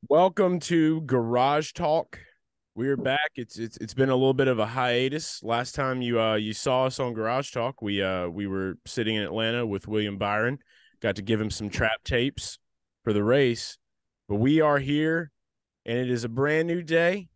Welcome 0.00 0.58
to 0.60 1.02
Garage 1.02 1.72
Talk. 1.72 2.18
We're 2.74 2.96
back. 2.96 3.30
It's 3.36 3.58
it's 3.58 3.76
it's 3.76 3.92
been 3.92 4.08
a 4.08 4.14
little 4.16 4.32
bit 4.32 4.48
of 4.48 4.58
a 4.58 4.66
hiatus. 4.66 5.42
Last 5.42 5.74
time 5.74 6.00
you 6.00 6.18
uh 6.20 6.36
you 6.36 6.54
saw 6.54 6.86
us 6.86 6.98
on 6.98 7.12
Garage 7.12 7.50
Talk, 7.50 7.82
we 7.82 8.02
uh 8.02 8.28
we 8.28 8.46
were 8.46 8.78
sitting 8.86 9.16
in 9.16 9.22
Atlanta 9.22 9.66
with 9.66 9.86
William 9.86 10.16
Byron. 10.16 10.58
Got 11.00 11.16
to 11.16 11.22
give 11.22 11.40
him 11.40 11.50
some 11.50 11.68
trap 11.68 12.04
tapes 12.04 12.58
for 13.04 13.12
the 13.12 13.22
race. 13.22 13.76
But 14.28 14.36
we 14.36 14.60
are 14.60 14.78
here 14.78 15.30
and 15.84 15.98
it 15.98 16.10
is 16.10 16.24
a 16.24 16.28
brand 16.28 16.68
new 16.68 16.82
day. 16.82 17.28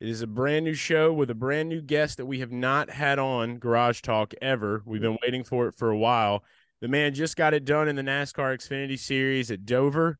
It 0.00 0.08
is 0.08 0.22
a 0.22 0.26
brand 0.26 0.64
new 0.64 0.74
show 0.74 1.12
with 1.12 1.30
a 1.30 1.34
brand 1.34 1.68
new 1.68 1.80
guest 1.80 2.18
that 2.18 2.26
we 2.26 2.40
have 2.40 2.52
not 2.52 2.90
had 2.90 3.18
on 3.18 3.58
Garage 3.58 4.00
Talk 4.02 4.34
ever. 4.40 4.82
We've 4.84 5.00
been 5.00 5.18
waiting 5.22 5.44
for 5.44 5.66
it 5.68 5.74
for 5.74 5.90
a 5.90 5.98
while. 5.98 6.44
The 6.80 6.88
man 6.88 7.14
just 7.14 7.36
got 7.36 7.54
it 7.54 7.64
done 7.64 7.88
in 7.88 7.96
the 7.96 8.02
NASCAR 8.02 8.56
Xfinity 8.56 8.98
Series 8.98 9.50
at 9.50 9.64
Dover. 9.64 10.18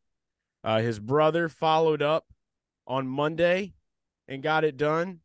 Uh, 0.65 0.81
his 0.81 0.99
brother 0.99 1.49
followed 1.49 2.03
up 2.03 2.27
on 2.87 3.07
Monday 3.07 3.75
and 4.29 4.43
got 4.43 4.65
it 4.65 4.77
done. 4.77 5.21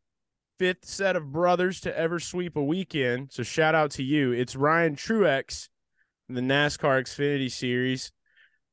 Fifth 0.58 0.84
set 0.84 1.14
of 1.14 1.30
brothers 1.30 1.80
to 1.82 1.96
ever 1.96 2.18
sweep 2.18 2.56
a 2.56 2.64
weekend. 2.64 3.32
So 3.32 3.42
shout 3.42 3.74
out 3.74 3.92
to 3.92 4.02
you. 4.02 4.32
It's 4.32 4.56
Ryan 4.56 4.96
Truex 4.96 5.68
the 6.28 6.40
NASCAR 6.40 7.02
Xfinity 7.02 7.50
Series. 7.50 8.12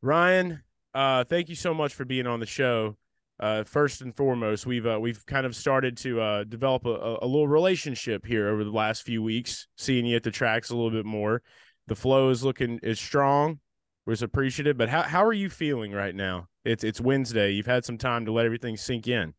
Ryan, 0.02 0.62
uh, 0.94 1.24
thank 1.24 1.50
you 1.50 1.55
so 1.55 1.74
much 1.74 1.94
for 1.94 2.05
being 2.05 2.28
on 2.28 2.40
the 2.40 2.46
show. 2.46 2.98
Uh, 3.40 3.63
first 3.63 4.02
and 4.02 4.16
foremost, 4.16 4.66
we've 4.66 4.86
uh, 4.86 4.98
we've 5.00 5.26
kind 5.26 5.46
of 5.46 5.55
started 5.55 5.98
to 5.98 6.22
uh, 6.22 6.44
develop 6.46 6.86
a, 6.86 7.18
a 7.22 7.26
little 7.27 7.48
relationship 7.48 8.26
here 8.26 8.48
over 8.48 8.63
the 8.63 8.72
last 8.72 9.04
few 9.04 9.22
weeks, 9.22 9.68
seeing 9.77 10.05
you 10.05 10.16
at 10.16 10.24
the 10.24 10.32
tracks 10.32 10.70
a 10.70 10.76
little 10.76 10.91
bit 10.91 11.05
more. 11.05 11.41
The 11.88 11.96
flow 11.96 12.30
is 12.30 12.44
looking 12.44 12.80
is 12.82 13.00
strong. 13.00 13.60
Was 14.05 14.22
appreciative, 14.22 14.77
but 14.77 14.88
how 14.88 15.02
how 15.02 15.26
are 15.26 15.34
you 15.34 15.50
feeling 15.50 15.91
right 15.91 16.16
now? 16.16 16.48
It's 16.66 16.84
it's 16.84 17.00
Wednesday. 17.00 17.52
You've 17.52 17.68
had 17.68 17.86
some 17.86 17.98
time 17.98 18.26
to 18.26 18.32
let 18.32 18.46
everything 18.46 18.76
sink 18.76 19.08
in. 19.08 19.34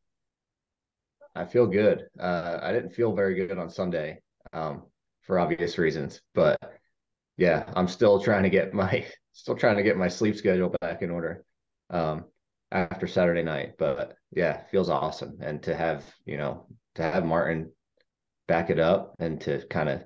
I 1.34 1.44
feel 1.44 1.66
good. 1.66 2.06
Uh, 2.18 2.60
I 2.62 2.72
didn't 2.72 2.94
feel 2.94 3.12
very 3.12 3.34
good 3.34 3.58
on 3.58 3.68
Sunday 3.68 4.20
um, 4.52 4.84
for 5.22 5.38
obvious 5.38 5.76
reasons, 5.76 6.22
but 6.34 6.56
yeah, 7.36 7.64
I'm 7.74 7.88
still 7.88 8.20
trying 8.20 8.44
to 8.44 8.48
get 8.50 8.72
my 8.72 9.04
still 9.32 9.56
trying 9.56 9.76
to 9.76 9.82
get 9.82 9.98
my 9.98 10.08
sleep 10.08 10.36
schedule 10.36 10.72
back 10.80 11.02
in 11.02 11.10
order 11.10 11.44
um, 11.90 12.24
after 12.70 13.08
Saturday 13.08 13.42
night. 13.42 13.72
But 13.76 14.16
yeah, 14.30 14.62
feels 14.70 14.88
awesome, 14.88 15.38
and 15.40 15.60
to 15.64 15.76
have 15.76 16.04
you 16.24 16.38
know 16.38 16.66
to 16.94 17.02
have 17.02 17.24
Martin 17.24 17.72
back 18.46 18.70
it 18.70 18.78
up 18.78 19.16
and 19.18 19.40
to 19.40 19.66
kind 19.66 19.88
of 19.88 20.02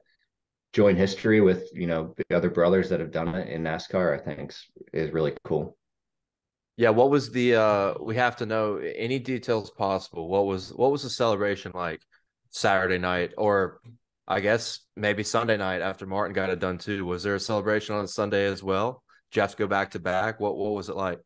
join 0.73 0.97
history 0.97 1.43
with 1.43 1.69
you 1.75 1.87
know 1.87 2.15
the 2.17 2.35
other 2.35 2.51
brothers 2.51 2.89
that 2.89 3.01
have 3.01 3.13
done 3.13 3.35
it 3.35 3.49
in 3.49 3.63
NASCAR, 3.63 4.19
I 4.19 4.25
think 4.25 4.51
is, 4.51 4.67
is 4.95 5.13
really 5.13 5.35
cool. 5.45 5.77
Yeah, 6.81 6.89
what 6.89 7.11
was 7.11 7.31
the 7.31 7.57
uh 7.57 7.95
we 8.01 8.17
have 8.17 8.37
to 8.37 8.47
know 8.47 8.79
any 8.79 9.19
details 9.19 9.71
possible. 9.71 10.29
What 10.31 10.47
was 10.47 10.73
what 10.73 10.91
was 10.91 11.03
the 11.03 11.11
celebration 11.11 11.73
like 11.75 12.01
Saturday 12.49 12.97
night 12.97 13.35
or 13.37 13.83
I 14.27 14.41
guess 14.41 14.81
maybe 14.97 15.23
Sunday 15.23 15.59
night 15.59 15.83
after 15.83 16.07
Martin 16.07 16.33
got 16.33 16.49
it 16.49 16.59
done 16.59 16.79
too. 16.79 17.05
Was 17.05 17.23
there 17.23 17.35
a 17.35 17.41
celebration 17.41 17.97
on 17.97 18.09
Sunday 18.09 18.47
as 18.47 18.63
well? 18.63 19.03
To 19.33 19.55
go 19.59 19.67
back 19.67 19.91
to 19.91 19.99
back? 19.99 20.41
What 20.41 20.57
what 20.57 20.73
was 20.73 20.89
it 20.89 20.97
like? 20.97 21.19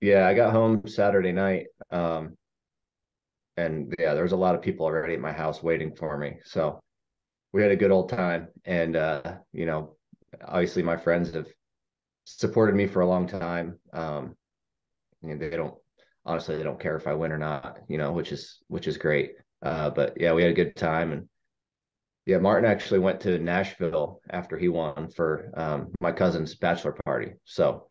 Yeah, 0.00 0.28
I 0.28 0.34
got 0.34 0.52
home 0.52 0.82
Saturday 0.86 1.32
night. 1.32 1.66
Um 1.90 2.36
and 3.56 3.92
yeah, 3.98 4.14
there 4.14 4.22
was 4.22 4.30
a 4.30 4.36
lot 4.36 4.54
of 4.54 4.62
people 4.62 4.86
already 4.86 5.14
at 5.14 5.20
my 5.20 5.32
house 5.32 5.64
waiting 5.64 5.96
for 5.96 6.16
me. 6.16 6.36
So 6.44 6.78
we 7.52 7.60
had 7.60 7.72
a 7.72 7.76
good 7.76 7.90
old 7.90 8.08
time. 8.08 8.46
And 8.64 8.94
uh, 8.94 9.38
you 9.52 9.66
know, 9.66 9.96
obviously 10.46 10.84
my 10.84 10.96
friends 10.96 11.34
have 11.34 11.48
supported 12.36 12.74
me 12.74 12.86
for 12.86 13.00
a 13.00 13.08
long 13.08 13.26
time. 13.26 13.78
Um, 13.92 14.36
and 15.22 15.40
they 15.40 15.50
don't 15.50 15.74
honestly 16.24 16.56
they 16.56 16.62
don't 16.62 16.80
care 16.80 16.96
if 16.96 17.06
I 17.06 17.14
win 17.14 17.32
or 17.32 17.38
not, 17.38 17.78
you 17.88 17.98
know, 17.98 18.12
which 18.12 18.32
is 18.32 18.58
which 18.68 18.86
is 18.86 18.96
great. 18.96 19.32
Uh, 19.62 19.90
but 19.90 20.20
yeah, 20.20 20.32
we 20.32 20.42
had 20.42 20.52
a 20.52 20.54
good 20.54 20.76
time 20.76 21.12
and 21.12 21.28
yeah, 22.26 22.38
Martin 22.38 22.70
actually 22.70 23.00
went 23.00 23.20
to 23.22 23.38
Nashville 23.38 24.20
after 24.28 24.58
he 24.58 24.68
won 24.68 25.08
for 25.08 25.50
um, 25.56 25.88
my 26.02 26.12
cousin's 26.12 26.54
bachelor 26.54 26.94
party. 27.06 27.32
So 27.44 27.86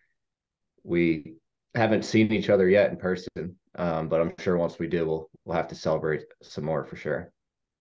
we 0.84 1.38
haven't 1.74 2.06
seen 2.06 2.32
each 2.32 2.52
other 2.52 2.70
yet 2.70 2.92
in 2.92 2.98
person, 2.98 3.58
um, 3.76 4.10
but 4.10 4.22
I'm 4.22 4.34
sure 4.40 4.56
once 4.56 4.78
we 4.78 4.88
do, 4.88 5.08
we'll 5.08 5.30
we'll 5.44 5.58
have 5.58 5.70
to 5.70 5.76
celebrate 5.76 6.26
some 6.44 6.66
more 6.66 6.86
for 6.86 6.96
sure. 6.96 7.32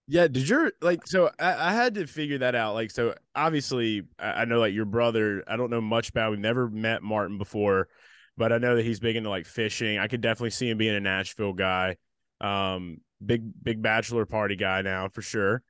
Yeah, 0.09 0.29
did 0.29 0.49
your 0.49 0.73
like 0.81 1.07
so 1.07 1.31
I, 1.39 1.71
I, 1.71 1.73
had 1.73 1.95
to 1.95 2.07
figure 2.07 2.39
that 2.39 2.55
out. 2.55 2.75
Like, 2.75 2.93
so 2.93 3.15
obviously 3.35 4.03
I, 4.19 4.43
I 4.43 4.45
know 4.45 4.61
like 4.61 4.73
your 4.73 4.85
brother, 4.85 5.43
I 5.49 5.57
don't 5.57 5.71
know 5.71 5.81
much 5.81 6.11
about 6.11 6.31
we've 6.31 6.39
never 6.39 6.69
met 6.69 7.03
Martin 7.03 7.39
before, 7.39 7.89
but 8.37 8.53
I 8.53 8.59
know 8.59 8.77
that 8.77 8.85
he's 8.85 9.01
big 9.01 9.17
into 9.17 9.31
like 9.31 9.47
fishing. 9.47 9.99
I 9.99 10.07
could 10.07 10.21
definitely 10.21 10.51
see 10.51 10.71
him 10.71 10.79
being 10.79 10.95
a 10.95 11.01
Nashville 11.01 11.55
guy. 11.55 11.97
Um, 12.41 12.99
big 13.25 13.51
big 13.63 13.83
bachelor 13.83 14.27
party 14.27 14.57
guy 14.57 14.83
now 14.83 15.09
for 15.09 15.23
sure. 15.23 15.63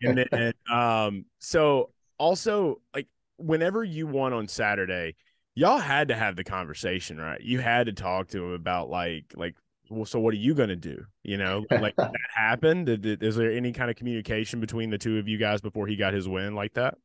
And 0.00 0.26
then 0.30 0.52
um 0.72 1.26
so 1.38 1.90
also 2.18 2.80
like 2.94 3.08
whenever 3.36 3.82
you 3.84 4.06
won 4.06 4.32
on 4.32 4.48
Saturday, 4.48 5.16
y'all 5.54 5.78
had 5.78 6.08
to 6.08 6.14
have 6.14 6.36
the 6.36 6.44
conversation, 6.44 7.18
right? 7.18 7.40
You 7.40 7.58
had 7.58 7.86
to 7.86 7.92
talk 7.92 8.28
to 8.28 8.44
him 8.44 8.52
about 8.52 8.88
like 8.88 9.32
like 9.36 9.56
well, 9.92 10.04
so 10.04 10.18
what 10.20 10.34
are 10.34 10.38
you 10.38 10.54
going 10.54 10.68
to 10.68 10.76
do? 10.76 11.04
You 11.22 11.36
know, 11.38 11.64
like 11.70 11.96
that 11.96 12.12
happened. 12.34 12.86
Did, 12.86 13.22
is 13.22 13.36
there 13.36 13.52
any 13.52 13.72
kind 13.72 13.90
of 13.90 13.96
communication 13.96 14.60
between 14.60 14.90
the 14.90 14.98
two 14.98 15.18
of 15.18 15.28
you 15.28 15.38
guys 15.38 15.60
before 15.60 15.86
he 15.86 15.96
got 15.96 16.14
his 16.14 16.28
win 16.28 16.54
like 16.54 16.74
that? 16.74 16.96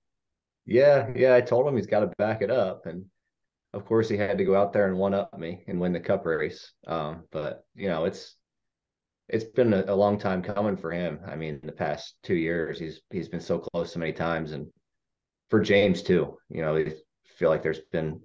Yeah, 0.66 1.09
yeah. 1.16 1.36
I 1.36 1.42
told 1.42 1.68
him 1.68 1.75
he's 1.75 1.88
got 1.88 2.02
to 2.02 2.08
back 2.18 2.42
it 2.42 2.52
up, 2.52 2.86
and 2.86 3.06
of 3.74 3.86
course 3.86 4.09
he 4.09 4.18
had 4.18 4.38
to 4.38 4.46
go 4.46 4.56
out 4.56 4.74
there 4.74 4.88
and 4.88 4.98
one 4.98 5.14
up 5.14 5.38
me 5.38 5.64
and 5.68 5.80
win 5.80 5.94
the 5.94 6.00
cup 6.00 6.25
race. 6.25 6.72
Um, 6.88 7.24
but 7.31 7.66
you 7.75 7.90
know, 7.90 8.06
it's 8.06 8.36
it's 9.30 9.46
been 9.46 9.74
a, 9.74 9.84
a, 9.88 9.96
long 9.96 10.18
time 10.18 10.42
coming 10.42 10.78
for 10.78 10.92
him. 10.92 11.19
I 11.28 11.36
mean, 11.36 11.59
the 11.64 11.72
past 11.72 12.16
two 12.24 12.36
years, 12.36 12.80
he's 12.80 13.02
he's 13.12 13.30
been 13.30 13.42
so 13.42 13.59
close 13.59 13.94
so 13.94 14.00
many 14.00 14.14
times, 14.14 14.52
and 14.52 14.68
for 15.50 15.59
James 15.59 16.02
too. 16.02 16.38
You 16.50 16.62
know, 16.62 16.78
I 16.78 16.94
feel 17.38 17.50
like 17.50 17.64
there's 17.64 17.81
been 17.92 18.22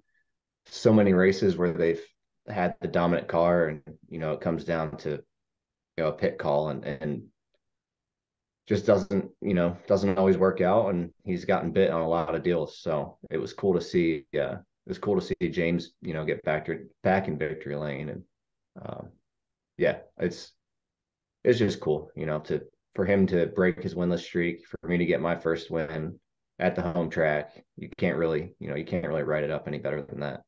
so 0.66 0.92
many 0.92 1.12
races 1.12 1.56
where 1.56 1.72
they've 1.72 2.02
had 2.48 2.74
the 2.80 2.88
dominant 2.88 3.28
car 3.28 3.66
and 3.68 3.82
you 4.08 4.18
know 4.18 4.32
it 4.32 4.40
comes 4.40 4.64
down 4.64 4.96
to 4.96 5.10
you 5.10 6.04
know 6.04 6.08
a 6.08 6.12
pit 6.12 6.38
call 6.38 6.68
and 6.70 6.84
and 6.84 7.22
just 8.66 8.86
doesn't 8.86 9.30
you 9.40 9.54
know 9.54 9.76
doesn't 9.86 10.18
always 10.18 10.38
work 10.38 10.60
out 10.60 10.90
and 10.90 11.12
he's 11.24 11.44
gotten 11.44 11.72
bit 11.72 11.90
on 11.90 12.00
a 12.00 12.08
lot 12.08 12.34
of 12.34 12.42
deals. 12.42 12.78
So 12.78 13.18
it 13.30 13.38
was 13.38 13.52
cool 13.52 13.74
to 13.74 13.80
see 13.80 14.24
yeah 14.32 14.54
it 14.54 14.88
was 14.88 14.98
cool 14.98 15.20
to 15.20 15.26
see 15.26 15.48
James 15.50 15.92
you 16.00 16.14
know 16.14 16.24
get 16.24 16.42
back 16.42 16.66
to 16.66 16.86
back 17.02 17.28
in 17.28 17.38
victory 17.38 17.76
lane 17.76 18.08
and 18.08 18.22
um, 18.84 19.08
yeah 19.78 19.98
it's 20.18 20.52
it's 21.44 21.58
just 21.58 21.80
cool 21.80 22.10
you 22.16 22.26
know 22.26 22.38
to 22.40 22.62
for 22.94 23.04
him 23.04 23.26
to 23.26 23.46
break 23.46 23.82
his 23.82 23.94
winless 23.94 24.20
streak 24.20 24.66
for 24.66 24.88
me 24.88 24.98
to 24.98 25.06
get 25.06 25.20
my 25.20 25.36
first 25.36 25.70
win 25.70 26.18
at 26.58 26.76
the 26.76 26.82
home 26.82 27.10
track 27.10 27.64
you 27.76 27.88
can't 27.96 28.18
really 28.18 28.54
you 28.58 28.68
know 28.68 28.76
you 28.76 28.84
can't 28.84 29.06
really 29.06 29.22
write 29.22 29.44
it 29.44 29.50
up 29.50 29.66
any 29.66 29.78
better 29.78 30.02
than 30.02 30.20
that 30.20 30.42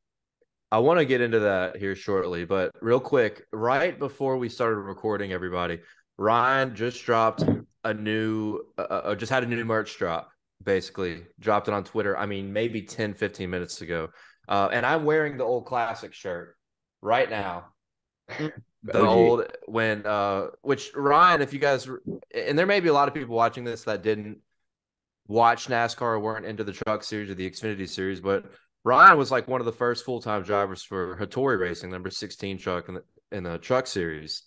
I 0.75 0.79
want 0.79 0.99
to 0.99 1.05
get 1.05 1.21
into 1.21 1.39
that 1.39 1.77
here 1.77 1.95
shortly, 1.95 2.45
but 2.45 2.73
real 2.81 2.99
quick, 2.99 3.47
right 3.53 3.97
before 3.97 4.39
we 4.39 4.49
started 4.49 4.79
recording, 4.79 5.33
everybody, 5.33 5.79
Ryan 6.19 6.75
just 6.75 7.05
dropped 7.05 7.45
a 7.85 7.95
new, 7.95 8.59
uh, 8.77 8.83
uh, 8.83 9.15
just 9.15 9.31
had 9.31 9.45
a 9.45 9.47
new 9.47 9.65
merch 9.65 9.97
drop, 9.97 10.33
basically, 10.61 11.27
dropped 11.39 11.69
it 11.69 11.75
on 11.75 11.85
Twitter. 11.85 12.19
I 12.19 12.27
mean, 12.27 12.53
maybe 12.53 12.83
10, 12.83 13.15
15 13.15 13.49
minutes 13.49 13.83
ago. 13.83 14.09
Uh, 14.49 14.69
and 14.73 14.85
I'm 14.85 15.05
wearing 15.05 15.37
the 15.37 15.45
old 15.45 15.65
classic 15.65 16.13
shirt 16.13 16.57
right 17.01 17.31
now. 17.31 17.67
The 18.87 18.99
OG. 18.99 19.07
old 19.07 19.47
when 19.65 20.05
uh 20.05 20.49
which 20.61 20.91
Ryan, 20.95 21.41
if 21.41 21.55
you 21.55 21.59
guys 21.59 21.89
and 22.35 22.59
there 22.59 22.67
may 22.67 22.81
be 22.81 22.89
a 22.89 22.93
lot 22.93 23.09
of 23.09 23.15
people 23.15 23.35
watching 23.35 23.65
this 23.65 23.85
that 23.85 24.03
didn't 24.03 24.41
watch 25.27 25.69
NASCAR 25.69 26.03
or 26.03 26.21
weren't 26.21 26.45
into 26.45 26.65
the 26.65 26.73
truck 26.73 27.03
series 27.03 27.31
or 27.31 27.35
the 27.35 27.49
Xfinity 27.49 27.89
series, 27.89 28.21
but 28.21 28.45
Ryan 28.85 29.17
was 29.17 29.31
like 29.31 29.49
one 29.49 29.61
of 29.61 29.65
the 29.65 29.73
first 29.73 30.05
full 30.05 30.21
time 30.21 30.43
drivers 30.43 30.83
for 30.83 31.17
Hattori 31.17 31.59
Racing, 31.59 31.91
number 31.91 32.11
16 32.11 32.59
truck 32.59 32.89
in 32.89 32.95
the, 32.95 33.03
in 33.33 33.43
the 33.43 33.59
truck 33.59 33.87
series. 33.87 34.43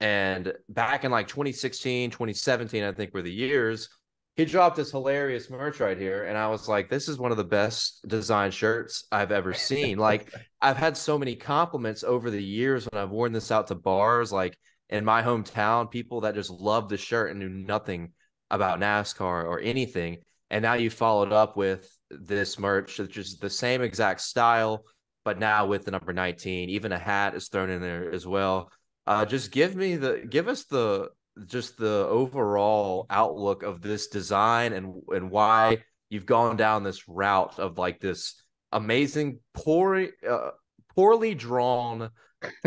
And 0.00 0.52
back 0.68 1.04
in 1.04 1.12
like 1.12 1.28
2016, 1.28 2.10
2017, 2.10 2.82
I 2.82 2.92
think 2.92 3.14
were 3.14 3.22
the 3.22 3.30
years, 3.30 3.88
he 4.34 4.46
dropped 4.46 4.76
this 4.76 4.90
hilarious 4.90 5.50
merch 5.50 5.78
right 5.78 5.98
here. 5.98 6.24
And 6.24 6.38
I 6.38 6.48
was 6.48 6.68
like, 6.68 6.88
this 6.88 7.08
is 7.08 7.18
one 7.18 7.30
of 7.30 7.36
the 7.36 7.44
best 7.44 8.06
design 8.08 8.50
shirts 8.50 9.04
I've 9.12 9.30
ever 9.30 9.52
seen. 9.52 9.98
like, 9.98 10.32
I've 10.60 10.78
had 10.78 10.96
so 10.96 11.18
many 11.18 11.36
compliments 11.36 12.02
over 12.02 12.30
the 12.30 12.42
years 12.42 12.88
when 12.90 13.00
I've 13.00 13.10
worn 13.10 13.32
this 13.32 13.52
out 13.52 13.66
to 13.68 13.74
bars, 13.74 14.32
like 14.32 14.58
in 14.88 15.04
my 15.04 15.22
hometown, 15.22 15.90
people 15.90 16.22
that 16.22 16.34
just 16.34 16.50
loved 16.50 16.88
the 16.88 16.96
shirt 16.96 17.30
and 17.30 17.38
knew 17.38 17.50
nothing 17.50 18.12
about 18.50 18.80
NASCAR 18.80 19.44
or 19.44 19.60
anything. 19.60 20.18
And 20.50 20.62
now 20.62 20.74
you 20.74 20.90
followed 20.90 21.32
up 21.32 21.56
with 21.56 21.88
this 22.20 22.58
merch, 22.58 22.98
which 22.98 23.16
is 23.16 23.38
the 23.38 23.50
same 23.50 23.82
exact 23.82 24.20
style, 24.20 24.84
but 25.24 25.38
now 25.38 25.66
with 25.66 25.84
the 25.84 25.90
number 25.90 26.12
19. 26.12 26.70
Even 26.70 26.92
a 26.92 26.98
hat 26.98 27.34
is 27.34 27.48
thrown 27.48 27.70
in 27.70 27.80
there 27.80 28.12
as 28.12 28.26
well. 28.26 28.70
Uh, 29.06 29.24
just 29.24 29.50
give 29.50 29.74
me 29.74 29.96
the 29.96 30.24
give 30.28 30.48
us 30.48 30.64
the 30.64 31.08
just 31.46 31.76
the 31.76 32.06
overall 32.08 33.06
outlook 33.10 33.62
of 33.62 33.80
this 33.80 34.08
design 34.08 34.72
and 34.72 34.94
and 35.08 35.30
why 35.30 35.78
you've 36.10 36.26
gone 36.26 36.56
down 36.56 36.82
this 36.82 37.08
route 37.08 37.58
of 37.58 37.78
like 37.78 38.00
this 38.00 38.42
amazing 38.70 39.40
poor 39.54 40.08
uh, 40.28 40.50
poorly 40.94 41.34
drawn 41.34 42.10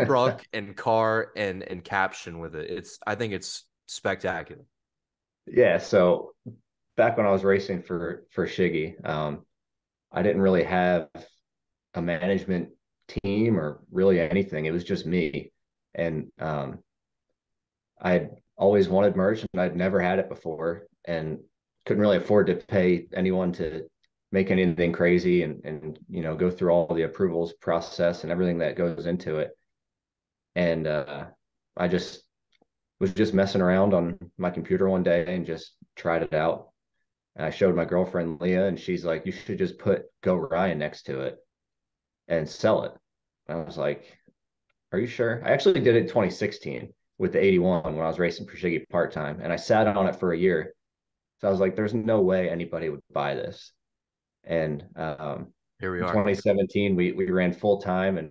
truck 0.04 0.44
and 0.52 0.76
car 0.76 1.32
and 1.36 1.62
and 1.62 1.84
caption 1.84 2.38
with 2.38 2.54
it. 2.54 2.70
It's 2.70 2.98
I 3.06 3.14
think 3.14 3.32
it's 3.32 3.64
spectacular. 3.86 4.64
Yeah. 5.46 5.78
So 5.78 6.32
back 6.96 7.16
when 7.16 7.26
I 7.26 7.30
was 7.30 7.44
racing 7.44 7.82
for 7.82 8.24
for 8.30 8.46
Shiggy, 8.46 9.04
um, 9.06 9.44
I 10.12 10.22
didn't 10.22 10.42
really 10.42 10.64
have 10.64 11.08
a 11.94 12.02
management 12.02 12.70
team 13.08 13.58
or 13.58 13.80
really 13.90 14.20
anything. 14.20 14.66
It 14.66 14.72
was 14.72 14.84
just 14.84 15.06
me, 15.06 15.52
and 15.94 16.30
um, 16.38 16.78
I 18.00 18.12
had 18.12 18.30
always 18.56 18.88
wanted 18.88 19.16
merch, 19.16 19.44
and 19.52 19.60
I'd 19.60 19.76
never 19.76 20.00
had 20.00 20.18
it 20.18 20.28
before, 20.28 20.86
and 21.04 21.38
couldn't 21.84 22.00
really 22.02 22.16
afford 22.16 22.48
to 22.48 22.54
pay 22.54 23.06
anyone 23.14 23.52
to 23.52 23.88
make 24.32 24.50
anything 24.50 24.92
crazy 24.92 25.42
and 25.44 25.64
and 25.64 25.98
you 26.08 26.22
know 26.22 26.34
go 26.34 26.50
through 26.50 26.70
all 26.70 26.92
the 26.94 27.04
approvals 27.04 27.52
process 27.54 28.22
and 28.22 28.32
everything 28.32 28.58
that 28.58 28.76
goes 28.76 29.06
into 29.06 29.38
it. 29.38 29.56
And 30.56 30.86
uh, 30.86 31.26
i 31.76 31.88
just 31.88 32.22
was 32.98 33.12
just 33.12 33.34
messing 33.34 33.60
around 33.60 33.92
on 33.92 34.18
my 34.38 34.50
computer 34.50 34.88
one 34.88 35.02
day 35.02 35.24
and 35.28 35.46
just 35.46 35.72
tried 35.96 36.22
it 36.22 36.32
out 36.32 36.70
and 37.36 37.46
i 37.46 37.50
showed 37.50 37.76
my 37.76 37.84
girlfriend 37.84 38.40
leah 38.40 38.66
and 38.66 38.78
she's 38.78 39.04
like 39.04 39.24
you 39.26 39.32
should 39.32 39.58
just 39.58 39.78
put 39.78 40.04
go 40.22 40.34
ryan 40.34 40.78
next 40.78 41.02
to 41.02 41.20
it 41.20 41.36
and 42.28 42.48
sell 42.48 42.82
it 42.82 42.92
and 43.48 43.58
i 43.58 43.64
was 43.64 43.76
like 43.76 44.18
are 44.92 44.98
you 44.98 45.06
sure 45.06 45.42
i 45.44 45.50
actually 45.50 45.80
did 45.80 45.94
it 45.94 46.02
in 46.02 46.08
2016 46.08 46.92
with 47.18 47.32
the 47.32 47.42
81 47.42 47.94
when 47.94 48.04
i 48.04 48.08
was 48.08 48.18
racing 48.18 48.46
for 48.46 48.56
shiggy 48.56 48.88
part-time 48.88 49.40
and 49.42 49.52
i 49.52 49.56
sat 49.56 49.86
on 49.86 50.06
it 50.06 50.16
for 50.16 50.32
a 50.32 50.38
year 50.38 50.74
so 51.40 51.48
i 51.48 51.50
was 51.50 51.60
like 51.60 51.76
there's 51.76 51.94
no 51.94 52.20
way 52.20 52.48
anybody 52.50 52.88
would 52.88 53.00
buy 53.12 53.34
this 53.34 53.72
and 54.46 54.84
um, 54.96 55.48
here 55.80 55.92
we 55.92 56.00
are. 56.00 56.08
2017, 56.08 56.96
we 56.96 57.12
we 57.12 57.30
ran 57.30 57.52
full 57.52 57.80
time 57.80 58.16
and 58.16 58.30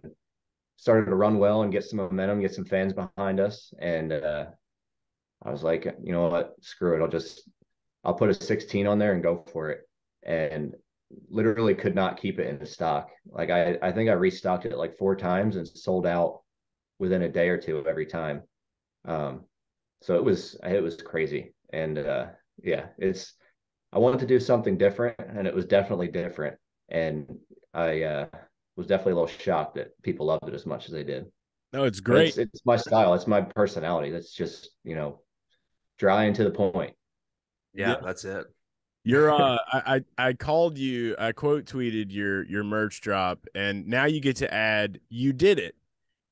started 0.78 1.06
to 1.10 1.16
run 1.16 1.38
well 1.38 1.62
and 1.62 1.72
get 1.72 1.84
some 1.84 1.98
momentum, 1.98 2.42
get 2.42 2.54
some 2.54 2.66
fans 2.66 2.94
behind 2.94 3.40
us. 3.40 3.74
And 3.80 4.12
uh, 4.12 4.46
I 5.44 5.52
was 5.52 5.64
like, 5.64 5.86
you 6.02 6.12
know 6.12 6.28
what, 6.28 6.56
screw 6.62 6.96
it. 6.96 7.04
I'll 7.04 7.10
just 7.10 7.50
I'll 8.06 8.14
put 8.14 8.30
a 8.30 8.34
16 8.34 8.88
on 8.88 9.00
there 9.00 9.14
and 9.14 9.24
go 9.24 9.44
for 9.52 9.72
it. 9.72 9.82
And 10.24 10.76
literally 11.30 11.76
could 11.76 11.96
not 11.96 12.20
keep 12.20 12.40
it 12.40 12.48
in 12.48 12.66
stock. 12.66 13.10
Like 13.28 13.50
I 13.50 13.78
I 13.82 13.92
think 13.92 14.10
I 14.10 14.14
restocked 14.14 14.66
it 14.66 14.78
like 14.78 14.98
four 14.98 15.16
times 15.16 15.56
and 15.56 15.68
sold 15.68 16.06
out 16.06 16.42
within 17.00 17.24
a 17.24 17.30
day 17.30 17.50
or 17.50 17.58
two 17.58 17.86
every 17.88 18.06
time. 18.06 18.44
Um, 19.06 19.46
so 20.02 20.16
it 20.16 20.24
was 20.24 20.60
it 20.64 20.82
was 20.82 20.98
crazy. 20.98 21.54
And 21.72 21.98
uh, 21.98 22.28
yeah, 22.64 22.88
it's 22.98 23.34
I 23.92 24.00
wanted 24.00 24.20
to 24.22 24.28
do 24.28 24.40
something 24.40 24.78
different, 24.78 25.20
and 25.20 25.48
it 25.48 25.56
was 25.56 25.66
definitely 25.66 26.08
different. 26.08 26.58
And 26.90 27.38
I 27.74 28.04
uh, 28.04 28.28
was 28.76 28.88
definitely 28.88 29.14
a 29.14 29.16
little 29.16 29.40
shocked 29.40 29.76
that 29.76 30.02
people 30.04 30.28
loved 30.28 30.48
it 30.48 30.54
as 30.54 30.66
much 30.66 30.86
as 30.86 30.92
they 30.92 31.04
did. 31.04 31.26
No, 31.74 31.84
it's 31.84 32.00
great. 32.00 32.30
It's, 32.30 32.38
it's, 32.38 32.66
my 32.66 32.78
style. 32.78 33.14
It's 33.14 33.28
my 33.28 33.42
personality. 33.42 34.12
That's 34.12 34.34
just 34.34 34.70
you 34.84 34.96
know, 34.96 35.22
dry 35.98 36.26
and 36.26 36.36
to 36.36 36.44
the 36.44 36.52
point. 36.52 36.94
Yeah, 37.76 37.90
yeah. 37.90 37.96
that's 38.04 38.26
it. 38.26 38.46
You're 39.04 39.32
uh 39.42 39.58
I 39.72 40.02
I 40.18 40.34
called 40.34 40.78
you 40.78 41.16
I 41.20 41.32
quote 41.32 41.66
tweeted 41.66 42.12
your 42.12 42.44
your 42.46 42.64
merch 42.64 43.02
drop 43.02 43.46
and 43.54 43.88
now 43.88 44.06
you 44.06 44.20
get 44.20 44.38
to 44.38 44.54
add 44.54 45.00
you 45.10 45.34
did 45.34 45.60
it 45.60 45.76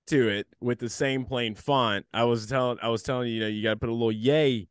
to 0.07 0.27
it 0.27 0.47
with 0.59 0.79
the 0.79 0.89
same 0.89 1.25
plain 1.25 1.55
font. 1.55 2.05
I 2.13 2.23
was 2.23 2.47
telling 2.47 2.77
I 2.81 2.89
was 2.89 3.03
telling 3.03 3.27
you, 3.29 3.35
you 3.35 3.39
know, 3.41 3.47
you 3.47 3.63
got 3.63 3.71
to 3.71 3.77
put 3.77 3.89
a 3.89 3.93
little 3.93 4.11
yay 4.11 4.67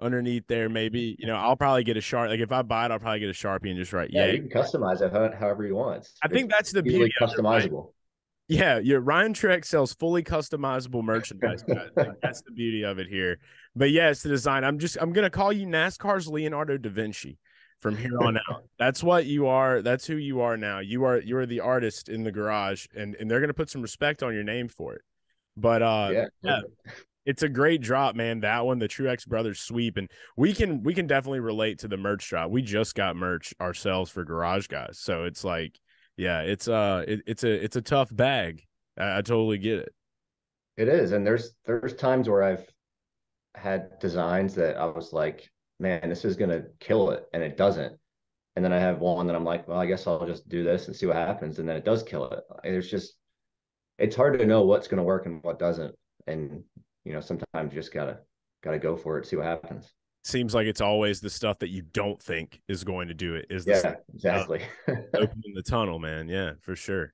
underneath 0.00 0.46
there. 0.48 0.68
Maybe 0.68 1.16
you 1.18 1.26
know 1.26 1.36
I'll 1.36 1.56
probably 1.56 1.84
get 1.84 1.96
a 1.96 2.00
sharp. 2.00 2.30
Like 2.30 2.40
if 2.40 2.52
I 2.52 2.62
buy 2.62 2.86
it, 2.86 2.90
I'll 2.90 2.98
probably 2.98 3.20
get 3.20 3.28
a 3.28 3.32
sharpie 3.32 3.70
and 3.70 3.76
just 3.76 3.92
write. 3.92 4.10
Yeah, 4.12 4.26
you 4.26 4.40
can 4.40 4.50
customize 4.50 5.00
it 5.00 5.12
however 5.34 5.66
you 5.66 5.76
want. 5.76 6.08
I 6.22 6.28
think 6.28 6.50
that's 6.50 6.72
the 6.72 6.82
beauty. 6.82 7.12
Customizable. 7.20 7.88
It, 7.88 7.94
yeah, 8.48 8.78
yeah. 8.78 8.98
Ryan 9.00 9.34
Truex 9.34 9.66
sells 9.66 9.94
fully 9.94 10.22
customizable 10.22 11.02
merchandise. 11.02 11.64
that's 12.22 12.42
the 12.42 12.50
beauty 12.52 12.84
of 12.84 12.98
it 12.98 13.08
here. 13.08 13.38
But 13.74 13.90
yeah, 13.90 14.10
it's 14.10 14.22
the 14.22 14.28
design. 14.28 14.64
I'm 14.64 14.78
just 14.78 14.96
I'm 15.00 15.12
gonna 15.12 15.30
call 15.30 15.52
you 15.52 15.66
NASCAR's 15.66 16.28
Leonardo 16.28 16.76
da 16.76 16.90
Vinci 16.90 17.38
from 17.80 17.96
here 17.96 18.18
on 18.20 18.36
out. 18.36 18.64
That's 18.78 19.02
what 19.02 19.26
you 19.26 19.48
are. 19.48 19.82
That's 19.82 20.06
who 20.06 20.16
you 20.16 20.40
are 20.40 20.56
now. 20.56 20.78
You 20.78 21.04
are 21.04 21.20
you 21.20 21.36
are 21.36 21.46
the 21.46 21.60
artist 21.60 22.08
in 22.08 22.22
the 22.22 22.30
garage, 22.30 22.86
and 22.94 23.14
and 23.16 23.30
they're 23.30 23.40
gonna 23.40 23.54
put 23.54 23.70
some 23.70 23.82
respect 23.82 24.22
on 24.22 24.34
your 24.34 24.44
name 24.44 24.68
for 24.68 24.94
it. 24.94 25.02
But 25.56 25.82
uh, 25.82 26.10
yeah, 26.12 26.26
yeah 26.42 26.60
it's 27.24 27.42
a 27.42 27.48
great 27.48 27.80
drop, 27.80 28.14
man. 28.14 28.40
That 28.40 28.66
one, 28.66 28.78
the 28.78 28.88
Truex 28.88 29.26
Brothers 29.26 29.60
sweep, 29.60 29.96
and 29.96 30.10
we 30.36 30.52
can 30.52 30.82
we 30.82 30.94
can 30.94 31.06
definitely 31.06 31.40
relate 31.40 31.78
to 31.80 31.88
the 31.88 31.96
merch 31.96 32.28
drop. 32.28 32.50
We 32.50 32.62
just 32.62 32.94
got 32.94 33.16
merch 33.16 33.54
ourselves 33.60 34.10
for 34.10 34.24
Garage 34.24 34.66
Guys, 34.66 34.98
so 34.98 35.24
it's 35.24 35.44
like, 35.44 35.78
yeah, 36.22 36.42
it's 36.42 36.68
uh, 36.68 37.04
it, 37.06 37.22
it's 37.26 37.42
a 37.42 37.52
it's 37.64 37.74
a 37.74 37.82
tough 37.82 38.14
bag. 38.14 38.64
I, 38.96 39.18
I 39.18 39.22
totally 39.22 39.58
get 39.58 39.80
it. 39.80 39.92
It 40.76 40.88
is, 40.88 41.10
and 41.12 41.26
there's 41.26 41.54
there's 41.66 41.94
times 41.94 42.28
where 42.28 42.44
I've 42.44 42.64
had 43.56 43.98
designs 43.98 44.54
that 44.54 44.76
I 44.76 44.86
was 44.86 45.12
like, 45.12 45.50
man, 45.80 46.08
this 46.08 46.24
is 46.24 46.36
gonna 46.36 46.62
kill 46.78 47.10
it, 47.10 47.24
and 47.32 47.42
it 47.42 47.56
doesn't. 47.56 47.98
And 48.54 48.64
then 48.64 48.72
I 48.72 48.78
have 48.78 49.00
one 49.00 49.26
that 49.26 49.34
I'm 49.34 49.44
like, 49.44 49.66
well, 49.66 49.80
I 49.80 49.86
guess 49.86 50.06
I'll 50.06 50.26
just 50.26 50.48
do 50.48 50.62
this 50.62 50.86
and 50.86 50.94
see 50.94 51.06
what 51.06 51.16
happens, 51.16 51.58
and 51.58 51.68
then 51.68 51.76
it 51.76 51.84
does 51.84 52.02
kill 52.04 52.30
it. 52.30 52.44
There's 52.62 52.90
just, 52.90 53.14
it's 53.98 54.14
hard 54.14 54.38
to 54.38 54.46
know 54.46 54.62
what's 54.62 54.86
gonna 54.88 55.02
work 55.02 55.26
and 55.26 55.42
what 55.42 55.58
doesn't, 55.58 55.94
and 56.28 56.62
you 57.04 57.12
know, 57.12 57.20
sometimes 57.20 57.72
you 57.72 57.80
just 57.80 57.92
gotta 57.92 58.20
gotta 58.62 58.78
go 58.78 58.96
for 58.96 59.18
it, 59.18 59.26
see 59.26 59.36
what 59.36 59.46
happens. 59.46 59.92
Seems 60.24 60.54
like 60.54 60.66
it's 60.66 60.80
always 60.80 61.20
the 61.20 61.30
stuff 61.30 61.58
that 61.60 61.70
you 61.70 61.82
don't 61.82 62.22
think 62.22 62.60
is 62.68 62.84
going 62.84 63.08
to 63.08 63.14
do 63.14 63.34
it. 63.34 63.46
Is 63.50 63.66
yeah, 63.66 63.78
stuff, 63.78 63.94
exactly 64.14 64.62
opening 64.88 65.52
the 65.54 65.62
tunnel, 65.62 65.98
man. 65.98 66.28
Yeah, 66.28 66.52
for 66.60 66.76
sure. 66.76 67.12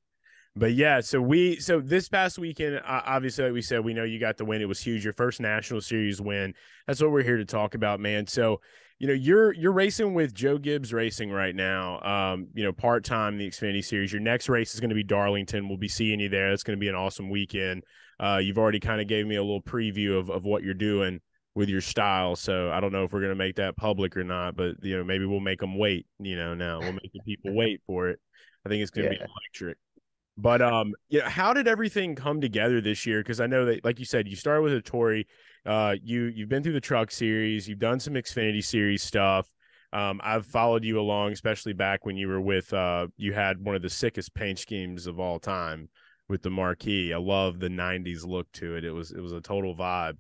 But 0.55 0.75
yeah, 0.75 1.01
so 1.01 1.21
we 1.21 1.57
so 1.57 1.81
this 1.81 2.09
past 2.09 2.39
weekend, 2.39 2.81
obviously, 2.85 3.45
like 3.45 3.53
we 3.53 3.63
said, 3.63 3.85
we 3.85 3.95
know 3.95 4.05
you 4.05 4.19
got 4.19 4.37
the 4.37 4.45
win. 4.45 4.61
It 4.61 4.69
was 4.69 4.81
huge, 4.81 5.05
your 5.05 5.13
first 5.13 5.41
national 5.41 5.81
series 5.81 6.21
win. 6.21 6.53
That's 6.87 7.01
what 7.01 7.11
we're 7.11 7.23
here 7.23 7.37
to 7.37 7.45
talk 7.45 7.75
about, 7.75 8.01
man. 8.01 8.27
So 8.27 8.61
you 8.99 9.07
know 9.07 9.15
you're 9.15 9.55
you're 9.55 9.73
racing 9.73 10.13
with 10.15 10.35
Joe 10.35 10.59
Gibbs 10.59 10.93
Racing 10.93 11.31
right 11.31 11.55
now. 11.55 12.01
Um, 12.03 12.49
you 12.55 12.65
know, 12.65 12.73
part 12.73 13.05
time 13.05 13.39
the 13.39 13.49
Xfinity 13.49 13.85
Series. 13.85 14.13
Your 14.13 14.21
next 14.21 14.49
race 14.49 14.75
is 14.75 14.81
going 14.81 14.91
to 14.91 14.97
be 14.97 15.05
Darlington. 15.05 15.69
We'll 15.69 15.79
be 15.79 15.89
seeing 15.89 16.21
you 16.21 16.29
there. 16.29 16.53
It's 16.53 16.65
going 16.65 16.77
to 16.77 16.81
be 16.81 16.89
an 16.89 16.97
awesome 16.97 17.31
weekend. 17.31 17.85
Uh, 18.19 18.41
you've 18.43 18.59
already 18.59 18.81
kind 18.81 19.01
of 19.01 19.07
gave 19.07 19.27
me 19.27 19.37
a 19.37 19.43
little 19.43 19.63
preview 19.63 20.19
of 20.19 20.29
of 20.29 20.45
what 20.45 20.63
you're 20.63 20.75
doing 20.75 21.21
with 21.59 21.69
your 21.69 21.81
style. 21.81 22.37
So 22.37 22.71
I 22.71 22.79
don't 22.79 22.93
know 22.93 23.03
if 23.03 23.13
we're 23.13 23.19
going 23.19 23.33
to 23.33 23.37
make 23.37 23.57
that 23.57 23.77
public 23.77 24.17
or 24.17 24.23
not, 24.23 24.55
but 24.55 24.77
you 24.81 24.97
know 24.97 25.03
maybe 25.03 25.27
we'll 25.27 25.41
make 25.41 25.59
them 25.59 25.77
wait. 25.77 26.07
You 26.21 26.37
know, 26.37 26.55
now 26.55 26.79
we'll 26.79 26.93
make 26.93 27.13
the 27.13 27.21
people 27.27 27.53
wait 27.55 27.83
for 27.85 28.09
it. 28.09 28.21
I 28.65 28.69
think 28.69 28.81
it's 28.81 28.93
going 28.93 29.09
to 29.09 29.15
yeah. 29.15 29.25
be 29.25 29.33
electric. 29.65 29.77
But 30.37 30.63
um, 30.63 30.95
yeah, 31.09 31.29
how 31.29 31.53
did 31.53 31.67
everything 31.67 32.15
come 32.15 32.41
together 32.41 32.81
this 32.81 33.05
year? 33.05 33.19
Because 33.21 33.41
I 33.41 33.49
know 33.49 33.65
that, 33.65 33.85
like 33.85 33.99
you 33.99 34.05
said, 34.05 34.29
you 34.29 34.37
started 34.37 34.63
with 34.63 34.73
Hattori. 34.73 35.27
Uh, 35.67 35.97
you 36.01 36.27
you've 36.27 36.49
been 36.49 36.63
through 36.63 36.75
the 36.75 36.81
truck 36.81 37.11
series, 37.11 37.69
you've 37.69 37.81
done 37.81 37.99
some 37.99 38.15
Xfinity 38.15 38.65
series 38.65 39.03
stuff. 39.03 39.51
Um, 39.93 40.21
I've 40.23 40.47
followed 40.47 40.85
you 40.85 41.01
along, 41.01 41.33
especially 41.33 41.73
back 41.73 42.07
when 42.07 42.17
you 42.17 42.29
were 42.29 42.41
with 42.41 42.73
uh, 42.73 43.09
you 43.17 43.33
had 43.33 43.65
one 43.65 43.75
of 43.75 43.83
the 43.83 43.91
sickest 43.91 44.33
paint 44.33 44.61
schemes 44.61 45.09
of 45.09 45.19
all 45.19 45.41
time 45.41 45.89
with 46.29 46.43
the 46.43 46.51
Marquis. 46.51 47.13
I 47.13 47.19
love 47.19 47.59
the 47.59 47.69
'90s 47.69 48.25
look 48.25 48.47
to 48.53 48.77
it. 48.77 48.85
It 48.85 48.93
was 48.93 49.11
it 49.11 49.21
was 49.21 49.33
a 49.33 49.41
total 49.41 49.75
vibe. 49.75 50.19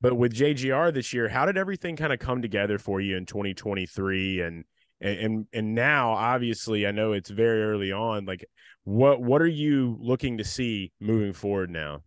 But 0.00 0.14
with 0.14 0.32
JGR 0.32 0.94
this 0.94 1.12
year, 1.12 1.28
how 1.28 1.46
did 1.46 1.56
everything 1.56 1.96
kind 1.96 2.12
of 2.12 2.18
come 2.18 2.40
together 2.40 2.78
for 2.78 3.00
you 3.00 3.16
in 3.16 3.26
2023 3.26 4.42
and 4.42 4.64
and 5.00 5.46
and 5.52 5.74
now 5.74 6.10
obviously 6.10 6.86
I 6.86 6.90
know 6.90 7.12
it's 7.12 7.30
very 7.30 7.62
early 7.62 7.92
on 7.92 8.24
like 8.24 8.44
what 8.82 9.22
what 9.22 9.40
are 9.40 9.46
you 9.46 9.96
looking 10.00 10.38
to 10.38 10.44
see 10.44 10.92
moving 11.00 11.32
forward 11.32 11.70
now? 11.70 12.02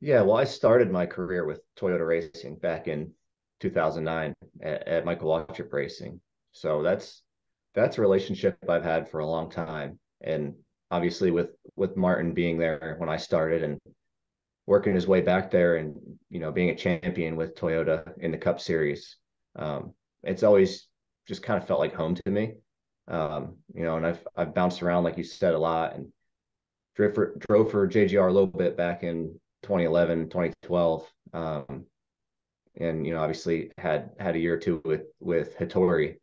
Yeah, 0.00 0.22
well, 0.22 0.36
I 0.36 0.44
started 0.44 0.90
my 0.90 1.06
career 1.06 1.44
with 1.44 1.60
Toyota 1.78 2.06
Racing 2.06 2.56
back 2.56 2.86
in 2.86 3.12
2009 3.60 4.34
at, 4.62 4.86
at 4.86 5.04
Michael 5.04 5.30
Waltrip 5.30 5.72
Racing. 5.72 6.20
So 6.52 6.82
that's 6.82 7.22
that's 7.74 7.98
a 7.98 8.02
relationship 8.02 8.56
I've 8.68 8.84
had 8.84 9.08
for 9.08 9.20
a 9.20 9.26
long 9.26 9.50
time, 9.50 9.98
and 10.22 10.54
obviously 10.90 11.30
with 11.30 11.50
with 11.76 11.96
Martin 11.96 12.32
being 12.32 12.58
there 12.58 12.96
when 12.98 13.08
I 13.08 13.16
started 13.16 13.62
and 13.62 13.78
working 14.66 14.94
his 14.94 15.06
way 15.06 15.20
back 15.20 15.50
there, 15.50 15.76
and 15.76 15.96
you 16.30 16.40
know 16.40 16.52
being 16.52 16.70
a 16.70 16.76
champion 16.76 17.36
with 17.36 17.54
Toyota 17.54 18.12
in 18.18 18.30
the 18.30 18.38
Cup 18.38 18.60
Series, 18.60 19.16
um, 19.56 19.94
it's 20.22 20.42
always 20.42 20.88
just 21.26 21.42
kind 21.42 21.60
of 21.60 21.66
felt 21.66 21.80
like 21.80 21.94
home 21.94 22.14
to 22.14 22.30
me. 22.30 22.54
Um, 23.08 23.56
you 23.74 23.84
know, 23.84 23.96
and 23.96 24.06
I've 24.06 24.26
I've 24.36 24.54
bounced 24.54 24.82
around 24.82 25.04
like 25.04 25.18
you 25.18 25.24
said 25.24 25.54
a 25.54 25.58
lot, 25.58 25.94
and 25.94 26.12
drove 26.96 27.14
for 27.14 27.36
drove 27.36 27.70
for 27.70 27.86
JGR 27.88 28.28
a 28.28 28.32
little 28.32 28.46
bit 28.46 28.76
back 28.76 29.02
in 29.02 29.38
2011, 29.62 30.28
2012. 30.30 31.06
Um, 31.32 31.86
and 32.78 33.06
you 33.06 33.14
know, 33.14 33.20
obviously 33.20 33.70
had 33.78 34.10
had 34.18 34.36
a 34.36 34.38
year 34.38 34.54
or 34.54 34.58
two 34.58 34.82
with 34.84 35.02
with 35.20 35.56
Hattori 35.56 36.16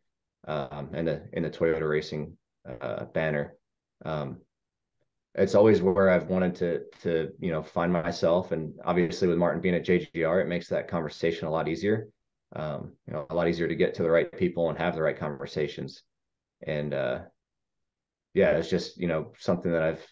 um, 0.47 0.89
and 0.93 1.07
the 1.07 1.23
in 1.33 1.43
the 1.43 1.49
Toyota 1.49 1.87
Racing 1.87 2.37
uh, 2.81 3.05
banner. 3.05 3.55
Um, 4.05 4.41
it's 5.35 5.55
always 5.55 5.81
where 5.81 6.09
I've 6.09 6.29
wanted 6.29 6.55
to 6.55 6.83
to 7.01 7.31
you 7.39 7.51
know 7.51 7.63
find 7.63 7.91
myself, 7.91 8.51
and 8.51 8.73
obviously 8.85 9.27
with 9.27 9.37
Martin 9.37 9.61
being 9.61 9.75
at 9.75 9.85
JGR, 9.85 10.41
it 10.41 10.47
makes 10.47 10.67
that 10.69 10.87
conversation 10.87 11.47
a 11.47 11.51
lot 11.51 11.67
easier. 11.67 12.07
Um, 12.55 12.91
you 13.07 13.13
know, 13.13 13.25
a 13.29 13.35
lot 13.35 13.47
easier 13.47 13.67
to 13.67 13.75
get 13.75 13.95
to 13.95 14.03
the 14.03 14.11
right 14.11 14.31
people 14.31 14.69
and 14.69 14.77
have 14.77 14.95
the 14.95 15.01
right 15.01 15.17
conversations. 15.17 16.03
And 16.67 16.93
uh, 16.93 17.19
yeah, 18.35 18.51
it's 18.51 18.69
just 18.69 18.97
you 18.97 19.07
know 19.07 19.33
something 19.39 19.71
that 19.71 19.83
I've 19.83 20.07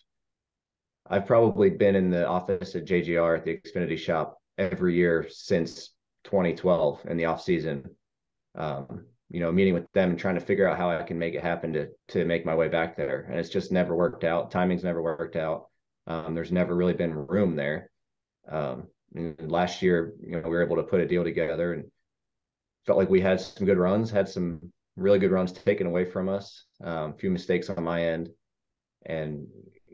I've 1.08 1.28
probably 1.28 1.70
been 1.70 1.96
in 1.96 2.10
the 2.10 2.28
office 2.28 2.76
at 2.76 2.86
JGR 2.86 3.38
at 3.38 3.46
the 3.46 3.58
Xfinity 3.58 3.98
shop 3.98 4.40
every 4.58 4.96
year 4.96 5.28
since 5.30 5.90
2012 6.24 7.06
in 7.08 7.18
the 7.18 7.26
off 7.26 7.42
season. 7.42 7.90
Um, 8.56 9.06
you 9.32 9.40
know, 9.40 9.52
meeting 9.52 9.74
with 9.74 9.92
them 9.94 10.12
and 10.12 10.20
trying 10.20 10.36
to 10.36 10.42
figure 10.42 10.68
out 10.68 10.78
how 10.78 10.92
I 10.92 11.04
can 11.04 11.18
make 11.18 11.34
it 11.34 11.42
happen 11.42 11.74
to 11.74 11.88
to 12.10 12.26
make 12.26 12.46
my 12.46 12.56
way 12.56 12.68
back 12.68 12.98
there. 12.98 13.22
And 13.30 13.40
it's 13.40 13.50
just 13.50 13.72
never 13.72 13.96
worked 13.96 14.24
out. 14.24 14.52
Timing's 14.52 14.84
never 14.84 15.02
worked 15.02 15.36
out. 15.36 15.68
Um, 16.08 16.36
there's 16.36 16.52
never 16.52 16.76
really 16.76 16.94
been 16.94 17.14
room 17.28 17.56
there. 17.56 17.90
Um, 18.50 18.88
last 19.40 19.82
year, 19.82 20.14
you 20.22 20.32
know, 20.32 20.44
we 20.44 20.50
were 20.50 20.64
able 20.64 20.78
to 20.78 20.84
put 20.84 21.02
a 21.02 21.08
deal 21.08 21.24
together 21.24 21.74
and 21.74 21.86
felt 22.86 22.98
like 22.98 23.10
we 23.10 23.22
had 23.22 23.40
some 23.40 23.66
good 23.66 23.78
runs, 23.78 24.12
had 24.12 24.28
some 24.28 24.72
really 24.98 25.20
good 25.20 25.32
runs 25.32 25.52
taken 25.52 25.88
away 25.88 26.06
from 26.06 26.28
us, 26.28 26.66
um, 26.84 27.12
a 27.12 27.18
few 27.18 27.30
mistakes 27.30 27.70
on 27.70 27.84
my 27.84 28.04
end, 28.04 28.30
and 29.06 29.48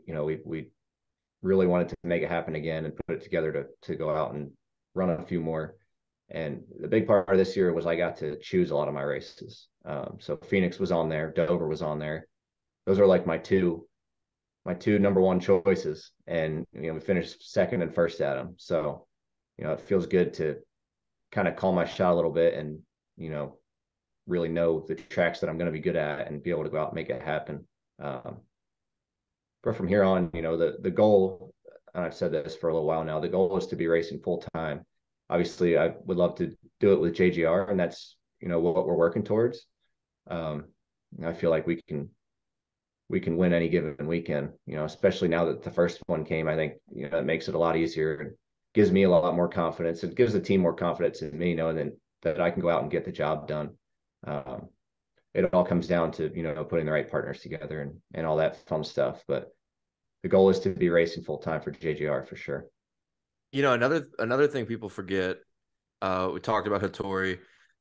you 0.04 0.14
know, 0.14 0.24
we 0.24 0.40
we 0.44 0.70
really 1.42 1.66
wanted 1.66 1.90
to 1.90 1.96
make 2.02 2.22
it 2.22 2.28
happen 2.28 2.56
again 2.56 2.84
and 2.84 2.96
put 3.06 3.16
it 3.16 3.22
together 3.22 3.52
to 3.52 3.66
to 3.82 3.94
go 3.94 4.10
out 4.10 4.34
and 4.34 4.50
run 4.94 5.10
a 5.10 5.24
few 5.26 5.40
more. 5.40 5.76
And 6.30 6.62
the 6.78 6.88
big 6.88 7.06
part 7.06 7.28
of 7.28 7.38
this 7.38 7.56
year 7.56 7.72
was 7.72 7.86
I 7.86 7.96
got 7.96 8.16
to 8.18 8.38
choose 8.38 8.70
a 8.70 8.76
lot 8.76 8.88
of 8.88 8.94
my 8.94 9.02
races. 9.02 9.68
Um, 9.84 10.18
so 10.20 10.36
Phoenix 10.36 10.78
was 10.78 10.92
on 10.92 11.08
there, 11.08 11.32
Dover 11.32 11.66
was 11.66 11.82
on 11.82 11.98
there. 11.98 12.26
Those 12.86 12.98
are 12.98 13.06
like 13.06 13.26
my 13.26 13.38
two, 13.38 13.86
my 14.64 14.74
two 14.74 14.98
number 14.98 15.20
one 15.20 15.40
choices. 15.40 16.10
And 16.26 16.66
you 16.72 16.88
know, 16.88 16.94
we 16.94 17.00
finished 17.00 17.50
second 17.50 17.82
and 17.82 17.94
first 17.94 18.20
at 18.20 18.34
them. 18.34 18.54
So, 18.58 19.06
you 19.56 19.64
know, 19.64 19.72
it 19.72 19.80
feels 19.80 20.06
good 20.06 20.34
to 20.34 20.56
kind 21.32 21.48
of 21.48 21.56
call 21.56 21.72
my 21.72 21.86
shot 21.86 22.12
a 22.12 22.16
little 22.16 22.32
bit 22.32 22.54
and, 22.54 22.80
you 23.16 23.30
know, 23.30 23.58
really 24.26 24.48
know 24.48 24.84
the 24.86 24.94
tracks 24.94 25.40
that 25.40 25.48
I'm 25.48 25.56
going 25.56 25.66
to 25.66 25.72
be 25.72 25.80
good 25.80 25.96
at 25.96 26.30
and 26.30 26.42
be 26.42 26.50
able 26.50 26.64
to 26.64 26.70
go 26.70 26.78
out 26.78 26.88
and 26.88 26.94
make 26.94 27.08
it 27.08 27.22
happen. 27.22 27.66
Um, 27.98 28.38
but 29.62 29.76
from 29.76 29.88
here 29.88 30.04
on, 30.04 30.30
you 30.34 30.42
know, 30.42 30.58
the 30.58 30.76
the 30.80 30.90
goal, 30.90 31.54
and 31.94 32.04
I've 32.04 32.14
said 32.14 32.32
this 32.32 32.54
for 32.54 32.68
a 32.68 32.74
little 32.74 32.86
while 32.86 33.02
now, 33.02 33.18
the 33.18 33.28
goal 33.28 33.56
is 33.56 33.66
to 33.68 33.76
be 33.76 33.86
racing 33.86 34.20
full 34.20 34.44
time 34.54 34.84
obviously 35.30 35.76
I 35.76 35.94
would 36.04 36.16
love 36.16 36.36
to 36.36 36.56
do 36.80 36.92
it 36.92 37.00
with 37.00 37.16
JGR, 37.16 37.70
and 37.70 37.78
that's 37.78 38.16
you 38.40 38.48
know 38.48 38.60
what 38.60 38.86
we're 38.86 38.94
working 38.94 39.24
towards. 39.24 39.66
Um, 40.28 40.66
I 41.24 41.32
feel 41.32 41.50
like 41.50 41.66
we 41.66 41.82
can 41.82 42.10
we 43.08 43.20
can 43.20 43.36
win 43.36 43.52
any 43.52 43.68
given 43.68 44.06
weekend. 44.06 44.50
You 44.66 44.76
know, 44.76 44.84
especially 44.84 45.28
now 45.28 45.46
that 45.46 45.62
the 45.62 45.70
first 45.70 46.00
one 46.06 46.24
came, 46.24 46.48
I 46.48 46.54
think 46.54 46.74
you 46.94 47.08
know 47.08 47.18
it 47.18 47.24
makes 47.24 47.48
it 47.48 47.54
a 47.54 47.58
lot 47.58 47.76
easier 47.76 48.14
and 48.16 48.30
gives 48.74 48.92
me 48.92 49.04
a 49.04 49.10
lot 49.10 49.34
more 49.34 49.48
confidence. 49.48 50.04
It 50.04 50.14
gives 50.14 50.32
the 50.32 50.40
team 50.40 50.60
more 50.60 50.74
confidence 50.74 51.22
in 51.22 51.36
me, 51.38 51.54
knowing 51.54 51.76
that 51.76 51.96
that 52.22 52.40
I 52.40 52.50
can 52.50 52.62
go 52.62 52.70
out 52.70 52.82
and 52.82 52.90
get 52.90 53.04
the 53.04 53.12
job 53.12 53.48
done. 53.48 53.70
Um, 54.26 54.68
it 55.34 55.52
all 55.54 55.64
comes 55.64 55.86
down 55.86 56.12
to 56.12 56.30
you 56.34 56.42
know 56.42 56.64
putting 56.64 56.86
the 56.86 56.92
right 56.92 57.10
partners 57.10 57.40
together 57.40 57.80
and 57.80 57.96
and 58.14 58.26
all 58.26 58.36
that 58.36 58.66
fun 58.66 58.84
stuff. 58.84 59.22
But 59.26 59.52
the 60.22 60.28
goal 60.28 60.50
is 60.50 60.60
to 60.60 60.70
be 60.70 60.88
racing 60.88 61.24
full 61.24 61.38
time 61.38 61.60
for 61.60 61.72
JGR 61.72 62.26
for 62.26 62.36
sure. 62.36 62.66
You 63.52 63.62
know, 63.62 63.72
another 63.72 64.08
another 64.18 64.46
thing 64.46 64.66
people 64.66 64.88
forget. 64.88 65.38
Uh, 66.00 66.30
we 66.32 66.40
talked 66.40 66.66
about 66.66 66.82
Hattori. 66.82 67.38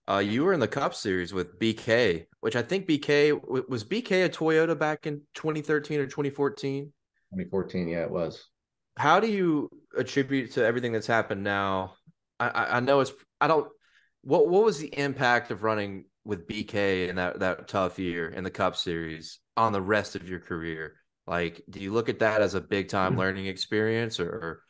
Uh, 0.09 0.19
you 0.19 0.45
were 0.45 0.53
in 0.53 0.59
the 0.59 0.67
Cup 0.67 0.95
Series 0.95 1.33
with 1.33 1.59
BK, 1.59 2.25
which 2.39 2.55
I 2.55 2.61
think 2.61 2.87
BK 2.87 3.67
was 3.67 3.83
BK 3.83 4.25
a 4.25 4.29
Toyota 4.29 4.77
back 4.77 5.05
in 5.05 5.21
2013 5.33 5.99
or 5.99 6.05
2014. 6.05 6.85
2014, 6.85 7.87
yeah, 7.89 8.03
it 8.03 8.11
was. 8.11 8.47
How 8.95 9.19
do 9.19 9.27
you 9.27 9.69
attribute 9.97 10.53
to 10.53 10.65
everything 10.65 10.93
that's 10.93 11.07
happened 11.07 11.43
now? 11.43 11.95
I, 12.39 12.77
I 12.77 12.79
know 12.79 13.01
it's 13.01 13.11
I 13.41 13.47
don't. 13.47 13.67
What 14.21 14.47
what 14.47 14.63
was 14.63 14.79
the 14.79 14.97
impact 14.97 15.51
of 15.51 15.63
running 15.63 16.05
with 16.23 16.47
BK 16.47 17.09
in 17.09 17.17
that 17.17 17.39
that 17.39 17.67
tough 17.67 17.99
year 17.99 18.29
in 18.29 18.43
the 18.43 18.49
Cup 18.49 18.77
Series 18.77 19.39
on 19.57 19.73
the 19.73 19.81
rest 19.81 20.15
of 20.15 20.29
your 20.29 20.39
career? 20.39 20.93
Like, 21.27 21.61
do 21.69 21.81
you 21.81 21.91
look 21.91 22.07
at 22.07 22.19
that 22.19 22.41
as 22.41 22.53
a 22.53 22.61
big 22.61 22.87
time 22.87 23.11
mm-hmm. 23.11 23.19
learning 23.19 23.45
experience, 23.47 24.19
or, 24.19 24.61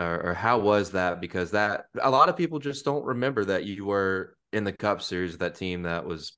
or 0.00 0.30
or, 0.30 0.34
how 0.34 0.58
was 0.58 0.92
that? 0.92 1.20
Because 1.20 1.50
that 1.52 1.86
a 2.00 2.10
lot 2.10 2.28
of 2.28 2.36
people 2.36 2.58
just 2.58 2.84
don't 2.84 3.04
remember 3.04 3.44
that 3.44 3.64
you 3.64 3.84
were 3.84 4.36
in 4.52 4.64
the 4.64 4.72
Cup 4.72 5.02
Series, 5.02 5.38
that 5.38 5.54
team 5.54 5.82
that 5.82 6.04
was 6.04 6.32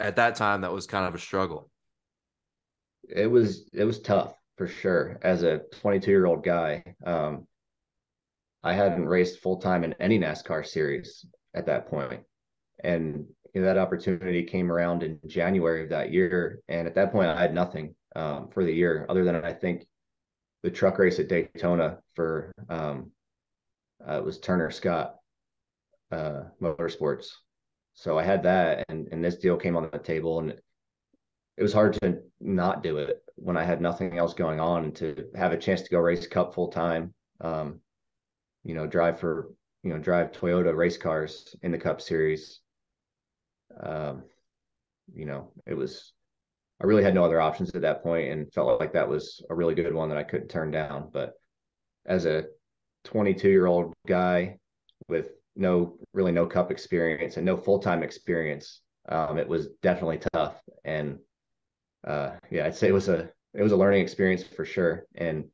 at 0.00 0.16
that 0.16 0.34
time 0.34 0.62
that 0.62 0.72
was 0.72 0.86
kind 0.86 1.06
of 1.06 1.14
a 1.14 1.18
struggle. 1.18 1.70
It 3.08 3.30
was 3.30 3.68
it 3.72 3.84
was 3.84 4.00
tough 4.00 4.34
for 4.56 4.66
sure. 4.66 5.18
As 5.22 5.42
a 5.42 5.60
22 5.80 6.10
year 6.10 6.26
old 6.26 6.44
guy, 6.44 6.82
um, 7.04 7.46
I 8.62 8.74
hadn't 8.74 9.06
raced 9.06 9.40
full 9.40 9.58
time 9.58 9.84
in 9.84 9.94
any 10.00 10.18
NASCAR 10.18 10.66
series 10.66 11.26
at 11.54 11.66
that 11.66 11.88
point, 11.88 12.22
and 12.82 13.26
you 13.54 13.60
know, 13.60 13.66
that 13.66 13.78
opportunity 13.78 14.42
came 14.42 14.70
around 14.70 15.02
in 15.02 15.20
January 15.26 15.84
of 15.84 15.90
that 15.90 16.12
year. 16.12 16.60
And 16.68 16.88
at 16.88 16.94
that 16.96 17.12
point, 17.12 17.28
I 17.28 17.40
had 17.40 17.54
nothing 17.54 17.94
um, 18.16 18.48
for 18.52 18.64
the 18.64 18.72
year 18.72 19.06
other 19.08 19.24
than 19.24 19.36
I 19.36 19.52
think 19.52 19.86
the 20.64 20.70
truck 20.70 20.98
race 20.98 21.20
at 21.20 21.28
Daytona 21.28 21.98
for 22.14 22.50
um, 22.70 23.10
uh, 24.08 24.14
it 24.14 24.24
was 24.24 24.40
Turner 24.40 24.70
Scott 24.70 25.16
uh, 26.10 26.44
Motorsports. 26.60 27.26
So 27.92 28.18
I 28.18 28.24
had 28.24 28.42
that, 28.44 28.84
and 28.88 29.06
and 29.12 29.22
this 29.22 29.36
deal 29.36 29.58
came 29.58 29.76
on 29.76 29.90
the 29.92 29.98
table, 29.98 30.40
and 30.40 30.50
it 30.50 31.62
was 31.62 31.74
hard 31.74 31.92
to 32.02 32.22
not 32.40 32.82
do 32.82 32.96
it 32.96 33.22
when 33.36 33.58
I 33.58 33.62
had 33.62 33.82
nothing 33.82 34.16
else 34.16 34.32
going 34.32 34.58
on, 34.58 34.92
to 34.92 35.26
have 35.36 35.52
a 35.52 35.58
chance 35.58 35.82
to 35.82 35.90
go 35.90 35.98
race 35.98 36.26
Cup 36.26 36.54
full 36.54 36.68
time. 36.68 37.12
Um, 37.42 37.80
you 38.64 38.74
know, 38.74 38.86
drive 38.86 39.20
for 39.20 39.50
you 39.82 39.90
know 39.90 39.98
drive 39.98 40.32
Toyota 40.32 40.74
race 40.74 40.96
cars 40.96 41.54
in 41.62 41.72
the 41.72 41.78
Cup 41.78 42.00
Series. 42.00 42.60
Um, 43.78 44.22
you 45.14 45.26
know, 45.26 45.52
it 45.66 45.74
was 45.74 46.13
I 46.84 46.86
really 46.86 47.02
had 47.02 47.14
no 47.14 47.24
other 47.24 47.40
options 47.40 47.70
at 47.74 47.80
that 47.80 48.02
point 48.02 48.30
and 48.30 48.52
felt 48.52 48.78
like 48.78 48.92
that 48.92 49.08
was 49.08 49.42
a 49.48 49.54
really 49.54 49.74
good 49.74 49.94
one 49.94 50.10
that 50.10 50.18
I 50.18 50.22
couldn't 50.22 50.48
turn 50.48 50.70
down. 50.70 51.08
But 51.10 51.32
as 52.04 52.26
a 52.26 52.44
22 53.04 53.48
year 53.48 53.64
old 53.64 53.94
guy 54.06 54.58
with 55.08 55.28
no 55.56 55.96
really 56.12 56.30
no 56.30 56.44
cup 56.44 56.70
experience 56.70 57.38
and 57.38 57.46
no 57.46 57.56
full 57.56 57.78
time 57.78 58.02
experience, 58.02 58.82
um, 59.08 59.38
it 59.38 59.48
was 59.48 59.68
definitely 59.82 60.20
tough. 60.34 60.60
And 60.84 61.20
uh, 62.06 62.32
yeah, 62.50 62.66
I'd 62.66 62.76
say 62.76 62.88
it 62.88 62.92
was 62.92 63.08
a 63.08 63.30
it 63.54 63.62
was 63.62 63.72
a 63.72 63.78
learning 63.78 64.02
experience 64.02 64.42
for 64.42 64.66
sure. 64.66 65.06
And 65.14 65.46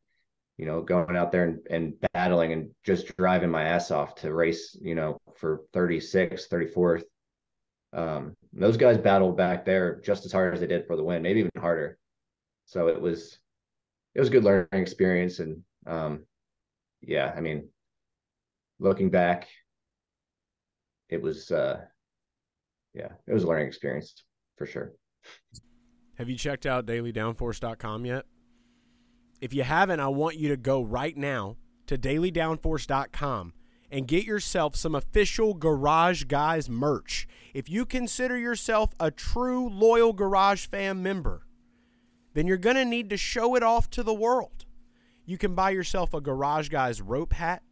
you 0.59 0.67
know, 0.67 0.83
going 0.83 1.17
out 1.17 1.31
there 1.31 1.45
and, 1.45 1.61
and 1.71 1.95
battling 2.13 2.53
and 2.53 2.71
just 2.83 3.17
driving 3.17 3.51
my 3.51 3.63
ass 3.63 3.93
off 3.93 4.17
to 4.17 4.35
race, 4.35 4.77
you 4.83 4.97
know, 4.97 5.21
for 5.37 5.61
36, 5.75 6.49
34th, 6.49 7.05
um, 7.93 8.35
those 8.53 8.77
guys 8.77 8.99
battled 8.99 9.37
back 9.37 9.65
there 9.65 10.01
just 10.01 10.25
as 10.25 10.33
hard 10.33 10.55
as 10.55 10.61
they 10.61 10.67
did 10.67 10.87
for 10.87 10.97
the 10.97 11.05
win, 11.05 11.23
maybe 11.23 11.41
even 11.41 11.51
harder. 11.59 11.99
So 12.67 12.89
it 12.89 13.01
was 13.01 13.39
it 14.15 14.21
was 14.21 14.29
a 14.29 14.33
good 14.33 14.45
learning 14.45 14.69
experience, 14.73 15.39
and 15.39 15.63
um, 15.87 16.25
yeah, 17.01 17.33
I 17.37 17.41
mean, 17.41 17.69
looking 18.79 19.11
back, 19.11 19.49
it 21.09 21.23
was 21.23 21.51
uh, 21.51 21.81
yeah, 22.95 23.13
it 23.27 23.33
was 23.33 23.45
a 23.45 23.47
learning 23.47 23.69
experience 23.69 24.25
for 24.57 24.67
sure. 24.67 24.93
Have 26.19 26.29
you 26.29 26.37
checked 26.37 26.67
out 26.67 26.87
dailydownforce.com 26.87 28.05
yet? 28.05 28.27
If 29.41 29.55
you 29.55 29.63
haven't, 29.63 30.01
I 30.01 30.09
want 30.09 30.37
you 30.37 30.49
to 30.49 30.57
go 30.57 30.83
right 30.83 31.17
now 31.17 31.57
to 31.87 31.97
dailydownforce.com 31.97 33.55
and 33.91 34.07
get 34.07 34.25
yourself 34.25 34.77
some 34.77 34.95
official 34.95 35.55
Garage 35.55 36.25
Guys 36.25 36.71
merch. 36.71 37.27
If 37.53 37.69
you 37.69 37.85
consider 37.85 38.39
yourself 38.39 38.95
a 39.01 39.11
true 39.11 39.69
loyal 39.69 40.13
Garage 40.13 40.67
Fam 40.67 41.03
member, 41.03 41.47
then 42.35 42.47
you're 42.47 42.57
going 42.57 42.77
to 42.77 42.85
need 42.85 43.11
to 43.11 43.17
show 43.17 43.57
it 43.57 43.63
off 43.63 43.91
to 43.91 44.03
the 44.03 44.15
world. 44.15 44.65
You 45.27 45.39
can 45.39 45.55
buy 45.55 45.71
yourself 45.71 46.15
a 46.15 46.21
Garage 46.21 46.69
Guys 46.69 47.01
rope 47.01 47.33
hat, 47.33 47.63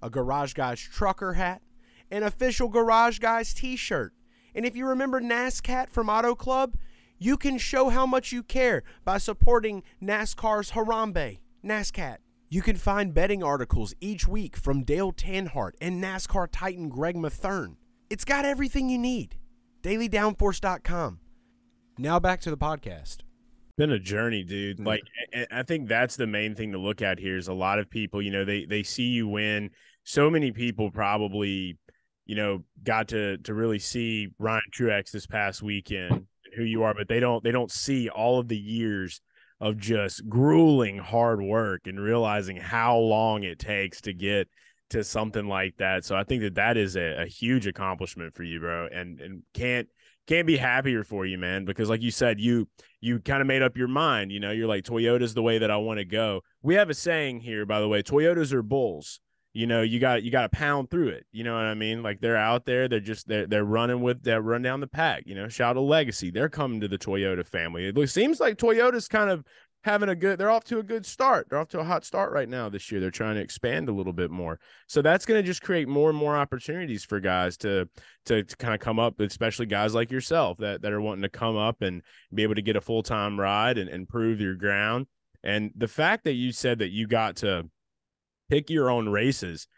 a 0.00 0.10
Garage 0.10 0.54
Guys 0.54 0.80
trucker 0.80 1.34
hat, 1.34 1.62
an 2.10 2.22
official 2.22 2.68
Garage 2.68 3.18
Guys 3.18 3.52
t 3.52 3.76
shirt. 3.76 4.12
And 4.54 4.64
if 4.64 4.76
you 4.76 4.86
remember 4.86 5.20
NASCAT 5.20 5.90
from 5.90 6.08
Auto 6.08 6.34
Club, 6.34 6.76
you 7.18 7.36
can 7.36 7.58
show 7.58 7.88
how 7.88 8.06
much 8.06 8.32
you 8.32 8.42
care 8.42 8.82
by 9.04 9.18
supporting 9.18 9.82
NASCAR's 10.02 10.72
Harambe, 10.72 11.38
NASCAT. 11.64 12.18
You 12.48 12.62
can 12.62 12.76
find 12.76 13.12
betting 13.12 13.42
articles 13.42 13.92
each 14.00 14.28
week 14.28 14.56
from 14.56 14.84
Dale 14.84 15.12
Tanhardt 15.12 15.72
and 15.80 16.02
NASCAR 16.02 16.46
Titan 16.52 16.88
Greg 16.88 17.16
Mathern. 17.16 17.74
It's 18.08 18.24
got 18.24 18.44
everything 18.44 18.88
you 18.88 18.98
need. 18.98 19.36
DailyDownForce.com. 19.82 21.18
Now 21.98 22.20
back 22.20 22.40
to 22.42 22.50
the 22.50 22.56
podcast. 22.56 23.18
Been 23.76 23.90
a 23.90 23.98
journey, 23.98 24.44
dude. 24.44 24.76
Mm-hmm. 24.76 24.86
Like 24.86 25.02
I 25.50 25.64
think 25.64 25.88
that's 25.88 26.14
the 26.14 26.28
main 26.28 26.54
thing 26.54 26.70
to 26.70 26.78
look 26.78 27.02
at 27.02 27.18
here 27.18 27.36
is 27.36 27.48
a 27.48 27.52
lot 27.52 27.80
of 27.80 27.90
people, 27.90 28.22
you 28.22 28.30
know, 28.30 28.44
they 28.44 28.64
they 28.64 28.84
see 28.84 29.08
you 29.08 29.26
win. 29.26 29.70
So 30.04 30.30
many 30.30 30.52
people 30.52 30.92
probably, 30.92 31.78
you 32.26 32.36
know, 32.36 32.62
got 32.84 33.08
to 33.08 33.38
to 33.38 33.54
really 33.54 33.80
see 33.80 34.28
Ryan 34.38 34.62
Truex 34.72 35.10
this 35.10 35.26
past 35.26 35.64
weekend 35.64 36.26
who 36.54 36.62
you 36.62 36.84
are, 36.84 36.94
but 36.94 37.08
they 37.08 37.18
don't 37.18 37.42
they 37.42 37.50
don't 37.50 37.72
see 37.72 38.08
all 38.08 38.38
of 38.38 38.46
the 38.46 38.56
years 38.56 39.20
of 39.60 39.78
just 39.78 40.28
grueling 40.28 40.98
hard 40.98 41.40
work 41.40 41.86
and 41.86 41.98
realizing 41.98 42.56
how 42.56 42.98
long 42.98 43.42
it 43.42 43.58
takes 43.58 44.00
to 44.02 44.12
get 44.12 44.48
to 44.90 45.02
something 45.02 45.46
like 45.48 45.76
that. 45.78 46.04
So 46.04 46.14
I 46.14 46.24
think 46.24 46.42
that 46.42 46.54
that 46.56 46.76
is 46.76 46.96
a, 46.96 47.22
a 47.22 47.26
huge 47.26 47.66
accomplishment 47.66 48.34
for 48.34 48.42
you, 48.42 48.60
bro. 48.60 48.88
And 48.92 49.20
and 49.20 49.42
can't 49.54 49.88
can't 50.26 50.46
be 50.46 50.56
happier 50.56 51.04
for 51.04 51.24
you, 51.24 51.38
man. 51.38 51.64
Because 51.64 51.88
like 51.88 52.02
you 52.02 52.10
said, 52.10 52.40
you 52.40 52.68
you 53.00 53.18
kind 53.20 53.40
of 53.40 53.46
made 53.46 53.62
up 53.62 53.76
your 53.76 53.88
mind. 53.88 54.30
You 54.32 54.40
know, 54.40 54.50
you're 54.50 54.68
like 54.68 54.84
Toyota's 54.84 55.34
the 55.34 55.42
way 55.42 55.58
that 55.58 55.70
I 55.70 55.76
want 55.76 55.98
to 55.98 56.04
go. 56.04 56.42
We 56.62 56.74
have 56.74 56.90
a 56.90 56.94
saying 56.94 57.40
here, 57.40 57.66
by 57.66 57.80
the 57.80 57.88
way. 57.88 58.02
Toyotas 58.02 58.52
are 58.52 58.62
bulls. 58.62 59.20
You 59.56 59.66
know, 59.66 59.80
you 59.80 59.98
got 59.98 60.22
you 60.22 60.30
got 60.30 60.42
to 60.42 60.48
pound 60.50 60.90
through 60.90 61.08
it. 61.08 61.26
You 61.32 61.42
know 61.42 61.54
what 61.54 61.64
I 61.64 61.72
mean? 61.72 62.02
Like 62.02 62.20
they're 62.20 62.36
out 62.36 62.66
there, 62.66 62.88
they're 62.88 63.00
just 63.00 63.26
they're 63.26 63.46
they're 63.46 63.64
running 63.64 64.02
with 64.02 64.22
they 64.22 64.34
run 64.34 64.60
down 64.60 64.80
the 64.80 64.86
pack. 64.86 65.22
You 65.24 65.34
know, 65.34 65.48
shout 65.48 65.70
out 65.70 65.72
to 65.74 65.80
Legacy. 65.80 66.30
They're 66.30 66.50
coming 66.50 66.80
to 66.82 66.88
the 66.88 66.98
Toyota 66.98 67.46
family. 67.46 67.86
It 67.86 68.10
seems 68.10 68.38
like 68.38 68.58
Toyota's 68.58 69.08
kind 69.08 69.30
of 69.30 69.44
having 69.86 70.08
a 70.08 70.16
good 70.16 70.38
they're 70.38 70.50
off 70.50 70.64
to 70.64 70.80
a 70.80 70.82
good 70.82 71.06
start 71.06 71.46
they're 71.48 71.60
off 71.60 71.68
to 71.68 71.78
a 71.78 71.84
hot 71.84 72.04
start 72.04 72.32
right 72.32 72.48
now 72.48 72.68
this 72.68 72.90
year 72.90 73.00
they're 73.00 73.08
trying 73.08 73.36
to 73.36 73.40
expand 73.40 73.88
a 73.88 73.92
little 73.92 74.12
bit 74.12 74.32
more 74.32 74.58
so 74.88 75.00
that's 75.00 75.24
going 75.24 75.40
to 75.40 75.46
just 75.46 75.62
create 75.62 75.86
more 75.86 76.10
and 76.10 76.18
more 76.18 76.36
opportunities 76.36 77.04
for 77.04 77.20
guys 77.20 77.56
to, 77.56 77.88
to 78.24 78.42
to 78.42 78.56
kind 78.56 78.74
of 78.74 78.80
come 78.80 78.98
up 78.98 79.20
especially 79.20 79.64
guys 79.64 79.94
like 79.94 80.10
yourself 80.10 80.58
that 80.58 80.82
that 80.82 80.92
are 80.92 81.00
wanting 81.00 81.22
to 81.22 81.28
come 81.28 81.56
up 81.56 81.82
and 81.82 82.02
be 82.34 82.42
able 82.42 82.56
to 82.56 82.62
get 82.62 82.74
a 82.74 82.80
full-time 82.80 83.38
ride 83.38 83.78
and, 83.78 83.88
and 83.88 84.08
prove 84.08 84.40
your 84.40 84.56
ground 84.56 85.06
and 85.44 85.70
the 85.76 85.86
fact 85.86 86.24
that 86.24 86.32
you 86.32 86.50
said 86.50 86.80
that 86.80 86.90
you 86.90 87.06
got 87.06 87.36
to 87.36 87.70
pick 88.48 88.70
your 88.70 88.90
own 88.90 89.08
races 89.08 89.68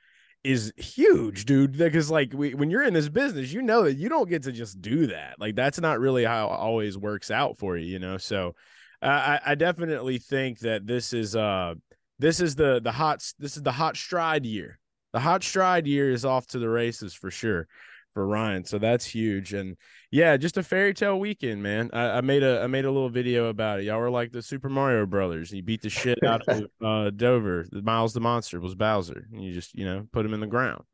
is 0.44 0.72
huge, 0.76 1.44
dude. 1.44 1.76
Because 1.76 2.10
like 2.10 2.32
we, 2.32 2.54
when 2.54 2.70
you're 2.70 2.84
in 2.84 2.94
this 2.94 3.08
business, 3.08 3.52
you 3.52 3.62
know 3.62 3.84
that 3.84 3.94
you 3.94 4.08
don't 4.08 4.28
get 4.28 4.44
to 4.44 4.52
just 4.52 4.80
do 4.80 5.08
that. 5.08 5.34
Like 5.38 5.56
that's 5.56 5.80
not 5.80 6.00
really 6.00 6.24
how 6.24 6.46
it 6.46 6.52
always 6.52 6.96
works 6.96 7.30
out 7.30 7.58
for 7.58 7.76
you, 7.76 7.86
you 7.86 7.98
know. 7.98 8.18
So 8.18 8.54
I, 9.02 9.40
I 9.44 9.54
definitely 9.54 10.18
think 10.18 10.60
that 10.60 10.86
this 10.86 11.12
is 11.12 11.36
uh 11.36 11.74
this 12.18 12.40
is 12.40 12.54
the 12.54 12.80
the 12.80 12.92
hot 12.92 13.24
this 13.38 13.56
is 13.56 13.62
the 13.62 13.72
hot 13.72 13.96
stride 13.96 14.46
year. 14.46 14.78
The 15.12 15.20
hot 15.20 15.42
stride 15.42 15.86
year 15.86 16.10
is 16.10 16.24
off 16.24 16.46
to 16.48 16.58
the 16.58 16.68
races 16.68 17.14
for 17.14 17.30
sure 17.30 17.66
for 18.14 18.26
Ryan. 18.26 18.64
So 18.64 18.78
that's 18.78 19.04
huge. 19.04 19.52
And 19.52 19.76
yeah, 20.10 20.36
just 20.36 20.56
a 20.56 20.62
fairy 20.62 20.94
tale 20.94 21.18
weekend, 21.18 21.62
man. 21.62 21.90
I, 21.92 22.18
I, 22.18 22.20
made 22.20 22.42
a 22.42 22.60
I 22.62 22.66
made 22.66 22.84
a 22.84 22.90
little 22.90 23.10
video 23.10 23.46
about 23.46 23.80
it. 23.80 23.84
Y'all 23.84 24.00
were 24.00 24.10
like 24.10 24.32
the 24.32 24.42
Super 24.42 24.68
Mario 24.68 25.06
Brothers. 25.06 25.52
You 25.52 25.62
beat 25.62 25.82
the 25.82 25.90
shit 25.90 26.22
out 26.26 26.42
of 26.48 26.64
uh, 26.84 27.10
Dover. 27.10 27.66
The 27.70 27.82
Miles 27.82 28.12
the 28.12 28.20
Monster 28.20 28.60
was 28.60 28.74
Bowser. 28.74 29.28
And 29.32 29.42
you 29.42 29.52
just, 29.52 29.74
you 29.74 29.84
know, 29.84 30.06
put 30.12 30.24
him 30.24 30.34
in 30.34 30.40
the 30.40 30.46
ground 30.46 30.84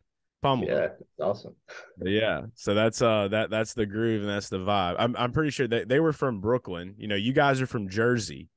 pummel. 0.44 0.68
Yeah, 0.68 0.88
awesome. 1.18 1.56
yeah, 2.04 2.42
so 2.54 2.74
that's 2.74 3.00
uh 3.00 3.28
that 3.28 3.50
that's 3.50 3.72
the 3.72 3.86
groove 3.86 4.20
and 4.20 4.30
that's 4.30 4.50
the 4.50 4.58
vibe. 4.58 4.96
I'm 4.98 5.16
I'm 5.16 5.32
pretty 5.32 5.50
sure 5.50 5.66
that 5.66 5.88
they 5.88 5.98
were 5.98 6.12
from 6.12 6.40
Brooklyn. 6.40 6.94
You 6.98 7.08
know, 7.08 7.16
you 7.16 7.32
guys 7.32 7.60
are 7.60 7.66
from 7.66 7.88
Jersey. 7.88 8.48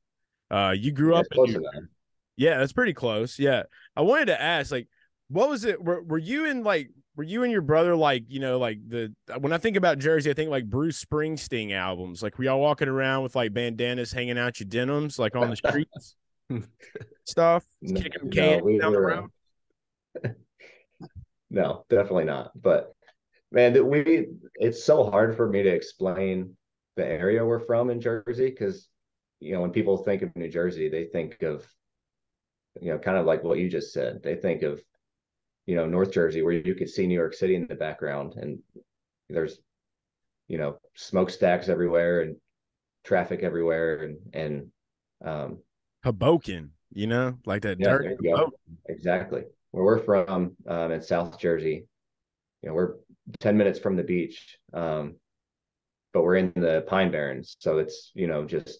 Uh, 0.51 0.75
you 0.77 0.91
grew 0.91 1.13
yeah, 1.13 1.19
up. 1.19 1.25
In 1.45 1.65
yeah, 2.35 2.57
that's 2.59 2.73
pretty 2.73 2.93
close. 2.93 3.39
Yeah, 3.39 3.63
I 3.95 4.01
wanted 4.01 4.25
to 4.25 4.39
ask, 4.39 4.71
like, 4.71 4.87
what 5.29 5.49
was 5.49 5.65
it? 5.65 5.81
Were 5.81 6.03
were 6.03 6.19
you 6.19 6.45
in 6.45 6.63
like? 6.63 6.89
Were 7.17 7.23
you 7.23 7.43
and 7.43 7.51
your 7.51 7.61
brother 7.61 7.95
like 7.95 8.23
you 8.29 8.39
know 8.39 8.59
like 8.59 8.77
the 8.87 9.13
when 9.39 9.51
I 9.51 9.57
think 9.57 9.75
about 9.75 9.99
Jersey 9.99 10.29
I 10.29 10.33
think 10.33 10.49
like 10.49 10.69
Bruce 10.69 11.03
Springsteen 11.03 11.73
albums 11.73 12.23
like 12.23 12.37
were 12.37 12.45
y'all 12.45 12.61
walking 12.61 12.87
around 12.87 13.23
with 13.23 13.35
like 13.35 13.53
bandanas 13.53 14.13
hanging 14.13 14.37
out 14.37 14.59
your 14.59 14.69
denims 14.69 15.17
like 15.17 15.35
on 15.35 15.49
the 15.49 15.55
streets 15.55 16.15
stuff 17.25 17.65
kicking 17.83 18.29
cans 18.31 18.59
no, 18.59 18.63
we 18.63 18.77
down 18.77 18.91
were, 18.91 18.97
the 18.97 19.01
road 19.01 19.29
no, 21.49 21.85
definitely 21.89 22.25
not. 22.25 22.51
But 22.59 22.93
man, 23.51 23.73
that 23.73 23.85
we 23.85 24.27
it's 24.55 24.83
so 24.83 25.09
hard 25.09 25.35
for 25.35 25.47
me 25.47 25.63
to 25.63 25.69
explain 25.69 26.55
the 26.95 27.05
area 27.05 27.45
we're 27.45 27.59
from 27.59 27.89
in 27.89 28.01
Jersey 28.01 28.49
because 28.49 28.87
you 29.39 29.53
know 29.53 29.61
when 29.61 29.71
people 29.71 29.97
think 29.97 30.21
of 30.21 30.35
New 30.35 30.49
Jersey, 30.49 30.89
they 30.89 31.05
think 31.05 31.41
of 31.41 31.65
you 32.79 32.91
know 32.91 32.99
kind 32.99 33.17
of 33.17 33.25
like 33.25 33.43
what 33.43 33.59
you 33.59 33.69
just 33.69 33.93
said. 33.93 34.21
They 34.23 34.35
think 34.35 34.63
of 34.63 34.81
you 35.67 35.75
know 35.75 35.85
North 35.85 36.11
Jersey 36.11 36.41
where 36.41 36.53
you 36.53 36.73
could 36.73 36.89
see 36.89 37.05
New 37.05 37.13
York 37.13 37.35
City 37.35 37.55
in 37.55 37.67
the 37.67 37.75
background 37.75 38.33
and 38.37 38.59
there's 39.29 39.59
you 40.47 40.57
know 40.57 40.77
smokestacks 40.95 41.69
everywhere 41.69 42.21
and 42.21 42.35
traffic 43.03 43.43
everywhere 43.43 44.03
and 44.03 44.17
and 44.33 44.71
um 45.23 45.59
Hoboken, 46.03 46.71
you 46.93 47.07
know, 47.07 47.37
like 47.45 47.61
that 47.63 47.79
yeah, 47.79 47.97
dirt. 47.97 48.17
Exactly 48.87 49.43
where 49.71 49.83
we're 49.83 50.03
from 50.03 50.55
um, 50.67 50.91
in 50.91 51.01
South 51.01 51.39
Jersey, 51.39 51.85
you 52.61 52.69
know, 52.69 52.73
we're 52.73 52.95
10 53.39 53.57
minutes 53.57 53.79
from 53.79 53.95
the 53.95 54.03
beach, 54.03 54.57
um, 54.73 55.15
but 56.13 56.23
we're 56.23 56.37
in 56.37 56.51
the 56.55 56.83
Pine 56.87 57.11
Barrens. 57.11 57.57
So 57.59 57.77
it's, 57.77 58.11
you 58.15 58.27
know, 58.27 58.45
just 58.45 58.79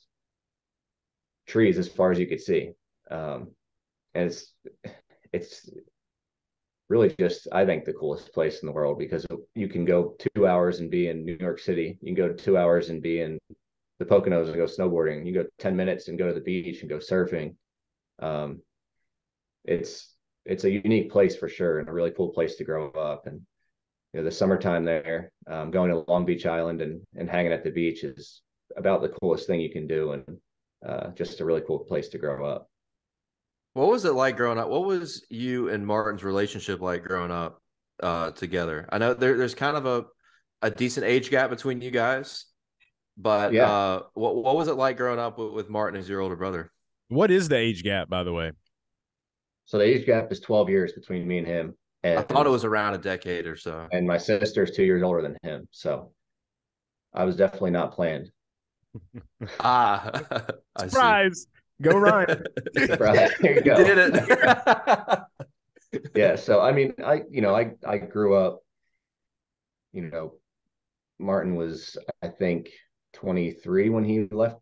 trees 1.48 1.78
as 1.78 1.88
far 1.88 2.12
as 2.12 2.20
you 2.20 2.28
could 2.28 2.42
see. 2.42 2.72
Um, 3.12 3.52
and 4.16 4.28
it's, 4.28 4.54
it's 5.34 5.70
really 6.89 7.13
just, 7.19 7.47
I 7.52 7.65
think, 7.65 7.84
the 7.84 7.93
coolest 7.93 8.34
place 8.34 8.60
in 8.62 8.65
the 8.65 8.71
world 8.71 8.97
because 8.97 9.26
you 9.56 9.67
can 9.67 9.86
go 9.86 10.15
two 10.34 10.47
hours 10.47 10.80
and 10.80 10.89
be 10.89 11.10
in 11.10 11.26
New 11.26 11.38
York 11.39 11.60
City. 11.60 11.97
You 12.02 12.15
can 12.15 12.28
go 12.28 12.34
two 12.34 12.58
hours 12.58 12.89
and 12.89 13.02
be 13.02 13.21
in 13.21 13.39
the 14.00 14.06
Poconos 14.06 14.47
and 14.47 14.56
go 14.56 14.65
snowboarding. 14.65 15.26
You 15.26 15.34
go 15.34 15.45
10 15.60 15.76
minutes 15.76 16.08
and 16.08 16.17
go 16.17 16.28
to 16.28 16.34
the 16.34 16.39
beach 16.39 16.82
and 16.82 16.89
go 16.89 16.97
surfing. 16.97 17.56
Um, 18.19 18.62
it's 19.65 20.13
it's 20.45 20.63
a 20.63 20.71
unique 20.71 21.12
place 21.12 21.36
for 21.36 21.50
sure 21.50 21.80
and 21.80 21.89
a 21.89 21.93
really 21.93 22.12
cool 22.12 22.30
place 22.30 22.56
to 22.56 22.63
grow 22.63 22.89
up. 22.91 23.28
And 23.28 23.41
you 24.13 24.19
know, 24.19 24.23
the 24.23 24.32
summertime 24.32 24.86
there, 24.86 25.32
um, 25.45 25.71
going 25.71 25.91
to 25.91 26.06
Long 26.08 26.26
Beach 26.26 26.45
Island 26.45 26.82
and 26.82 27.02
and 27.15 27.30
hanging 27.30 27.52
at 27.52 27.63
the 27.63 27.71
beach 27.71 28.04
is 28.04 28.41
about 28.78 29.02
the 29.02 29.10
coolest 29.10 29.45
thing 29.45 29.60
you 29.60 29.71
can 29.71 29.88
do, 29.88 30.13
and 30.13 30.38
uh, 30.88 31.10
just 31.10 31.41
a 31.41 31.45
really 31.45 31.62
cool 31.62 31.80
place 31.80 32.08
to 32.10 32.17
grow 32.17 32.45
up. 32.45 32.69
What 33.78 33.90
was 33.90 34.06
it 34.06 34.13
like 34.13 34.38
growing 34.38 34.58
up? 34.58 34.70
What 34.70 34.86
was 34.86 35.24
you 35.30 35.70
and 35.70 35.86
Martin's 35.86 36.24
relationship 36.24 36.82
like 36.82 37.04
growing 37.04 37.30
up 37.30 37.62
uh, 38.02 38.32
together? 38.32 38.90
I 38.92 38.98
know 38.98 39.13
there, 39.13 39.38
there's 39.38 39.54
kind 39.54 39.78
of 39.78 39.86
a 39.86 40.06
a 40.63 40.72
decent 40.72 41.06
age 41.06 41.30
gap 41.30 41.52
between 41.52 41.82
you 41.82 41.92
guys, 41.92 42.46
but 43.18 43.54
yeah. 43.54 43.72
uh, 43.72 44.02
what 44.16 44.36
what 44.36 44.56
was 44.56 44.68
it 44.68 44.74
like 44.74 44.98
growing 44.98 45.20
up 45.20 45.38
with, 45.38 45.52
with 45.54 45.70
Martin 45.70 46.00
as 46.00 46.10
your 46.10 46.22
older 46.22 46.36
brother? 46.36 46.72
What 47.10 47.30
is 47.30 47.50
the 47.50 47.58
age 47.58 47.84
gap, 47.84 48.10
by 48.10 48.24
the 48.24 48.34
way? 48.34 48.52
So 49.66 49.78
the 49.78 49.84
age 49.84 50.08
gap 50.08 50.32
is 50.32 50.40
12 50.40 50.70
years 50.70 50.94
between 50.94 51.28
me 51.28 51.38
and 51.38 51.46
him. 51.46 51.78
And, 52.02 52.18
I 52.18 52.24
thought 52.24 52.48
it 52.48 52.50
was 52.50 52.66
around 52.66 52.96
a 52.96 52.98
decade 52.98 53.46
or 53.46 53.58
so. 53.58 53.88
And 53.92 54.08
my 54.08 54.18
sister 54.18 54.63
is 54.63 54.72
two 54.72 54.86
years 54.86 55.04
older 55.04 55.22
than 55.22 55.38
him. 55.44 55.68
So 55.70 56.13
I 57.13 57.26
was 57.26 57.36
definitely 57.36 57.72
not 57.72 57.94
planned. 57.94 58.32
ah, 59.60 60.10
surprise. 60.80 61.46
Go 61.82 61.98
Ryan. 61.98 62.44
Surprise. 62.78 63.32
There 63.40 63.56
you 63.56 63.62
go. 63.62 63.76
Did 63.78 63.98
it. 64.16 65.20
yeah. 66.16 66.36
So, 66.36 66.60
I 66.62 66.72
mean, 66.72 66.94
I, 67.04 67.24
you 67.30 67.42
know, 67.42 67.56
I, 67.56 67.72
I 67.88 67.98
grew 67.98 68.36
up, 68.36 68.62
you 69.94 70.04
know, 70.04 70.34
Martin 71.20 71.56
was, 71.56 71.98
I 72.22 72.28
think, 72.28 72.70
23 73.13 73.90
when 73.90 74.04
he 74.04 74.28
left, 74.32 74.58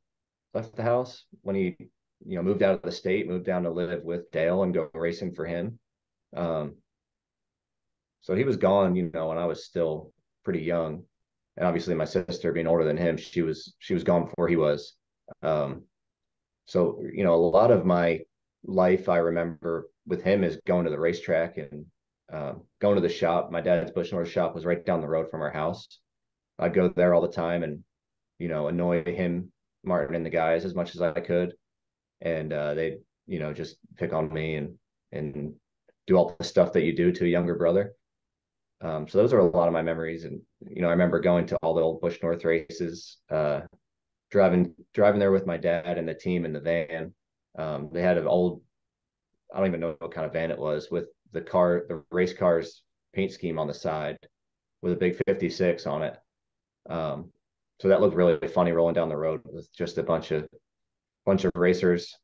left 0.53 0.75
the 0.75 0.83
house 0.83 1.25
when 1.41 1.55
he 1.55 1.75
you 2.25 2.35
know, 2.35 2.43
moved 2.43 2.63
out 2.63 2.75
of 2.75 2.81
the 2.81 2.91
state, 2.91 3.27
moved 3.27 3.45
down 3.45 3.63
to 3.63 3.69
live 3.69 4.03
with 4.03 4.31
Dale 4.31 4.63
and 4.63 4.73
go 4.73 4.89
racing 4.93 5.33
for 5.33 5.45
him. 5.45 5.79
Um, 6.35 6.75
so 8.21 8.35
he 8.35 8.43
was 8.43 8.57
gone, 8.57 8.95
you 8.95 9.11
know, 9.13 9.27
when 9.27 9.37
I 9.37 9.45
was 9.45 9.65
still 9.65 10.11
pretty 10.43 10.61
young. 10.61 11.03
And 11.57 11.67
obviously 11.67 11.93
my 11.93 12.05
sister 12.05 12.51
being 12.51 12.67
older 12.67 12.83
than 12.83 12.97
him, 12.97 13.17
she 13.17 13.41
was 13.41 13.75
she 13.79 13.93
was 13.93 14.03
gone 14.03 14.25
before 14.25 14.47
he 14.47 14.55
was. 14.55 14.95
Um, 15.41 15.83
so, 16.65 17.01
you 17.13 17.23
know, 17.23 17.35
a 17.35 17.37
lot 17.37 17.71
of 17.71 17.85
my 17.85 18.21
life 18.63 19.09
I 19.09 19.17
remember 19.17 19.89
with 20.07 20.23
him 20.23 20.43
is 20.43 20.59
going 20.65 20.85
to 20.85 20.91
the 20.91 20.99
racetrack 20.99 21.57
and 21.57 21.85
um, 22.31 22.63
going 22.79 22.95
to 22.95 23.01
the 23.01 23.09
shop. 23.09 23.51
My 23.51 23.61
dad's 23.61 23.91
Busch 23.91 24.11
North 24.11 24.29
shop 24.29 24.55
was 24.55 24.65
right 24.65 24.83
down 24.85 25.01
the 25.01 25.07
road 25.07 25.29
from 25.29 25.41
our 25.41 25.51
house. 25.51 25.87
I'd 26.57 26.73
go 26.73 26.89
there 26.89 27.13
all 27.13 27.21
the 27.21 27.27
time 27.27 27.63
and, 27.63 27.83
you 28.39 28.47
know, 28.47 28.67
annoy 28.67 29.03
him, 29.03 29.51
Martin 29.83 30.15
and 30.15 30.25
the 30.25 30.29
guys 30.31 30.65
as 30.65 30.73
much 30.73 30.95
as 30.95 31.01
I 31.01 31.19
could 31.19 31.53
and 32.21 32.53
uh, 32.53 32.73
they 32.73 32.97
you 33.27 33.39
know 33.39 33.53
just 33.53 33.77
pick 33.97 34.13
on 34.13 34.31
me 34.33 34.55
and 34.55 34.75
and 35.11 35.53
do 36.07 36.15
all 36.15 36.35
the 36.37 36.43
stuff 36.43 36.73
that 36.73 36.83
you 36.83 36.95
do 36.95 37.11
to 37.11 37.25
a 37.25 37.29
younger 37.29 37.55
brother. 37.55 37.93
Um, 38.81 39.07
so 39.07 39.17
those 39.17 39.33
are 39.33 39.39
a 39.39 39.49
lot 39.49 39.67
of 39.67 39.73
my 39.73 39.81
memories, 39.81 40.25
and 40.25 40.41
you 40.67 40.81
know 40.81 40.87
I 40.87 40.91
remember 40.91 41.19
going 41.19 41.45
to 41.47 41.57
all 41.61 41.73
the 41.73 41.81
old 41.81 42.01
Busch 42.01 42.19
North 42.21 42.43
races, 42.43 43.17
uh, 43.31 43.61
driving 44.31 44.73
driving 44.93 45.19
there 45.19 45.31
with 45.31 45.45
my 45.45 45.57
dad 45.57 45.97
and 45.97 46.07
the 46.07 46.13
team 46.13 46.45
in 46.45 46.53
the 46.53 46.59
van. 46.59 47.13
Um, 47.57 47.89
they 47.91 48.01
had 48.01 48.17
an 48.17 48.27
old, 48.27 48.61
I 49.53 49.59
don't 49.59 49.67
even 49.67 49.79
know 49.79 49.95
what 49.99 50.13
kind 50.13 50.25
of 50.25 50.33
van 50.33 50.51
it 50.51 50.59
was, 50.59 50.89
with 50.91 51.05
the 51.31 51.41
car, 51.41 51.85
the 51.87 52.03
race 52.11 52.33
cars 52.33 52.83
paint 53.13 53.31
scheme 53.31 53.57
on 53.57 53.67
the 53.67 53.73
side, 53.73 54.17
with 54.81 54.93
a 54.93 54.97
big 54.97 55.19
56 55.25 55.85
on 55.85 56.03
it. 56.03 56.17
Um, 56.89 57.31
so 57.79 57.87
that 57.87 58.01
looked 58.01 58.15
really 58.15 58.45
funny 58.47 58.71
rolling 58.71 58.93
down 58.93 59.09
the 59.09 59.17
road 59.17 59.41
with 59.45 59.73
just 59.73 59.97
a 59.97 60.03
bunch 60.03 60.31
of 60.31 60.47
bunch 61.25 61.43
of 61.43 61.51
racers 61.55 62.15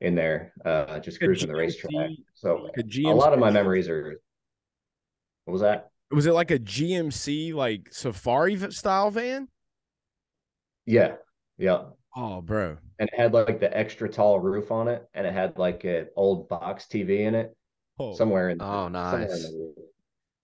in 0.00 0.14
there, 0.14 0.52
uh, 0.64 0.98
just 1.00 1.18
cruising 1.18 1.48
the 1.48 1.54
racetrack. 1.54 2.10
So 2.34 2.68
a, 2.76 3.08
a 3.08 3.14
lot 3.14 3.32
of 3.32 3.38
my 3.38 3.50
memories 3.50 3.88
are. 3.88 4.20
What 5.44 5.52
was 5.52 5.62
that? 5.62 5.90
Was 6.10 6.26
it 6.26 6.32
like 6.32 6.50
a 6.50 6.58
GMC 6.58 7.54
like 7.54 7.88
safari 7.92 8.56
style 8.70 9.10
van? 9.10 9.48
Yeah, 10.86 11.16
yeah. 11.58 11.82
Oh, 12.16 12.40
bro. 12.40 12.76
And 12.98 13.08
it 13.12 13.18
had 13.18 13.32
like 13.34 13.60
the 13.60 13.76
extra 13.76 14.08
tall 14.08 14.40
roof 14.40 14.70
on 14.70 14.88
it, 14.88 15.06
and 15.14 15.26
it 15.26 15.32
had 15.32 15.58
like 15.58 15.84
an 15.84 16.08
old 16.16 16.48
box 16.48 16.86
TV 16.90 17.20
in 17.20 17.34
it, 17.34 17.56
oh. 17.98 18.14
somewhere 18.14 18.48
in. 18.48 18.58
The, 18.58 18.64
Oh, 18.64 18.88
nice. 18.88 19.44
In 19.44 19.74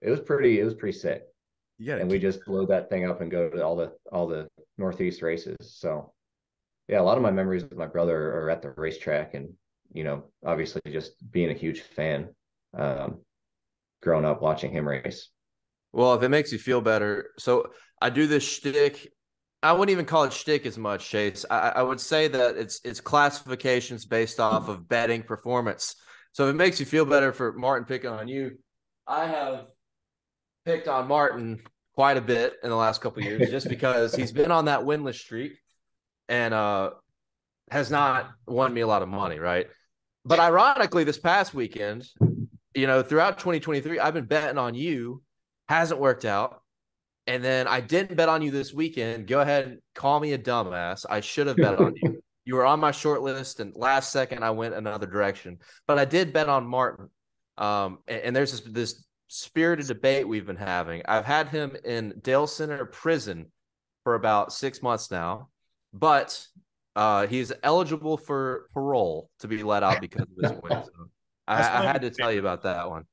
it 0.03 0.11
was 0.11 0.21
pretty. 0.21 0.61
It 0.61 0.65
was 0.65 0.75
pretty 0.75 0.99
sick. 0.99 1.23
Yeah, 1.79 1.97
and 1.97 2.11
we 2.11 2.19
just 2.19 2.45
blew 2.45 2.67
that 2.67 2.89
thing 2.89 3.09
up 3.09 3.21
and 3.21 3.31
go 3.31 3.49
to 3.49 3.65
all 3.65 3.77
the 3.77 3.93
all 4.13 4.29
the 4.29 4.49
northeast 4.79 5.23
races. 5.23 5.57
So 5.61 6.13
yeah, 6.89 7.01
a 7.01 7.03
lot 7.03 7.17
of 7.17 7.23
my 7.23 7.31
memories 7.31 7.65
with 7.65 7.77
my 7.77 7.87
brother 7.87 8.17
are 8.17 8.51
at 8.51 8.63
the 8.63 8.71
racetrack 8.77 9.35
and 9.35 9.49
you 9.93 10.05
know, 10.05 10.25
obviously 10.45 10.81
just 10.91 11.13
being 11.33 11.51
a 11.51 11.55
huge 11.55 11.81
fan. 11.81 12.29
Um 12.77 13.19
growing 14.03 14.25
up 14.25 14.43
watching 14.43 14.71
him 14.71 14.87
race. 14.87 15.31
Well, 15.93 16.15
if 16.15 16.23
it 16.23 16.29
makes 16.29 16.53
you 16.53 16.59
feel 16.59 16.81
better, 16.81 17.31
so 17.39 17.71
I 18.01 18.11
do 18.11 18.27
this 18.27 18.45
shtick. 18.45 19.13
I 19.65 19.73
wouldn't 19.73 19.91
even 19.91 20.05
call 20.05 20.25
it 20.25 20.33
shtick 20.35 20.67
as 20.67 20.77
much, 20.77 21.09
Chase. 21.09 21.47
I, 21.51 21.71
I 21.77 21.83
would 21.83 21.99
say 21.99 22.29
that 22.29 22.57
it's 22.57 22.83
it's 22.85 23.01
classifications 23.01 24.05
based 24.05 24.39
off 24.39 24.69
of 24.69 24.87
betting 24.87 25.23
performance. 25.23 25.97
So 26.33 26.47
if 26.47 26.55
it 26.55 26.59
makes 26.59 26.79
you 26.79 26.85
feel 26.85 27.07
better 27.07 27.33
for 27.33 27.55
Martin 27.55 27.87
picking 27.87 28.11
on 28.11 28.29
you, 28.29 28.59
I 29.07 29.27
have 29.27 29.69
picked 30.67 30.87
on 30.87 31.09
Martin 31.09 31.63
quite 31.95 32.19
a 32.19 32.21
bit 32.21 32.55
in 32.63 32.69
the 32.69 32.77
last 32.77 33.01
couple 33.01 33.23
years 33.23 33.51
just 33.51 33.69
because 33.71 34.15
he's 34.15 34.33
been 34.33 34.51
on 34.51 34.67
that 34.67 34.81
winless 34.81 35.15
streak 35.15 35.53
and 36.29 36.53
uh 36.53 36.91
has 37.71 37.91
not 37.91 38.31
won 38.47 38.75
me 38.75 38.83
a 38.83 38.87
lot 38.87 39.01
of 39.01 39.09
money, 39.09 39.39
right? 39.39 39.69
But 40.27 40.41
ironically, 40.41 41.05
this 41.05 41.19
past 41.19 41.55
weekend, 41.55 42.07
you 42.75 42.87
know, 42.87 43.03
throughout 43.03 43.39
2023, 43.39 43.99
I've 43.99 44.13
been 44.13 44.27
betting 44.27 44.59
on 44.59 44.75
you, 44.75 45.23
hasn't 45.71 46.01
worked 46.01 46.27
out. 46.27 46.61
And 47.27 47.43
then 47.43 47.67
I 47.67 47.81
didn't 47.81 48.17
bet 48.17 48.29
on 48.29 48.43
you 48.43 48.51
this 48.51 48.75
weekend. 48.75 49.27
Go 49.27 49.41
ahead 49.41 49.67
and 49.67 49.79
call 49.95 50.21
me 50.21 50.33
a 50.33 50.39
dumbass. 50.39 51.07
I 51.09 51.21
should 51.21 51.47
have 51.47 51.57
bet 51.57 51.79
on 51.79 51.95
you. 51.97 52.21
You 52.47 52.57
were 52.57 52.67
on 52.67 52.79
my 52.79 52.91
short 52.91 53.23
list, 53.23 53.61
and 53.61 53.75
last 53.75 54.13
second 54.13 54.45
I 54.45 54.51
went 54.51 54.75
another 54.75 55.07
direction. 55.07 55.61
But 55.87 55.99
I 55.99 56.05
did 56.05 56.35
bet 56.35 56.51
on 56.51 56.67
Martin. 56.67 57.09
Um, 57.57 58.01
and, 58.07 58.21
and 58.21 58.37
there's 58.37 58.51
this, 58.51 58.61
this 58.71 59.05
spirited 59.29 59.87
debate 59.87 60.29
we've 60.29 60.45
been 60.45 60.57
having. 60.57 61.01
I've 61.07 61.25
had 61.25 61.49
him 61.49 61.75
in 61.87 62.13
Dale 62.21 62.47
Center 62.47 62.85
prison 62.85 63.47
for 64.03 64.15
about 64.15 64.53
six 64.53 64.83
months 64.83 65.11
now, 65.11 65.49
but 65.95 66.47
uh, 66.97 67.27
he's 67.27 67.51
eligible 67.63 68.17
for 68.17 68.69
parole 68.73 69.31
to 69.41 69.49
be 69.49 69.63
let 69.63 69.83
out 69.83 70.01
because 70.01 70.27
of 70.27 70.51
his 70.51 70.53
win. 70.63 70.85
So 70.85 70.91
I, 71.49 71.61
I 71.61 71.83
had 71.83 72.03
to 72.03 72.11
tell 72.11 72.31
you 72.31 72.41
about 72.41 72.63
that 72.63 72.89
one. 72.89 73.05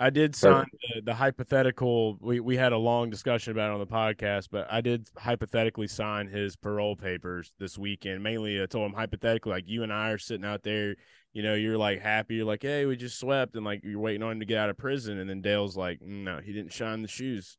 I 0.00 0.10
did 0.10 0.34
sign 0.34 0.66
the, 0.94 1.02
the, 1.02 1.14
hypothetical. 1.14 2.16
We 2.20 2.40
we 2.40 2.56
had 2.56 2.72
a 2.72 2.78
long 2.78 3.08
discussion 3.08 3.52
about 3.52 3.70
it 3.70 3.74
on 3.74 3.80
the 3.80 3.86
podcast, 3.86 4.48
but 4.50 4.66
I 4.70 4.80
did 4.80 5.08
hypothetically 5.16 5.86
sign 5.86 6.26
his 6.26 6.56
parole 6.56 6.96
papers 6.96 7.52
this 7.58 7.78
weekend. 7.78 8.22
Mainly, 8.22 8.60
I 8.60 8.66
told 8.66 8.90
him 8.90 8.96
hypothetically, 8.96 9.52
like 9.52 9.68
you 9.68 9.84
and 9.84 9.92
I 9.92 10.10
are 10.10 10.18
sitting 10.18 10.44
out 10.44 10.64
there, 10.64 10.96
you 11.32 11.42
know, 11.42 11.54
you're 11.54 11.78
like 11.78 12.00
happy, 12.00 12.36
you're 12.36 12.46
like, 12.46 12.62
hey, 12.62 12.84
we 12.84 12.96
just 12.96 13.20
swept, 13.20 13.54
and 13.54 13.64
like 13.64 13.82
you're 13.84 14.00
waiting 14.00 14.22
on 14.24 14.32
him 14.32 14.40
to 14.40 14.46
get 14.46 14.58
out 14.58 14.70
of 14.70 14.76
prison, 14.76 15.18
and 15.18 15.30
then 15.30 15.40
Dale's 15.40 15.76
like, 15.76 16.00
no, 16.02 16.40
he 16.42 16.52
didn't 16.52 16.72
shine 16.72 17.02
the 17.02 17.08
shoes. 17.08 17.56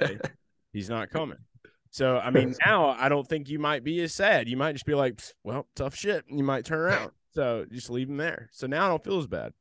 He's 0.72 0.90
not 0.90 1.08
coming. 1.08 1.38
So 1.90 2.18
I 2.18 2.30
mean, 2.30 2.54
now 2.66 2.88
I 2.88 3.08
don't 3.08 3.26
think 3.26 3.48
you 3.48 3.58
might 3.58 3.84
be 3.84 4.02
as 4.02 4.12
sad. 4.12 4.48
You 4.48 4.56
might 4.56 4.72
just 4.72 4.84
be 4.84 4.94
like, 4.94 5.22
well, 5.44 5.66
tough 5.76 5.94
shit. 5.94 6.24
And 6.28 6.36
you 6.36 6.44
might 6.44 6.64
turn 6.64 6.80
around. 6.80 7.12
So 7.34 7.64
just 7.70 7.88
leave 7.88 8.08
him 8.08 8.16
there. 8.16 8.48
So 8.52 8.66
now 8.66 8.86
I 8.86 8.88
don't 8.88 9.02
feel 9.02 9.18
as 9.18 9.26
bad. 9.26 9.52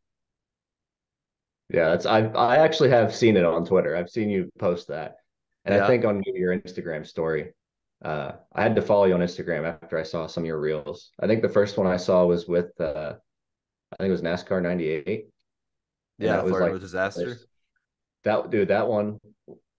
Yeah, 1.69 1.93
it's 1.93 2.05
I 2.05 2.21
I 2.27 2.57
actually 2.57 2.89
have 2.89 3.15
seen 3.15 3.37
it 3.37 3.45
on 3.45 3.65
Twitter. 3.65 3.95
I've 3.95 4.09
seen 4.09 4.29
you 4.29 4.51
post 4.59 4.87
that. 4.89 5.15
And 5.65 5.75
yeah. 5.75 5.83
I 5.83 5.87
think 5.87 6.05
on 6.05 6.21
your 6.25 6.57
Instagram 6.57 7.05
story. 7.05 7.53
Uh, 8.03 8.33
I 8.53 8.61
had 8.61 8.75
to 8.75 8.81
follow 8.81 9.05
you 9.05 9.13
on 9.13 9.21
Instagram 9.21 9.65
after 9.65 9.97
I 9.97 10.03
saw 10.03 10.27
some 10.27 10.43
of 10.43 10.47
your 10.47 10.59
reels. 10.59 11.11
I 11.21 11.27
think 11.27 11.41
the 11.41 11.47
first 11.47 11.77
one 11.77 11.87
I 11.87 11.95
saw 11.95 12.25
was 12.25 12.49
with 12.49 12.79
uh, 12.81 13.13
I 13.93 13.95
think 14.03 14.09
it 14.09 14.11
was 14.11 14.21
NASCAR 14.21 14.61
98. 14.61 15.27
Yeah, 16.19 16.35
that 16.35 16.43
was 16.45 16.53
like 16.53 16.79
disaster. 16.79 17.37
That 18.23 18.49
dude, 18.49 18.67
that 18.69 18.87
one 18.87 19.19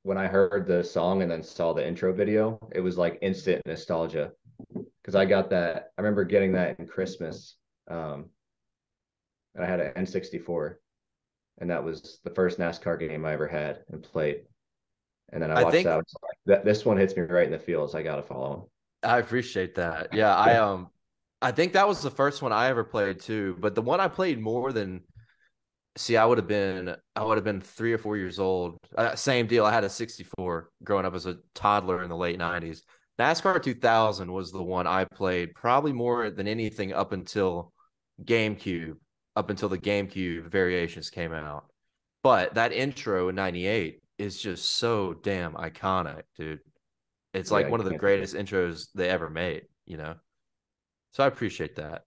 when 0.03 0.18
I 0.18 0.27
heard 0.27 0.66
the 0.66 0.85
song 0.85 1.23
and 1.23 1.31
then 1.31 1.42
saw 1.42 1.73
the 1.73 1.87
intro 1.87 2.12
video, 2.12 2.59
it 2.73 2.81
was 2.81 2.97
like 2.97 3.18
instant 3.23 3.62
nostalgia. 3.66 4.33
Cause 5.05 5.14
I 5.14 5.25
got 5.25 5.51
that. 5.51 5.90
I 5.99 6.01
remember 6.01 6.25
getting 6.25 6.53
that 6.53 6.79
in 6.79 6.87
Christmas. 6.87 7.57
Um, 7.88 8.31
and 9.55 9.64
I 9.64 9.66
had 9.66 9.81
an 9.81 9.92
N64 9.94 10.77
and 11.58 11.70
that 11.70 11.84
was 11.84 12.20
the 12.24 12.30
first 12.30 12.58
NASCAR 12.58 12.98
game 12.98 13.24
I 13.24 13.32
ever 13.32 13.46
had 13.46 13.80
and 13.90 14.02
played. 14.02 14.42
And 15.32 15.42
then 15.42 15.50
I 15.50 15.62
watched 15.62 15.66
I 15.66 15.70
think, 15.70 15.86
that, 15.86 16.04
that. 16.46 16.64
This 16.64 16.84
one 16.84 16.96
hits 16.96 17.16
me 17.16 17.22
right 17.22 17.46
in 17.46 17.52
the 17.52 17.58
feels. 17.58 17.94
I 17.94 18.02
got 18.02 18.16
to 18.16 18.22
follow 18.22 18.54
him. 18.54 18.62
I 19.10 19.18
appreciate 19.18 19.74
that. 19.76 20.08
Yeah, 20.14 20.34
I 20.34 20.56
um, 20.56 20.88
I 21.42 21.50
think 21.50 21.72
that 21.72 21.88
was 21.88 22.02
the 22.02 22.10
first 22.10 22.42
one 22.42 22.52
I 22.52 22.68
ever 22.68 22.84
played 22.84 23.20
too. 23.20 23.56
But 23.58 23.74
the 23.74 23.82
one 23.82 24.00
I 24.00 24.08
played 24.08 24.40
more 24.40 24.72
than, 24.72 25.02
see, 25.96 26.16
I 26.16 26.24
would 26.24 26.38
have 26.38 26.46
been, 26.46 26.94
I 27.16 27.24
would 27.24 27.36
have 27.36 27.44
been 27.44 27.60
three 27.60 27.92
or 27.92 27.98
four 27.98 28.16
years 28.16 28.38
old. 28.38 28.78
Uh, 28.96 29.14
same 29.14 29.46
deal. 29.46 29.64
I 29.64 29.72
had 29.72 29.84
a 29.84 29.90
'64 29.90 30.70
growing 30.82 31.04
up 31.04 31.14
as 31.14 31.26
a 31.26 31.38
toddler 31.54 32.02
in 32.02 32.10
the 32.10 32.16
late 32.16 32.38
'90s. 32.38 32.82
NASCAR 33.18 33.62
2000 33.62 34.32
was 34.32 34.50
the 34.50 34.62
one 34.62 34.86
I 34.86 35.04
played 35.04 35.54
probably 35.54 35.92
more 35.92 36.30
than 36.30 36.48
anything 36.48 36.92
up 36.92 37.12
until 37.12 37.72
GameCube 38.24 38.96
up 39.37 39.51
until 39.51 39.68
the 39.68 39.79
GameCube 39.79 40.51
variations 40.51 41.11
came 41.11 41.33
out. 41.33 41.66
But 42.23 42.55
that 42.55 42.73
intro 42.73 43.29
in 43.29 43.35
98 43.35 44.01
is 44.18 44.40
just 44.40 44.77
so 44.77 45.14
damn 45.14 45.55
iconic, 45.55 46.23
dude. 46.37 46.61
It's 47.33 47.51
like 47.51 47.66
yeah, 47.66 47.70
one 47.70 47.81
of 47.81 47.87
the 47.87 47.99
greatest 47.99 48.35
intros 48.35 48.87
they 48.94 49.09
ever 49.09 49.29
made, 49.29 49.62
you 49.87 49.97
know? 49.97 50.14
So 51.12 51.25
I 51.25 51.27
appreciate 51.27 51.77
that. 51.77 52.03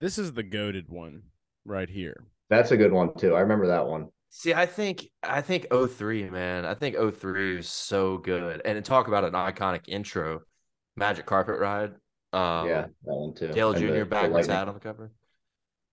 This 0.00 0.18
is 0.18 0.32
the 0.32 0.42
goaded 0.42 0.86
one 0.88 1.22
right 1.64 1.88
here. 1.88 2.24
That's 2.48 2.70
a 2.70 2.76
good 2.76 2.92
one 2.92 3.14
too. 3.14 3.34
I 3.34 3.40
remember 3.40 3.66
that 3.68 3.86
one. 3.86 4.08
See, 4.30 4.54
I 4.54 4.64
think 4.64 5.08
I 5.22 5.42
think 5.42 5.66
03, 5.70 6.30
man. 6.30 6.64
I 6.64 6.74
think 6.74 6.96
03 6.96 7.58
is 7.58 7.68
so 7.68 8.18
good. 8.18 8.62
And 8.64 8.82
talk 8.84 9.08
about 9.08 9.24
an 9.24 9.32
iconic 9.32 9.88
intro. 9.88 10.40
Magic 10.96 11.26
Carpet 11.26 11.58
Ride. 11.58 11.92
Um, 12.32 12.68
yeah, 12.68 12.82
that 12.82 12.90
one 13.04 13.34
too. 13.34 13.48
Dale 13.48 13.74
Jr. 13.74 14.04
backwards 14.04 14.46
hat 14.46 14.68
on 14.68 14.74
the 14.74 14.80
cover. 14.80 15.12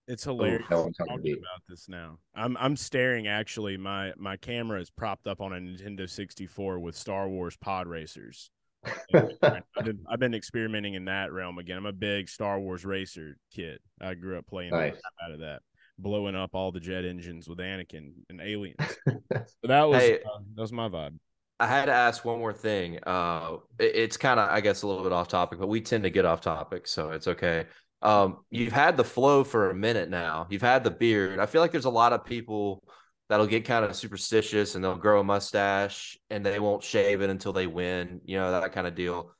It's 0.08 0.24
hilarious 0.24 0.64
oh, 0.70 0.90
talking 0.96 1.32
about 1.32 1.62
this 1.68 1.86
now. 1.86 2.18
I'm 2.34 2.56
I'm 2.56 2.76
staring 2.76 3.26
actually. 3.26 3.76
My 3.76 4.12
my 4.16 4.38
camera 4.38 4.80
is 4.80 4.90
propped 4.90 5.26
up 5.26 5.42
on 5.42 5.52
a 5.52 5.56
Nintendo 5.56 6.08
64 6.08 6.78
with 6.78 6.96
Star 6.96 7.28
Wars 7.28 7.58
Pod 7.58 7.86
Racers. 7.86 8.50
I've, 9.14 9.62
been, 9.84 9.98
I've 10.08 10.18
been 10.18 10.34
experimenting 10.34 10.94
in 10.94 11.04
that 11.06 11.30
realm 11.30 11.58
again. 11.58 11.76
I'm 11.76 11.84
a 11.84 11.92
big 11.92 12.30
Star 12.30 12.58
Wars 12.58 12.86
racer 12.86 13.36
kid. 13.54 13.80
I 14.00 14.14
grew 14.14 14.38
up 14.38 14.46
playing 14.46 14.70
nice. 14.70 14.94
out 15.22 15.32
of 15.32 15.40
that, 15.40 15.60
blowing 15.98 16.34
up 16.34 16.54
all 16.54 16.72
the 16.72 16.80
jet 16.80 17.04
engines 17.04 17.46
with 17.46 17.58
Anakin 17.58 18.12
and 18.30 18.40
aliens. 18.40 18.78
so 19.06 19.44
that 19.64 19.82
was 19.82 20.00
hey, 20.00 20.20
uh, 20.20 20.38
that 20.54 20.62
was 20.62 20.72
my 20.72 20.88
vibe. 20.88 21.18
I 21.60 21.66
had 21.66 21.86
to 21.86 21.92
ask 21.92 22.24
one 22.24 22.38
more 22.38 22.54
thing. 22.54 22.98
Uh, 23.04 23.56
it, 23.78 23.94
it's 23.94 24.16
kind 24.16 24.40
of, 24.40 24.48
I 24.48 24.62
guess, 24.62 24.82
a 24.82 24.86
little 24.86 25.02
bit 25.02 25.12
off 25.12 25.28
topic, 25.28 25.58
but 25.58 25.68
we 25.68 25.80
tend 25.80 26.04
to 26.04 26.10
get 26.10 26.24
off 26.24 26.40
topic, 26.40 26.86
so 26.86 27.10
it's 27.10 27.28
okay. 27.28 27.66
Um, 28.00 28.38
you've 28.50 28.72
had 28.72 28.96
the 28.96 29.04
flow 29.04 29.44
for 29.44 29.70
a 29.70 29.74
minute 29.74 30.08
now. 30.08 30.46
You've 30.50 30.62
had 30.62 30.84
the 30.84 30.90
beard. 30.90 31.40
I 31.40 31.46
feel 31.46 31.60
like 31.60 31.72
there's 31.72 31.84
a 31.84 31.90
lot 31.90 32.12
of 32.12 32.24
people 32.24 32.82
that'll 33.28 33.46
get 33.46 33.64
kind 33.64 33.84
of 33.84 33.94
superstitious 33.94 34.74
and 34.74 34.82
they'll 34.82 34.96
grow 34.96 35.20
a 35.20 35.24
mustache 35.24 36.16
and 36.30 36.44
they 36.44 36.60
won't 36.60 36.82
shave 36.82 37.22
it 37.22 37.30
until 37.30 37.52
they 37.52 37.66
win. 37.66 38.20
You 38.24 38.38
know 38.38 38.52
that 38.52 38.72
kind 38.72 38.86
of 38.86 38.94
deal. 38.94 39.34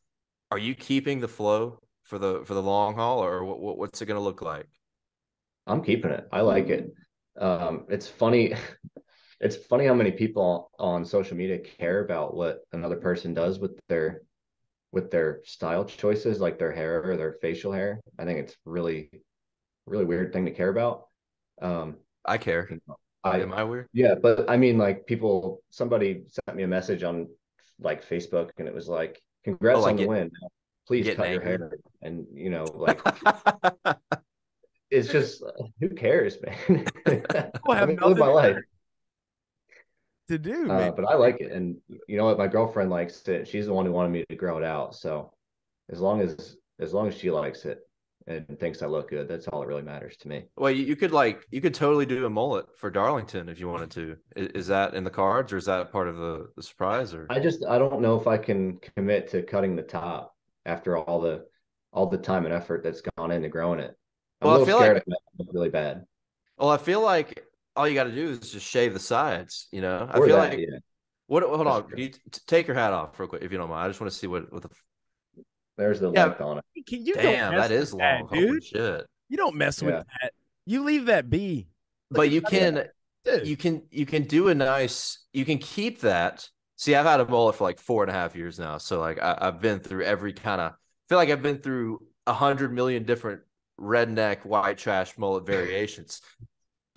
Are 0.50 0.58
you 0.58 0.74
keeping 0.74 1.20
the 1.20 1.28
flow 1.28 1.80
for 2.02 2.18
the 2.18 2.42
for 2.44 2.54
the 2.54 2.62
long 2.62 2.94
haul, 2.94 3.22
or 3.22 3.44
what, 3.44 3.60
what 3.60 3.78
what's 3.78 4.02
it 4.02 4.06
going 4.06 4.18
to 4.18 4.24
look 4.24 4.42
like? 4.42 4.66
I'm 5.66 5.82
keeping 5.82 6.10
it. 6.10 6.26
I 6.32 6.40
like 6.40 6.68
it. 6.68 6.92
Um, 7.38 7.86
it's 7.88 8.08
funny. 8.08 8.54
It's 9.40 9.54
funny 9.54 9.86
how 9.86 9.94
many 9.94 10.10
people 10.10 10.72
on 10.80 11.04
social 11.04 11.36
media 11.36 11.60
care 11.60 12.04
about 12.04 12.34
what 12.34 12.62
another 12.72 12.96
person 12.96 13.34
does 13.34 13.60
with 13.60 13.78
their 13.88 14.22
with 14.92 15.10
their 15.10 15.40
style 15.44 15.84
choices, 15.84 16.40
like 16.40 16.58
their 16.58 16.72
hair 16.72 17.02
or 17.02 17.16
their 17.16 17.32
facial 17.40 17.72
hair. 17.72 18.00
I 18.18 18.24
think 18.24 18.38
it's 18.38 18.56
really, 18.64 19.10
really 19.86 20.04
weird 20.04 20.32
thing 20.32 20.46
to 20.46 20.50
care 20.50 20.70
about. 20.70 21.06
Um, 21.60 21.96
I 22.24 22.38
care. 22.38 22.68
I, 23.24 23.40
Am 23.40 23.52
I 23.52 23.64
weird? 23.64 23.88
Yeah, 23.92 24.14
but 24.20 24.48
I 24.48 24.56
mean, 24.56 24.78
like 24.78 25.06
people, 25.06 25.62
somebody 25.70 26.24
sent 26.28 26.56
me 26.56 26.62
a 26.62 26.68
message 26.68 27.02
on 27.02 27.28
like 27.80 28.06
Facebook, 28.06 28.50
and 28.58 28.68
it 28.68 28.74
was 28.74 28.88
like, 28.88 29.20
"Congrats 29.44 29.78
oh, 29.78 29.82
like 29.82 29.90
on 29.92 29.96
the 29.96 30.06
win! 30.06 30.30
Please 30.86 31.06
cut 31.14 31.26
angry. 31.26 31.32
your 31.32 31.42
hair." 31.42 31.70
And 32.00 32.26
you 32.32 32.50
know, 32.50 32.64
like, 32.74 33.00
it's 34.90 35.08
just 35.08 35.42
who 35.80 35.90
cares, 35.90 36.38
man? 36.40 36.86
I 37.68 37.86
mean, 37.86 37.98
live 37.98 38.18
my 38.18 38.28
life 38.28 38.56
to 40.28 40.38
do. 40.38 40.70
Uh, 40.70 40.90
but 40.90 41.04
I 41.04 41.14
like 41.14 41.40
it, 41.40 41.52
and 41.52 41.76
you 42.06 42.16
know 42.16 42.24
what? 42.24 42.38
My 42.38 42.46
girlfriend 42.46 42.90
likes 42.90 43.26
it. 43.28 43.48
She's 43.48 43.66
the 43.66 43.72
one 43.72 43.86
who 43.86 43.92
wanted 43.92 44.10
me 44.10 44.24
to 44.28 44.36
grow 44.36 44.58
it 44.58 44.64
out. 44.64 44.94
So 44.94 45.32
as 45.90 46.00
long 46.00 46.20
as 46.20 46.56
as 46.80 46.94
long 46.94 47.08
as 47.08 47.16
she 47.16 47.30
likes 47.30 47.64
it 47.64 47.80
and 48.26 48.58
thinks 48.60 48.82
I 48.82 48.86
look 48.86 49.10
good, 49.10 49.26
that's 49.26 49.48
all 49.48 49.60
that 49.60 49.66
really 49.66 49.82
matters 49.82 50.16
to 50.18 50.28
me. 50.28 50.44
Well, 50.56 50.70
you, 50.70 50.84
you 50.84 50.96
could 50.96 51.12
like 51.12 51.46
you 51.50 51.60
could 51.60 51.74
totally 51.74 52.06
do 52.06 52.26
a 52.26 52.30
mullet 52.30 52.66
for 52.76 52.90
Darlington 52.90 53.48
if 53.48 53.58
you 53.58 53.68
wanted 53.68 53.90
to. 53.92 54.16
Is, 54.36 54.48
is, 54.48 54.66
that 54.68 54.94
in 54.94 55.04
the 55.04 55.10
cards, 55.10 55.52
or 55.52 55.56
is 55.56 55.64
that 55.64 55.90
part 55.90 56.08
of 56.08 56.16
the, 56.16 56.48
the 56.56 56.62
surprise? 56.62 57.14
Or 57.14 57.26
I 57.30 57.40
just 57.40 57.64
I 57.64 57.78
don't 57.78 58.00
know 58.00 58.20
if 58.20 58.26
I 58.26 58.38
can 58.38 58.78
commit 58.96 59.28
to 59.30 59.42
cutting 59.42 59.76
the 59.76 59.82
top 59.82 60.34
after 60.66 60.96
all 60.96 61.20
the 61.20 61.46
all 61.92 62.06
the 62.06 62.18
time 62.18 62.44
and 62.44 62.54
effort 62.54 62.82
that's 62.82 63.02
gone 63.16 63.30
into 63.30 63.48
growing 63.48 63.80
it. 63.80 63.96
I'm 64.40 64.48
well, 64.48 64.62
I 64.62 64.66
feel 64.66 64.78
like 64.78 65.04
really 65.52 65.70
bad. 65.70 66.04
Well, 66.58 66.70
I 66.70 66.76
feel 66.76 67.00
like 67.00 67.44
all 67.78 67.88
you 67.88 67.94
got 67.94 68.04
to 68.04 68.14
do 68.14 68.28
is 68.30 68.52
just 68.52 68.66
shave 68.66 68.92
the 68.92 69.00
sides. 69.00 69.68
You 69.72 69.80
know, 69.80 70.08
or 70.14 70.22
I 70.24 70.26
feel 70.26 70.36
that, 70.36 70.50
like 70.50 70.58
yeah. 70.58 70.78
What? 71.28 71.42
Hold 71.44 71.60
That's 71.66 71.70
on. 71.76 71.88
true. 71.88 71.98
You 71.98 72.08
t- 72.10 72.20
take 72.46 72.66
your 72.66 72.74
hat 72.76 72.92
off 72.92 73.18
real 73.18 73.28
quick 73.28 73.42
if 73.42 73.52
you 73.52 73.58
don't 73.58 73.70
mind. 73.70 73.84
I 73.84 73.88
just 73.88 74.00
want 74.00 74.12
to 74.12 74.18
see 74.18 74.26
what 74.26 74.52
what 74.52 74.62
the. 74.62 74.70
There's 75.76 76.00
the 76.00 76.10
Yeah. 76.12 76.24
length 76.24 76.40
on 76.40 76.58
it. 76.58 76.64
Can 76.86 77.06
you 77.06 77.14
don't 77.14 77.22
Damn, 77.22 77.54
that 77.54 77.70
is 77.70 77.92
with 77.92 78.02
long. 78.02 78.28
Holy 78.28 78.40
dude. 78.46 78.64
shit! 78.64 79.06
You 79.28 79.36
don't 79.36 79.54
mess 79.54 79.80
with 79.80 79.94
that. 79.94 80.32
You 80.66 80.84
leave 80.84 81.06
that 81.06 81.30
be. 81.30 81.68
But 82.10 82.30
you 82.30 82.42
can 82.42 82.86
Dude. 83.24 83.46
you 83.46 83.56
can 83.56 83.82
you 83.90 84.06
can 84.06 84.22
do 84.24 84.48
a 84.48 84.54
nice 84.54 85.26
you 85.32 85.44
can 85.44 85.58
keep 85.58 86.00
that 86.00 86.48
see 86.76 86.94
i've 86.94 87.04
had 87.04 87.20
a 87.20 87.26
mullet 87.26 87.56
for 87.56 87.64
like 87.64 87.78
four 87.78 88.02
and 88.02 88.10
a 88.10 88.14
half 88.14 88.34
years 88.34 88.58
now 88.58 88.78
so 88.78 88.98
like 89.00 89.20
I, 89.20 89.36
i've 89.42 89.60
been 89.60 89.80
through 89.80 90.04
every 90.04 90.32
kind 90.32 90.60
of 90.62 90.72
feel 91.10 91.18
like 91.18 91.28
i've 91.28 91.42
been 91.42 91.58
through 91.58 92.00
a 92.26 92.32
hundred 92.32 92.72
million 92.72 93.02
different 93.02 93.42
redneck 93.78 94.46
white 94.46 94.78
trash 94.78 95.18
mullet 95.18 95.44
variations 95.46 96.22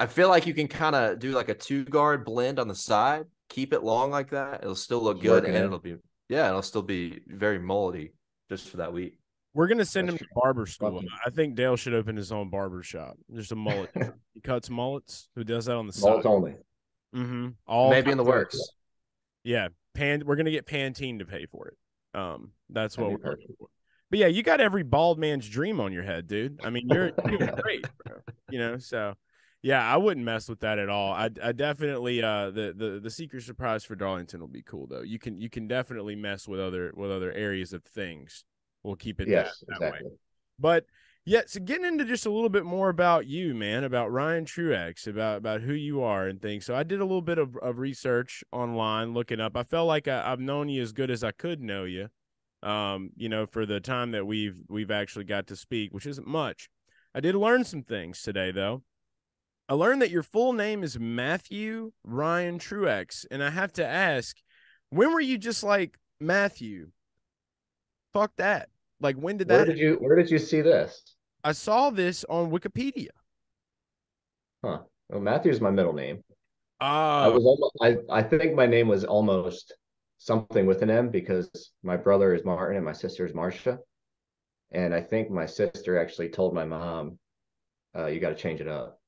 i 0.02 0.06
feel 0.06 0.30
like 0.30 0.46
you 0.46 0.54
can 0.54 0.68
kind 0.68 0.96
of 0.96 1.20
do 1.20 1.32
like 1.32 1.50
a 1.50 1.54
two 1.54 1.84
guard 1.86 2.26
blend 2.26 2.60
on 2.60 2.68
the 2.68 2.76
side 2.76 3.26
keep 3.50 3.74
it 3.74 3.84
long 3.84 4.12
like 4.12 4.30
that 4.32 4.62
it'll 4.62 4.76
still 4.76 5.02
look 5.02 5.22
good 5.22 5.44
working 5.44 5.56
and 5.56 5.64
it. 5.64 5.66
it'll 5.66 5.80
be 5.80 5.96
yeah 6.30 6.50
it'll 6.50 6.62
still 6.62 6.82
be 6.82 7.20
very 7.28 7.60
mullety 7.60 8.12
just 8.52 8.68
for 8.68 8.78
that 8.78 8.92
week. 8.92 9.18
We're 9.54 9.68
gonna 9.68 9.86
send 9.86 10.10
him 10.10 10.16
That's 10.16 10.28
to 10.28 10.30
barber 10.36 10.66
school. 10.66 11.02
I 11.26 11.30
think 11.30 11.56
Dale 11.56 11.78
should 11.78 11.94
open 11.94 12.18
his 12.18 12.32
own 12.34 12.50
barber 12.50 12.84
shop. 12.84 13.18
Just 13.34 13.52
a 13.54 13.56
mullet. 13.56 13.90
he 14.34 14.42
cuts 14.42 14.70
mullets. 14.70 15.30
Who 15.36 15.44
does 15.46 15.66
that 15.66 15.76
on 15.76 15.88
the 15.88 15.98
Mullet 16.02 16.24
side? 16.24 16.30
only. 16.30 16.56
Mm-hmm. 17.16 17.48
All 17.66 17.90
maybe 17.90 18.12
in 18.12 18.18
the 18.18 18.24
kinds 18.24 18.34
of- 18.34 18.40
works 18.40 18.70
Yeah, 19.44 19.70
pan. 19.94 20.24
We're 20.26 20.36
gonna 20.36 20.52
get 20.52 20.68
Pantene 20.68 21.20
to 21.20 21.26
pay 21.26 21.46
for 21.46 21.70
it. 21.70 21.78
Um, 22.18 22.52
that's 22.70 22.98
what 22.98 23.06
That'd 23.06 23.20
be 23.20 23.24
we're 23.24 23.32
looking 23.32 23.56
for. 23.58 23.68
But 24.10 24.20
yeah, 24.20 24.28
you 24.28 24.44
got 24.44 24.60
every 24.60 24.84
bald 24.84 25.18
man's 25.18 25.48
dream 25.48 25.80
on 25.80 25.94
your 25.94 26.04
head, 26.04 26.28
dude. 26.28 26.60
I 26.64 26.70
mean, 26.70 26.90
you're, 26.90 27.12
you're 27.30 27.48
great, 27.62 27.86
bro. 28.06 28.18
You 28.50 28.60
know, 28.60 28.78
so 28.78 29.14
yeah, 29.62 29.82
I 29.82 29.98
wouldn't 29.98 30.26
mess 30.26 30.50
with 30.50 30.62
that 30.62 30.80
at 30.80 30.90
all. 30.90 31.14
I, 31.14 31.30
I 31.42 31.52
definitely 31.52 32.22
uh 32.24 32.50
the 32.52 32.74
the 32.76 33.00
the 33.02 33.10
secret 33.10 33.44
surprise 33.44 33.84
for 33.84 33.96
Darlington 33.96 34.40
will 34.40 34.48
be 34.48 34.64
cool 34.64 34.88
though. 34.88 35.02
You 35.02 35.20
can 35.20 35.40
you 35.40 35.50
can 35.50 35.68
definitely 35.68 36.16
mess 36.16 36.48
with 36.48 36.60
other 36.60 36.92
with 36.96 37.12
other 37.12 37.32
areas 37.32 37.74
of 37.74 37.84
things. 37.84 38.44
We'll 38.84 38.96
keep 38.96 39.22
it 39.22 39.34
that, 39.34 39.52
Yes, 39.52 39.64
that 39.68 39.84
way. 39.84 39.88
exactly. 39.88 40.12
But 40.60 40.86
yeah, 41.26 41.42
so 41.46 41.60
getting 41.60 41.86
into 41.86 42.06
just 42.06 42.26
a 42.26 42.32
little 42.32 42.50
bit 42.50 42.66
more 42.66 42.90
about 42.90 43.28
you, 43.28 43.54
man, 43.54 43.84
about 43.84 44.12
Ryan 44.12 44.46
Truex, 44.46 45.08
about 45.08 45.38
about 45.38 45.62
who 45.62 45.74
you 45.74 46.02
are 46.04 46.28
and 46.28 46.42
things. 46.42 46.66
So 46.66 46.76
I 46.76 46.84
did 46.84 47.00
a 47.00 47.06
little 47.06 47.22
bit 47.22 47.38
of, 47.38 47.56
of 47.58 47.78
research 47.78 48.44
online, 48.52 49.14
looking 49.14 49.40
up. 49.40 49.56
I 49.56 49.64
felt 49.64 49.88
like 49.88 50.08
I, 50.08 50.32
I've 50.32 50.40
known 50.40 50.70
you 50.70 50.82
as 50.82 50.92
good 50.94 51.12
as 51.12 51.24
I 51.24 51.32
could 51.32 51.62
know 51.62 51.84
you. 51.84 52.10
Um, 52.64 53.12
you 53.16 53.30
know, 53.30 53.46
for 53.48 53.66
the 53.66 53.80
time 53.80 54.12
that 54.12 54.26
we've 54.26 54.60
we've 54.70 54.92
actually 54.92 55.26
got 55.26 55.48
to 55.48 55.56
speak, 55.56 55.94
which 55.94 56.06
isn't 56.08 56.28
much. 56.28 56.70
I 57.14 57.20
did 57.20 57.36
learn 57.36 57.64
some 57.64 57.84
things 57.84 58.22
today, 58.22 58.52
though. 58.52 58.84
I 59.72 59.74
learned 59.74 60.02
that 60.02 60.12
your 60.12 60.22
full 60.22 60.52
name 60.52 60.84
is 60.84 61.00
Matthew 61.00 61.94
Ryan 62.04 62.60
Truex, 62.60 63.26
and 63.32 63.42
I 63.42 63.50
have 63.52 63.72
to 63.74 63.88
ask, 63.88 64.36
when 64.90 65.14
were 65.14 65.22
you 65.22 65.38
just 65.38 65.64
like 65.64 65.98
Matthew? 66.20 66.90
Fuck 68.12 68.36
that! 68.36 68.68
Like 69.00 69.16
when 69.16 69.38
did 69.38 69.48
that 69.48 69.56
Where 69.56 69.66
did 69.66 69.78
you 69.78 69.94
Where 70.02 70.18
did 70.18 70.30
you 70.30 70.40
see 70.40 70.60
this? 70.60 71.02
I 71.46 71.54
saw 71.54 71.90
this 71.90 72.26
on 72.28 72.52
Wikipedia. 72.52 73.12
Huh. 74.62 74.80
Well, 75.08 75.22
Matthew's 75.22 75.62
my 75.62 75.72
middle 75.72 75.94
name. 75.94 76.22
I 76.82 77.28
Oh, 77.28 77.32
was 77.32 77.46
almost. 77.46 77.78
I 77.82 78.20
I 78.20 78.24
think 78.24 78.54
my 78.56 78.66
name 78.66 78.90
was 78.90 79.06
almost 79.06 79.74
something 80.18 80.66
with 80.66 80.82
an 80.82 80.90
M 80.90 81.08
because 81.12 81.50
my 81.82 81.96
brother 81.96 82.34
is 82.34 82.44
Martin 82.44 82.76
and 82.76 82.84
my 82.84 82.92
sister 82.92 83.26
is 83.26 83.34
Marcia, 83.34 83.80
and 84.72 84.94
I 84.94 85.00
think 85.00 85.30
my 85.32 85.46
sister 85.46 85.98
actually 85.98 86.28
told 86.28 86.54
my 86.54 86.66
mom, 86.66 87.18
uh, 87.96 88.08
"You 88.08 88.20
got 88.20 88.32
to 88.32 88.36
change 88.36 88.60
it 88.60 88.68
up." 88.68 89.01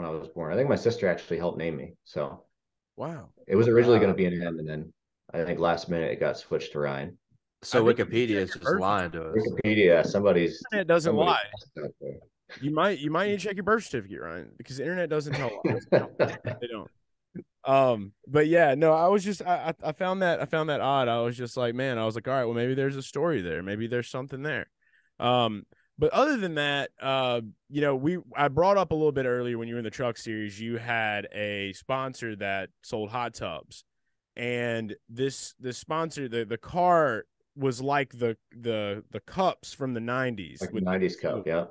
When 0.00 0.08
I 0.08 0.12
was 0.18 0.28
born, 0.28 0.50
I 0.50 0.56
think 0.56 0.68
my 0.70 0.76
sister 0.76 1.06
actually 1.08 1.36
helped 1.36 1.58
name 1.58 1.76
me. 1.76 1.92
So 2.04 2.44
wow. 2.96 3.28
it 3.46 3.54
was 3.54 3.68
originally 3.68 3.98
Wow. 3.98 4.04
going 4.04 4.14
to 4.14 4.16
be 4.16 4.24
an 4.24 4.42
M, 4.42 4.58
and 4.58 4.66
then 4.66 4.90
I 5.34 5.44
think 5.44 5.58
last 5.58 5.90
minute 5.90 6.10
it 6.10 6.18
got 6.18 6.38
switched 6.38 6.72
to 6.72 6.78
Ryan. 6.80 7.18
so 7.62 7.86
I 7.86 7.92
wikipedia 7.92 8.36
is 8.36 8.50
just 8.50 8.62
birth 8.62 8.80
lying 8.80 9.10
to 9.10 9.24
us 9.28 9.36
Wikipedia, 9.36 10.06
somebody's 10.06 10.62
Internet 10.72 10.86
doesn't 10.86 11.10
somebody's 11.10 11.28
lie. 11.32 11.44
messed 11.76 11.86
up 11.86 11.94
there. 12.00 12.18
You 12.62 12.72
might 12.72 12.98
you 12.98 13.10
might 13.10 13.28
need 13.28 13.40
to 13.40 13.46
check 13.46 13.56
your 13.56 13.64
birth 13.64 13.84
certificate, 13.84 14.20
Ryan, 14.22 14.52
because 14.56 14.78
the 14.78 14.84
internet 14.84 15.10
doesn't 15.10 15.34
tell 15.34 15.50
lies. 15.66 15.86
they 16.60 16.66
don't. 16.66 16.90
Um, 17.64 18.12
but 18.26 18.46
yeah, 18.48 18.74
no, 18.74 18.92
I 18.94 19.08
was 19.08 19.22
just 19.22 19.42
I 19.42 19.74
I 19.82 19.88
I 19.90 19.92
found 19.92 20.22
that 20.22 20.40
I 20.40 20.46
found 20.46 20.70
that 20.70 20.80
odd. 20.80 21.08
I 21.08 21.20
was 21.20 21.36
just 21.36 21.58
like, 21.58 21.74
man, 21.74 21.98
I 21.98 22.06
was 22.06 22.14
like, 22.14 22.26
all 22.26 22.32
right, 22.32 22.44
well, 22.46 22.54
maybe 22.54 22.72
there's 22.74 22.96
a 22.96 23.02
story 23.02 23.42
there. 23.42 23.62
Maybe 23.62 23.86
there's 23.86 24.08
something 24.08 24.42
there. 24.42 24.66
Um, 25.20 25.64
but 26.00 26.10
other 26.12 26.38
than 26.38 26.54
that, 26.54 26.90
uh, 27.00 27.42
you 27.68 27.82
know, 27.82 27.94
we 27.94 28.18
I 28.34 28.48
brought 28.48 28.78
up 28.78 28.90
a 28.90 28.94
little 28.94 29.12
bit 29.12 29.26
earlier 29.26 29.58
when 29.58 29.68
you 29.68 29.74
were 29.74 29.78
in 29.78 29.84
the 29.84 29.90
truck 29.90 30.16
series, 30.16 30.58
you 30.58 30.78
had 30.78 31.28
a 31.32 31.74
sponsor 31.74 32.34
that 32.36 32.70
sold 32.82 33.10
hot 33.10 33.34
tubs, 33.34 33.84
and 34.34 34.96
this 35.10 35.54
this 35.60 35.76
sponsor 35.76 36.26
the 36.26 36.46
the 36.46 36.56
car 36.56 37.24
was 37.54 37.82
like 37.82 38.18
the 38.18 38.38
the 38.58 39.04
the 39.10 39.20
cups 39.20 39.74
from 39.74 39.92
the 39.92 40.00
90s 40.00 40.62
like 40.62 40.72
the 40.72 40.80
'90s 40.80 41.20
cup. 41.20 41.46
Yeah. 41.46 41.66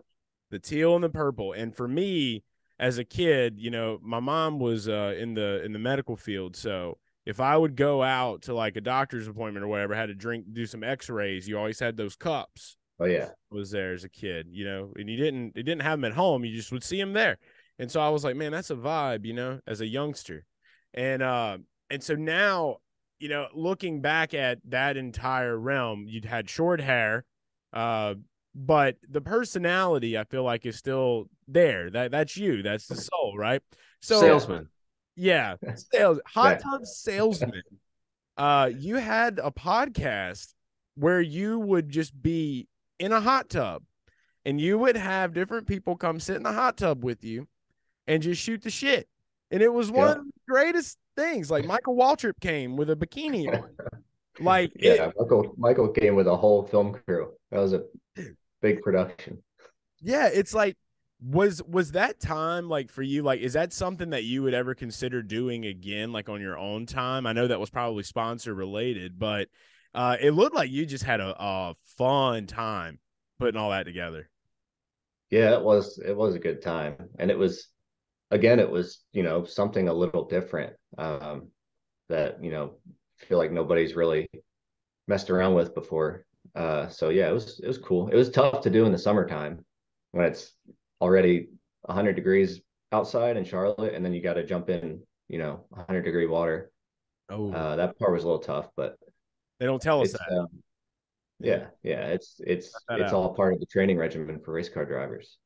the 0.52 0.60
teal 0.60 0.94
and 0.94 1.04
the 1.04 1.10
purple. 1.10 1.54
And 1.54 1.76
for 1.76 1.88
me, 1.88 2.44
as 2.78 3.00
a 3.00 3.04
kid, 3.04 3.60
you 3.60 3.72
know, 3.72 3.98
my 4.04 4.20
mom 4.20 4.60
was 4.60 4.88
uh, 4.88 5.16
in 5.18 5.34
the 5.34 5.64
in 5.66 5.74
the 5.74 5.80
medical 5.80 6.16
field, 6.16 6.56
so 6.56 7.00
if 7.26 7.40
I 7.40 7.58
would 7.58 7.76
go 7.76 8.02
out 8.02 8.44
to 8.44 8.54
like 8.54 8.76
a 8.76 8.82
doctor's 8.82 9.28
appointment 9.28 9.64
or 9.64 9.68
whatever, 9.68 9.96
had 9.96 10.08
to 10.08 10.16
drink, 10.16 10.46
do 10.52 10.66
some 10.66 10.84
X-rays, 10.84 11.48
you 11.48 11.58
always 11.58 11.80
had 11.80 11.98
those 11.98 12.16
cups. 12.16 12.78
Oh 13.00 13.06
yeah. 13.06 13.30
Was 13.52 13.72
there 13.72 13.94
as 13.94 14.04
a 14.04 14.10
kid, 14.10 14.48
you 14.52 14.66
know, 14.66 14.92
and 14.96 15.10
you 15.10 15.18
didn't, 15.18 15.54
you 15.56 15.64
didn't 15.64 15.82
have 15.82 16.00
him 16.00 16.06
at 16.06 16.14
home. 16.14 16.44
You 16.44 16.56
just 16.56 16.72
would 16.72 16.84
see 16.84 17.00
him 17.00 17.14
there, 17.14 17.38
and 17.78 17.90
so 17.92 18.02
I 18.02 18.10
was 18.10 18.24
like, 18.24 18.36
man, 18.36 18.52
that's 18.52 18.70
a 18.70 18.76
vibe, 18.76 19.26
you 19.26 19.34
know, 19.34 19.60
as 19.68 19.82
a 19.82 19.88
youngster, 19.88 20.46
and 20.94 21.24
uh, 21.24 21.58
and 21.90 22.04
so 22.04 22.16
now, 22.16 22.78
you 23.20 23.30
know, 23.30 23.48
looking 23.54 24.02
back 24.02 24.34
at 24.34 24.60
that 24.70 24.98
entire 24.98 25.58
realm, 25.58 26.06
you'd 26.08 26.26
had 26.26 26.50
short 26.50 26.82
hair, 26.82 27.26
uh, 27.74 28.16
but 28.54 28.98
the 29.10 29.22
personality 29.22 30.18
I 30.18 30.26
feel 30.26 30.44
like 30.44 30.66
is 30.66 30.78
still 30.78 31.30
there. 31.48 31.90
That 31.90 32.12
that's 32.12 32.38
you. 32.38 32.62
That's 32.62 32.88
the 32.88 32.96
soul, 32.96 33.36
right? 33.38 33.62
So 34.02 34.20
salesman 34.20 34.70
yeah, 35.20 35.56
sales 35.94 36.20
hot 36.26 36.62
tub 36.62 36.86
salesman. 36.86 37.62
Uh, 38.38 38.72
you 38.74 38.96
had 38.96 39.40
a 39.44 39.52
podcast 39.52 40.54
where 40.96 41.20
you 41.20 41.60
would 41.60 41.90
just 41.90 42.20
be 42.20 42.69
in 43.00 43.12
a 43.12 43.22
hot 43.22 43.50
tub, 43.50 43.84
and 44.46 44.60
you 44.60 44.78
would 44.78 44.96
have 44.98 45.34
different 45.34 45.68
people 45.68 45.96
come 45.96 46.20
sit 46.20 46.36
in 46.36 46.44
the 46.44 46.52
hot 46.54 46.78
tub 46.78 47.04
with 47.04 47.24
you, 47.24 47.48
and 48.08 48.22
just 48.22 48.42
shoot 48.42 48.62
the 48.62 48.70
shit. 48.70 49.08
And 49.52 49.62
it 49.64 49.74
was 49.74 49.92
one 49.92 50.08
Yeah. 50.08 50.12
of 50.20 50.26
the 50.26 50.32
greatest 50.48 50.98
things. 51.16 51.50
Like 51.50 51.66
Michael 51.66 51.96
Waltrip 51.96 52.40
came 52.40 52.76
with 52.76 52.90
a 52.90 52.96
bikini 52.96 53.48
on. 53.54 53.70
Like 54.42 54.72
Yeah. 54.80 55.08
it, 55.08 55.14
Michael 55.20 55.54
Michael 55.58 55.90
came 55.90 56.16
with 56.16 56.28
a 56.28 56.36
whole 56.38 56.64
film 56.64 56.98
crew. 57.06 57.34
That 57.52 57.60
was 57.60 57.74
a 57.74 57.84
big 58.62 58.82
production. 58.82 59.44
yeah 60.02 60.28
it's 60.32 60.54
like 60.54 60.78
was 61.22 61.62
was 61.64 61.92
that 61.92 62.20
time 62.22 62.70
like 62.70 62.90
for 62.90 63.02
you 63.02 63.22
like 63.22 63.42
is 63.42 63.52
that 63.54 63.74
something 63.74 64.12
that 64.12 64.24
you 64.24 64.42
would 64.44 64.54
ever 64.54 64.74
consider 64.74 65.22
doing 65.22 65.66
again 65.66 66.14
like 66.14 66.30
on 66.30 66.40
your 66.40 66.58
own 66.58 66.86
time 66.86 67.26
i 67.28 67.34
know 67.34 67.48
that 67.48 67.60
was 67.60 67.70
probably 67.70 68.04
sponsor 68.04 68.54
related 68.54 69.20
but 69.20 69.50
uh 69.94 70.18
it 70.20 70.32
looked 70.32 70.56
like 70.56 70.70
you 70.70 70.86
just 70.86 71.04
had 71.04 71.20
a, 71.20 71.36
a 71.42 71.76
fun 71.98 72.46
time 72.48 73.00
putting 73.40 73.60
all 73.60 73.72
that 73.72 73.84
together 73.84 74.30
Yeah, 75.30 75.54
it 75.54 75.62
was 75.64 76.00
it 76.00 76.16
was 76.16 76.36
a 76.36 76.40
good 76.40 76.62
time. 76.62 77.10
And 77.20 77.30
it 77.32 77.38
was 77.38 77.68
again, 78.32 78.60
it 78.60 78.70
was, 78.70 79.04
you 79.14 79.24
know, 79.24 79.46
something 79.46 79.88
a 79.90 79.94
little 79.94 80.26
different. 80.26 80.76
Um 80.98 81.50
that, 82.10 82.44
you 82.44 82.52
know, 82.52 82.76
feel 83.18 83.38
like 83.40 83.52
nobody's 83.52 83.96
really 83.96 84.30
messed 85.08 85.30
around 85.32 85.56
with 85.56 85.76
before. 85.76 86.26
Uh 86.56 86.90
so 86.90 87.10
yeah, 87.10 87.30
it 87.30 87.34
was 87.34 87.60
it 87.62 87.68
was 87.68 87.78
cool. 87.80 88.10
It 88.10 88.16
was 88.16 88.32
tough 88.32 88.62
to 88.64 88.70
do 88.72 88.86
in 88.86 88.92
the 88.92 89.00
summertime 89.00 89.66
when 90.14 90.26
it's 90.26 90.54
already 91.02 91.50
100 91.84 92.16
degrees 92.16 92.62
outside 92.94 93.38
in 93.38 93.46
Charlotte 93.46 93.96
and 93.96 94.06
then 94.06 94.14
you 94.14 94.22
got 94.24 94.36
to 94.36 94.46
jump 94.46 94.70
in, 94.70 95.02
you 95.30 95.40
know, 95.40 95.66
100 95.70 96.04
degree 96.04 96.28
water. 96.28 96.72
oh 97.30 97.54
Uh 97.54 97.76
that 97.78 98.00
part 98.00 98.14
was 98.14 98.24
a 98.26 98.28
little 98.28 98.42
tough, 98.44 98.70
but 98.78 98.98
they 99.60 99.66
don't 99.66 99.82
tell 99.82 100.02
us 100.02 100.10
it's 100.10 100.20
that 100.20 100.38
um, 100.40 100.48
yeah, 101.42 101.68
yeah, 101.84 102.08
it's 102.08 102.42
it's 102.46 102.68
it's 102.90 102.90
out. 102.90 103.14
all 103.14 103.34
part 103.34 103.54
of 103.54 103.60
the 103.60 103.66
training 103.66 103.98
regimen 103.98 104.40
for 104.44 104.52
race 104.54 104.68
car 104.70 104.86
drivers. 104.86 105.38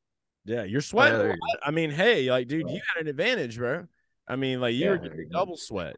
yeah 0.44 0.64
you're 0.64 0.80
sweating 0.80 1.20
a 1.20 1.24
lot. 1.28 1.36
i 1.62 1.70
mean 1.70 1.90
hey 1.90 2.30
like 2.30 2.48
dude 2.48 2.68
you 2.68 2.74
Right. 2.74 2.82
had 2.96 3.02
an 3.02 3.08
advantage 3.08 3.56
bro 3.58 3.86
i 4.28 4.36
mean 4.36 4.60
like 4.60 4.74
you 4.74 4.84
Yeah, 4.84 4.90
were 4.90 4.98
there 4.98 5.10
go. 5.10 5.38
double 5.38 5.56
sweat 5.56 5.96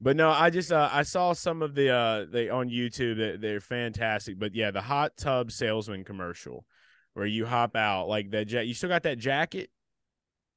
but 0.00 0.16
no 0.16 0.30
i 0.30 0.50
just 0.50 0.72
uh, 0.72 0.90
i 0.92 1.02
saw 1.02 1.32
some 1.32 1.62
of 1.62 1.74
the 1.74 1.90
uh 1.90 2.26
they 2.30 2.48
on 2.50 2.68
youtube 2.68 3.16
that 3.18 3.40
they're 3.40 3.60
fantastic 3.60 4.38
but 4.38 4.54
yeah 4.54 4.70
the 4.70 4.82
hot 4.82 5.16
tub 5.16 5.50
salesman 5.52 6.04
commercial 6.04 6.66
where 7.14 7.24
you 7.26 7.46
hop 7.46 7.74
out 7.76 8.06
like 8.08 8.30
that 8.32 8.50
ja- 8.50 8.60
you 8.60 8.74
still 8.74 8.90
got 8.90 9.04
that 9.04 9.18
jacket 9.18 9.70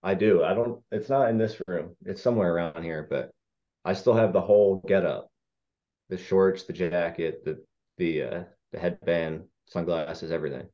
I 0.01 0.13
do. 0.15 0.45
I 0.45 0.53
don't. 0.53 0.81
It's 0.93 1.09
not 1.09 1.29
in 1.29 1.37
this 1.37 1.61
room. 1.67 1.93
It's 2.05 2.21
somewhere 2.21 2.53
around 2.55 2.83
here, 2.83 3.05
but 3.09 3.31
I 3.83 3.91
still 3.91 4.13
have 4.13 4.31
the 4.31 4.39
whole 4.39 4.81
get 4.87 5.05
up, 5.05 5.29
the 6.09 6.17
shorts, 6.17 6.63
the 6.63 6.73
jacket, 6.73 7.43
the 7.45 7.63
the 7.97 8.21
uh, 8.23 8.43
the 8.71 8.79
headband, 8.79 9.43
sunglasses, 9.67 10.31
everything. 10.31 10.67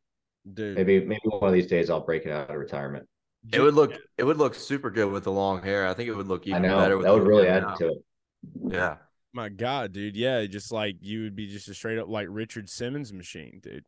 dude 0.53 0.75
Maybe 0.75 0.99
maybe 1.05 1.21
one 1.25 1.47
of 1.49 1.53
these 1.53 1.67
days 1.67 1.89
I'll 1.89 2.01
break 2.05 2.25
it 2.25 2.31
out 2.31 2.49
of 2.49 2.57
retirement. 2.57 3.07
it 3.51 3.59
would 3.61 3.73
look 3.75 3.93
it 4.17 4.23
would 4.23 4.37
look 4.37 4.55
super 4.55 4.89
good 4.91 5.11
with 5.11 5.23
the 5.23 5.31
long 5.31 5.61
hair 5.61 5.87
i 5.87 5.93
think 5.93 6.09
it 6.09 6.13
would 6.15 6.27
look 6.27 6.47
even 6.47 6.65
I 6.65 6.67
know 6.67 6.77
better 6.77 6.97
with 6.97 7.05
that 7.05 7.13
would 7.13 7.23
really 7.23 7.47
add 7.47 7.63
now. 7.63 7.75
to 7.75 7.87
it. 7.89 7.97
yeah 8.69 8.97
My 9.33 9.49
God, 9.49 9.91
dude. 9.93 10.15
Yeah, 10.15 10.45
just 10.45 10.71
like 10.71 10.97
you 11.01 11.23
would 11.23 11.35
be 11.35 11.47
just 11.47 11.67
a 11.67 11.73
straight 11.73 11.97
up 11.99 12.07
like 12.07 12.27
Richard 12.29 12.69
Simmons 12.69 13.11
machine, 13.13 13.59
dude. 13.61 13.85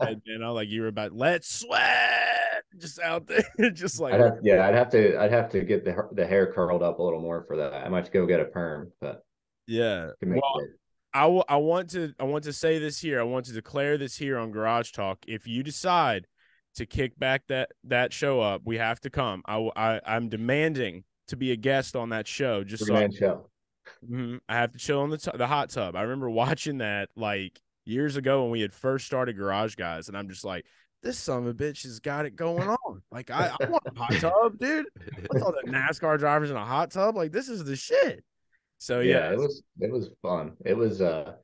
Like, 0.00 0.18
you 0.24 0.38
know, 0.38 0.54
like 0.54 0.68
you 0.68 0.82
were 0.82 0.88
about 0.88 1.12
let's 1.12 1.48
sweat 1.60 2.64
just 2.78 3.00
out 3.00 3.26
there, 3.28 3.44
just 3.72 4.00
like 4.00 4.14
I'd 4.14 4.20
have, 4.20 4.38
yeah, 4.42 4.66
I'd 4.66 4.74
have 4.74 4.90
to 4.90 5.18
I'd 5.20 5.32
have 5.32 5.50
to 5.50 5.62
get 5.64 5.84
the 5.84 6.08
the 6.12 6.26
hair 6.26 6.52
curled 6.52 6.82
up 6.82 6.98
a 6.98 7.02
little 7.02 7.20
more 7.20 7.44
for 7.46 7.56
that. 7.58 7.74
I 7.74 7.88
might 7.88 8.10
go 8.12 8.26
get 8.26 8.40
a 8.40 8.44
perm, 8.46 8.92
but 9.00 9.24
yeah. 9.66 10.10
Well, 10.22 10.40
it- 10.60 10.70
I, 11.14 11.22
w- 11.22 11.44
I 11.48 11.56
want 11.56 11.90
to 11.90 12.12
I 12.20 12.24
want 12.24 12.44
to 12.44 12.52
say 12.52 12.78
this 12.78 13.00
here. 13.00 13.18
I 13.20 13.22
want 13.22 13.46
to 13.46 13.52
declare 13.52 13.96
this 13.96 14.16
here 14.16 14.36
on 14.36 14.50
Garage 14.50 14.90
Talk. 14.92 15.18
If 15.26 15.46
you 15.46 15.62
decide 15.62 16.26
to 16.74 16.84
kick 16.84 17.18
back 17.18 17.44
that 17.48 17.70
that 17.84 18.12
show 18.12 18.40
up, 18.40 18.60
we 18.66 18.76
have 18.76 19.00
to 19.00 19.08
come. 19.10 19.42
I, 19.46 19.70
I 19.76 20.00
I'm 20.06 20.28
demanding 20.28 21.04
to 21.28 21.36
be 21.36 21.52
a 21.52 21.56
guest 21.56 21.96
on 21.96 22.10
that 22.10 22.26
show. 22.28 22.64
Just 22.64 22.84
so 22.86 22.94
I, 22.94 23.08
show. 23.08 23.48
Mhm. 24.06 24.40
I 24.46 24.56
have 24.56 24.72
to 24.72 24.78
chill 24.78 25.00
on 25.00 25.08
the 25.08 25.16
tu- 25.16 25.30
the 25.38 25.46
hot 25.46 25.70
tub. 25.70 25.96
I 25.96 26.02
remember 26.02 26.28
watching 26.28 26.78
that 26.78 27.08
like 27.16 27.58
years 27.86 28.16
ago 28.16 28.42
when 28.42 28.50
we 28.50 28.60
had 28.60 28.74
first 28.74 29.06
started 29.06 29.38
Garage 29.38 29.76
Guys, 29.76 30.08
and 30.08 30.18
I'm 30.18 30.28
just 30.28 30.44
like, 30.44 30.66
this 31.02 31.16
son 31.16 31.38
of 31.38 31.46
a 31.46 31.54
bitch 31.54 31.84
has 31.84 31.98
got 31.98 32.26
it 32.26 32.36
going 32.36 32.68
on. 32.68 33.02
Like 33.10 33.30
I, 33.30 33.52
I 33.58 33.64
want 33.70 33.84
a 33.86 33.98
hot 33.98 34.12
tub, 34.20 34.58
dude. 34.58 34.84
What's 35.28 35.42
all 35.42 35.52
the 35.52 35.70
NASCAR 35.70 36.18
drivers 36.18 36.50
in 36.50 36.56
a 36.56 36.64
hot 36.64 36.90
tub? 36.90 37.16
Like 37.16 37.32
this 37.32 37.48
is 37.48 37.64
the 37.64 37.76
shit. 37.76 38.22
So 38.78 39.00
yeah, 39.00 39.28
yeah, 39.28 39.32
it 39.32 39.38
was 39.38 39.62
it 39.80 39.90
was 39.92 40.10
fun. 40.22 40.52
It 40.64 40.76
was 40.76 41.00
uh 41.00 41.34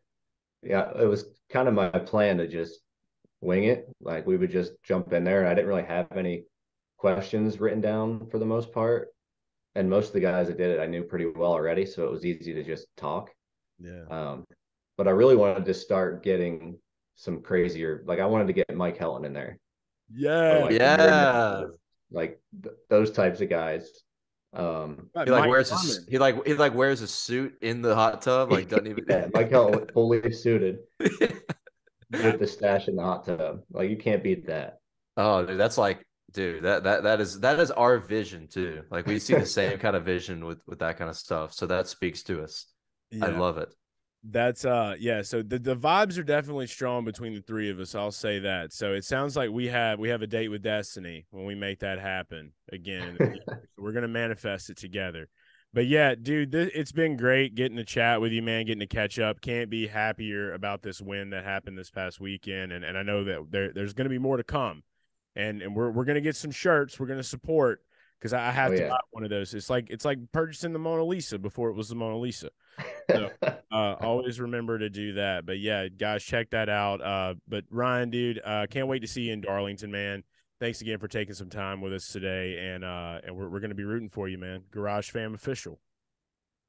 yeah, 0.63 0.91
it 1.01 1.07
was 1.07 1.25
kind 1.51 1.69
of 1.69 1.75
my 1.75 1.89
plan 1.89 2.39
to 2.39 2.47
just 2.47 2.81
wing 3.41 3.65
it. 3.65 3.89
Like 4.01 4.27
we 4.27 4.37
would 4.37 4.51
just 4.51 4.73
jump 4.85 5.13
in 5.13 5.25
there 5.25 5.41
and 5.41 5.49
I 5.49 5.55
didn't 5.55 5.69
really 5.69 5.85
have 5.85 6.07
any 6.17 6.45
questions 6.99 7.59
written 7.61 7.81
down 7.81 8.27
for 8.31 8.39
the 8.39 8.45
most 8.47 8.73
part. 8.73 9.09
And 9.75 9.89
most 9.89 10.09
of 10.09 10.13
the 10.13 10.21
guys 10.21 10.49
that 10.49 10.59
did 10.59 10.71
it 10.71 10.81
I 10.81 10.87
knew 10.87 11.03
pretty 11.03 11.27
well 11.27 11.53
already, 11.53 11.87
so 11.87 12.05
it 12.05 12.11
was 12.11 12.25
easy 12.25 12.53
to 12.55 12.63
just 12.63 12.87
talk. 12.97 13.31
yeah. 13.81 14.05
Um 14.11 14.45
but 14.99 15.09
I 15.09 15.13
really 15.13 15.37
wanted 15.37 15.65
to 15.65 15.75
start 15.75 16.23
getting 16.23 16.79
some 17.17 17.41
crazier 17.43 18.03
like 18.07 18.21
I 18.21 18.27
wanted 18.27 18.47
to 18.49 18.53
get 18.53 18.75
Mike 18.77 18.99
Helton 18.99 19.25
in 19.25 19.33
there. 19.33 19.59
Yeah. 20.15 20.59
Like, 20.65 20.73
Yeah. 20.73 21.65
like 22.11 22.41
th- 22.63 22.75
those 22.91 23.11
types 23.11 23.41
of 23.41 23.49
guys. 23.49 23.91
Um 24.55 25.11
He 25.25 25.31
like 25.31 25.43
Mike 25.43 25.51
wears 25.51 25.73
a, 25.73 26.11
he 26.11 26.19
like 26.19 26.47
he 26.47 26.55
like 26.55 26.75
wears 26.75 27.01
a 27.01 27.09
suit 27.09 27.57
in 27.63 27.83
the 27.83 27.95
hot 27.95 28.23
tub, 28.23 28.53
like 28.53 28.69
doesn't 28.69 28.87
even 28.87 29.05
yeah, 29.09 29.29
Mike 29.33 29.51
Helton 29.51 29.91
fully 29.93 30.33
suited 30.33 30.81
with 30.99 32.39
the 32.39 32.47
stash 32.47 32.89
in 32.89 32.97
the 32.97 33.03
hot 33.03 33.25
tub. 33.25 33.63
Like 33.71 33.89
you 33.91 33.97
can't 33.97 34.23
beat 34.23 34.47
that. 34.47 34.79
Oh, 35.17 35.45
dude, 35.45 35.59
that's 35.59 35.79
like, 35.79 36.07
dude, 36.33 36.65
that 36.65 36.85
that 36.85 37.03
that 37.05 37.21
is 37.21 37.41
that 37.41 37.59
is 37.61 37.71
our 37.71 37.99
vision 37.99 38.49
too. 38.49 38.83
Like 38.91 39.07
we 39.07 39.19
see 39.19 39.35
the 39.35 39.47
same 39.61 39.79
kind 39.79 39.97
of 39.97 40.05
vision 40.05 40.45
with 40.45 40.61
with 40.67 40.81
that 40.81 40.99
kind 40.99 41.11
of 41.11 41.17
stuff. 41.17 41.53
So 41.53 41.67
that 41.67 41.89
speaks 41.89 42.23
to 42.25 42.43
us. 42.43 42.67
I 43.21 43.27
love 43.29 43.59
it. 43.59 43.75
That's 44.25 44.65
uh 44.65 44.95
yeah, 45.01 45.23
so 45.23 45.43
the, 45.43 45.59
the 45.59 45.75
vibes 45.75 46.17
are 46.17 46.23
definitely 46.23 46.69
strong 46.69 47.05
between 47.05 47.35
the 47.35 47.41
three 47.41 47.71
of 47.71 47.81
us. 47.81 47.95
I'll 47.95 48.13
say 48.13 48.39
that. 48.39 48.73
So 48.73 48.93
it 48.93 49.05
sounds 49.05 49.37
like 49.37 49.51
we 49.51 49.67
have 49.69 49.99
we 49.99 50.11
have 50.11 50.23
a 50.23 50.29
date 50.29 50.49
with 50.49 50.63
destiny 50.63 51.27
when 51.31 51.45
we 51.45 51.57
make 51.57 51.81
that 51.81 51.99
happen 51.99 52.53
again. 52.73 53.09
in 53.09 53.15
the 53.15 53.25
future. 53.25 53.69
So 53.77 53.83
We're 53.83 53.93
gonna 53.93 54.07
manifest 54.09 54.71
it 54.71 54.77
together. 54.77 55.29
But 55.75 55.87
yeah, 55.87 56.15
dude, 56.15 56.53
th- 56.53 56.71
it's 56.75 56.93
been 56.93 57.17
great 57.17 57.55
getting 57.55 57.79
to 57.79 57.85
chat 57.85 58.21
with 58.21 58.31
you, 58.31 58.43
man. 58.43 58.67
Getting 58.67 58.81
to 58.81 58.87
catch 58.87 59.19
up. 59.19 59.41
Can't 59.41 59.71
be 59.71 59.87
happier 59.87 60.53
about 60.53 60.83
this 60.83 61.01
win 61.01 61.31
that 61.31 61.45
happened 61.45 61.79
this 61.79 61.91
past 61.91 62.21
weekend, 62.21 62.73
and 62.73 62.85
and 62.85 62.97
I 62.97 63.03
know 63.03 63.25
that 63.25 63.51
there 63.51 63.73
there's 63.73 63.95
going 63.95 64.05
to 64.05 64.11
be 64.11 64.19
more 64.19 64.37
to 64.37 64.45
come, 64.45 64.83
and 65.35 65.63
and 65.63 65.75
we're 65.75 65.91
we're 65.91 66.05
going 66.05 66.17
to 66.17 66.21
get 66.21 66.37
some 66.37 66.51
shirts. 66.51 67.01
We're 67.01 67.07
going 67.07 67.19
to 67.19 67.25
support 67.25 67.81
because 68.23 68.33
I 68.33 68.53
have 68.53 68.71
Oh, 68.71 68.77
to 68.77 68.81
yeah. 68.83 68.89
buy 68.91 69.01
one 69.11 69.25
of 69.25 69.31
those. 69.31 69.53
It's 69.53 69.69
like 69.69 69.91
it's 69.91 70.05
like 70.05 70.19
purchasing 70.31 70.73
the 70.73 70.79
Mona 70.79 71.03
Lisa 71.03 71.41
before 71.41 71.71
it 71.71 71.75
was 71.75 71.89
the 71.89 71.97
Mona 71.97 72.17
Lisa 72.19 72.51
uh, 73.13 73.51
always 73.73 74.39
remember 74.39 74.79
to 74.79 74.89
do 74.89 75.15
that. 75.15 75.45
But 75.45 75.59
yeah, 75.59 75.89
guys, 75.89 76.23
check 76.23 76.51
that 76.51 76.69
out. 76.69 77.03
Uh, 77.03 77.35
but 77.49 77.65
Ryan, 77.69 78.11
dude, 78.11 78.41
uh, 78.45 78.67
can't 78.71 78.87
wait 78.87 79.01
to 79.01 79.09
see 79.09 79.23
you 79.23 79.33
in 79.33 79.41
Darlington, 79.41 79.91
man. 79.91 80.23
Thanks 80.61 80.81
again 80.83 81.01
for 81.01 81.09
taking 81.09 81.35
some 81.35 81.51
time 81.51 81.81
with 81.81 81.93
us 81.93 82.07
today, 82.13 82.59
and 82.73 82.85
uh, 82.85 83.19
and 83.25 83.35
we're 83.35 83.49
we're 83.49 83.59
gonna 83.59 83.75
be 83.75 83.83
rooting 83.83 84.09
for 84.09 84.29
you, 84.29 84.39
man. 84.39 84.63
Garage 84.71 85.11
Fam 85.11 85.35
official. 85.35 85.81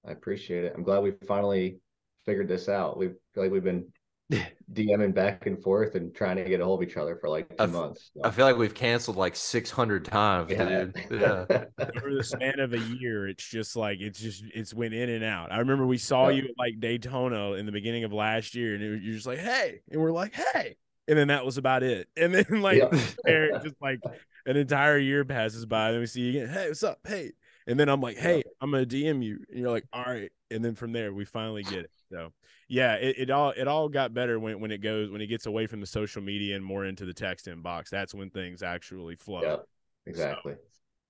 I 0.04 0.12
appreciate 0.12 0.66
it. 0.66 0.74
I'm 0.76 0.82
glad 0.84 1.04
we 1.04 1.12
finally 1.28 1.78
figured 2.26 2.48
this 2.48 2.68
out. 2.68 2.98
We 2.98 3.10
feel 3.10 3.44
like 3.44 3.52
we've 3.52 3.64
been 3.64 3.86
DMing 4.74 5.14
back 5.14 5.46
and 5.46 5.62
forth 5.62 5.96
and 5.96 6.16
trying 6.16 6.38
to 6.38 6.44
get 6.46 6.60
a 6.62 6.66
hold 6.66 6.82
of 6.82 6.88
each 6.90 6.98
other 6.98 7.16
for 7.16 7.30
like 7.30 7.48
2 7.50 7.56
I 7.60 7.64
f- 7.66 7.70
months. 7.72 8.12
so. 8.16 8.22
I 8.24 8.32
feel 8.32 8.46
like 8.46 8.58
we've 8.58 8.74
canceled 8.74 9.18
like 9.18 9.36
600 9.36 10.06
times, 10.06 10.52
Yeah. 10.52 10.86
dude. 10.86 10.96
Yeah. 11.12 11.46
Over 11.80 12.16
the 12.16 12.24
span 12.24 12.60
of 12.60 12.74
a 12.74 12.80
year, 12.80 13.28
it's 13.28 13.48
just 13.48 13.76
like 13.76 14.00
it's 14.02 14.20
just 14.20 14.44
it's 14.56 14.74
went 14.74 14.94
in 14.94 15.10
and 15.10 15.24
out. 15.24 15.52
I 15.52 15.60
remember 15.60 15.86
we 15.86 15.98
saw 15.98 16.30
Yeah. 16.30 16.38
you 16.44 16.44
at 16.50 16.56
like 16.58 16.80
Daytona 16.80 17.54
in 17.54 17.66
the 17.66 17.72
beginning 17.72 18.04
of 18.06 18.14
last 18.14 18.56
year, 18.56 18.74
and 18.76 18.84
it, 18.84 19.04
you're 19.04 19.14
just 19.14 19.28
like, 19.28 19.40
hey, 19.40 19.82
and 19.92 20.02
we're 20.02 20.12
like, 20.12 20.34
hey, 20.34 20.78
and 21.08 21.18
then 21.18 21.28
that 21.28 21.46
was 21.46 21.58
about 21.58 21.84
it. 21.84 22.08
And 22.18 22.34
then 22.34 22.46
like 22.62 22.82
Yeah. 23.28 23.60
just 23.64 23.76
like 23.82 24.00
an 24.46 24.58
entire 24.58 24.98
year 24.98 25.26
passes 25.26 25.66
by, 25.66 25.90
and 25.92 26.00
we 26.00 26.06
see 26.08 26.22
you 26.22 26.42
again. 26.42 26.54
Hey, 26.54 26.68
what's 26.70 26.82
up? 26.84 27.00
Hey, 27.06 27.32
and 27.68 27.80
then 27.80 27.90
I'm 27.90 28.02
like, 28.02 28.18
hey, 28.18 28.42
I'm 28.62 28.72
gonna 28.72 28.86
DM 28.86 29.24
you, 29.24 29.40
and 29.50 29.60
you're 29.60 29.70
like, 29.72 29.86
all 29.94 30.04
right. 30.06 30.32
And 30.50 30.64
then 30.64 30.76
from 30.76 30.92
there, 30.94 31.12
we 31.14 31.26
finally 31.26 31.64
get 31.64 31.80
it. 31.80 31.92
So 32.14 32.32
yeah, 32.70 32.96
it, 32.96 33.16
it 33.18 33.30
all 33.30 33.52
it 33.52 33.68
all 33.68 33.90
got 33.90 34.14
better 34.14 34.40
when 34.40 34.60
when 34.60 34.72
it 34.72 34.80
goes 34.80 35.10
when 35.10 35.22
it 35.22 35.28
gets 35.28 35.46
away 35.46 35.68
from 35.68 35.80
the 35.80 35.88
social 35.88 36.22
media 36.22 36.56
and 36.56 36.64
more 36.64 36.86
into 36.86 37.06
the 37.06 37.14
text 37.14 37.48
inbox. 37.48 37.90
That's 37.90 38.14
when 38.14 38.30
things 38.30 38.62
actually 38.62 39.16
flow. 39.16 39.42
Yep, 39.42 39.66
exactly. 40.06 40.56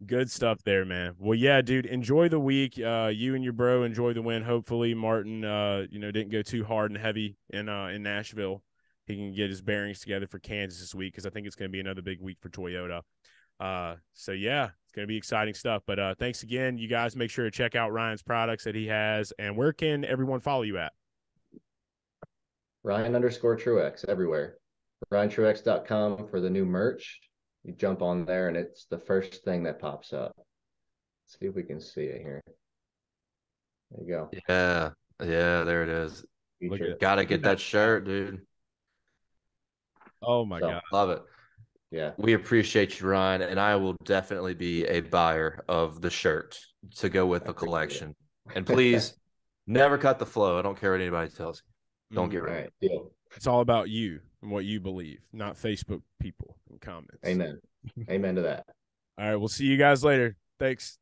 Good 0.06 0.30
stuff 0.30 0.63
there, 0.63 0.86
man. 0.86 1.16
Well, 1.18 1.38
yeah, 1.38 1.62
dude. 1.62 1.86
Enjoy 1.86 2.28
the 2.28 2.39
week. 2.39 2.80
Uh, 2.80 3.12
you 3.13 3.36
and 3.36 3.44
your 3.44 3.54
bro 3.54 3.84
enjoy 3.84 4.13
the 4.13 4.22
win. 4.22 4.44
Hopefully, 4.44 4.94
Martin, 4.94 5.46
uh, 5.46 5.86
you 5.89 6.00
know, 6.00 6.12
didn't 6.12 6.32
go 6.32 6.42
too 6.42 6.63
hard 6.63 6.92
and 6.92 7.00
heavy 7.00 7.38
in 7.50 7.70
uh 7.70 7.88
in 7.88 8.04
Nashville. 8.04 8.63
He 9.06 9.16
can 9.16 9.34
get 9.34 9.50
his 9.50 9.62
bearings 9.62 10.00
together 10.00 10.28
for 10.28 10.39
Kansas 10.39 10.80
this 10.80 10.96
week 10.96 11.13
because 11.13 11.26
I 11.26 11.30
think 11.30 11.46
it's 11.46 11.56
going 11.56 11.70
to 11.70 11.74
be 11.74 11.82
another 11.82 12.02
big 12.02 12.22
week 12.22 12.38
for 12.39 12.50
Toyota. 12.50 13.02
Uh, 13.60 13.96
so 14.13 14.32
yeah, 14.32 14.70
going 14.93 15.03
to 15.03 15.08
be 15.08 15.17
exciting 15.17 15.53
stuff. 15.53 15.84
But 15.86 15.99
uh, 15.99 16.15
thanks 16.17 16.43
again, 16.43 16.77
you 16.77 16.88
guys. 16.88 17.15
Make 17.15 17.29
sure 17.29 17.45
to 17.45 17.51
check 17.51 17.75
out 17.75 17.91
Ryan's 17.91 18.21
products 18.21 18.63
that 18.63 18.75
he 18.75 18.88
has. 18.88 19.34
And 19.39 19.58
where 19.58 19.73
can 19.73 20.06
everyone 20.06 20.39
follow 20.39 20.62
you 20.63 20.77
at? 20.77 20.93
Ryan 22.84 23.15
underscore 23.15 23.58
Truex 23.58 24.06
everywhere. 24.08 24.58
RyanTruex.com 25.12 26.27
for 26.27 26.39
the 26.39 26.49
new 26.49 26.65
merch. 26.65 27.19
You 27.63 27.73
jump 27.73 28.01
on 28.01 28.25
there 28.25 28.47
and 28.49 28.58
it's 28.58 28.86
the 28.86 28.97
first 28.99 29.43
thing 29.45 29.63
that 29.63 29.79
pops 29.79 30.12
up. 30.13 30.34
Let's 30.38 31.39
see 31.39 31.45
if 31.45 31.56
we 31.56 31.63
can 31.63 31.79
see 31.79 32.03
it 32.03 32.21
here. 32.21 32.41
There 33.91 34.03
you 34.06 34.10
go. 34.13 34.29
Yeah. 34.49 34.89
Yeah, 35.21 35.63
there 35.63 35.84
it 35.84 35.89
is. 35.89 36.25
Look 36.62 36.79
Feature. 36.79 36.91
at- 36.93 36.99
Gotta 36.99 37.25
get 37.25 37.43
that 37.43 37.60
shirt, 37.60 38.06
dude. 38.06 38.41
Oh 40.21 40.45
my 40.45 40.60
So- 40.60 40.69
god. 40.69 40.82
Love 40.91 41.10
it. 41.12 41.21
Yeah. 41.93 42.12
We 42.17 42.34
appreciate 42.34 42.99
you, 42.99 43.08
Ryan, 43.08 43.43
and 43.43 43.60
I 43.60 43.75
will 43.75 43.95
definitely 44.03 44.56
be 44.56 44.84
a 44.86 45.01
buyer 45.01 45.63
of 45.69 46.01
the 46.01 46.10
shirt 46.10 46.60
to 46.95 47.08
go 47.08 47.27
with 47.27 47.43
I 47.43 47.45
the 47.45 47.51
appreciate 47.51 47.65
it. 47.67 47.69
collection. 47.69 48.15
And 48.56 48.65
please 48.65 49.13
never 49.67 49.99
cut 49.99 50.17
the 50.17 50.25
flow. 50.25 50.58
I 50.58 50.63
don't 50.63 50.75
care 50.79 50.91
what 50.93 51.01
anybody 51.01 51.29
tells 51.29 51.62
you. 52.10 52.15
Don't 52.15 52.29
Mm, 52.29 52.32
get 52.32 52.38
All 52.39 52.45
rid 52.45 52.53
right. 52.56 52.69
Deal. 52.82 53.12
It's 53.36 53.45
all 53.45 53.62
about 53.62 53.89
you 53.89 54.21
and 54.41 54.49
what 54.49 54.65
you 54.65 54.79
believe, 54.79 55.19
not 55.32 55.56
Facebook 55.56 56.01
people 56.19 56.58
and 56.71 56.82
comments. 56.82 57.19
Amen. 57.25 57.60
Amen 58.10 58.36
to 58.36 58.41
that. 58.41 58.65
All 59.19 59.27
right, 59.29 59.36
we'll 59.36 59.47
see 59.47 59.65
you 59.65 59.77
guys 59.77 60.03
later. 60.03 60.36
Thanks. 60.60 60.97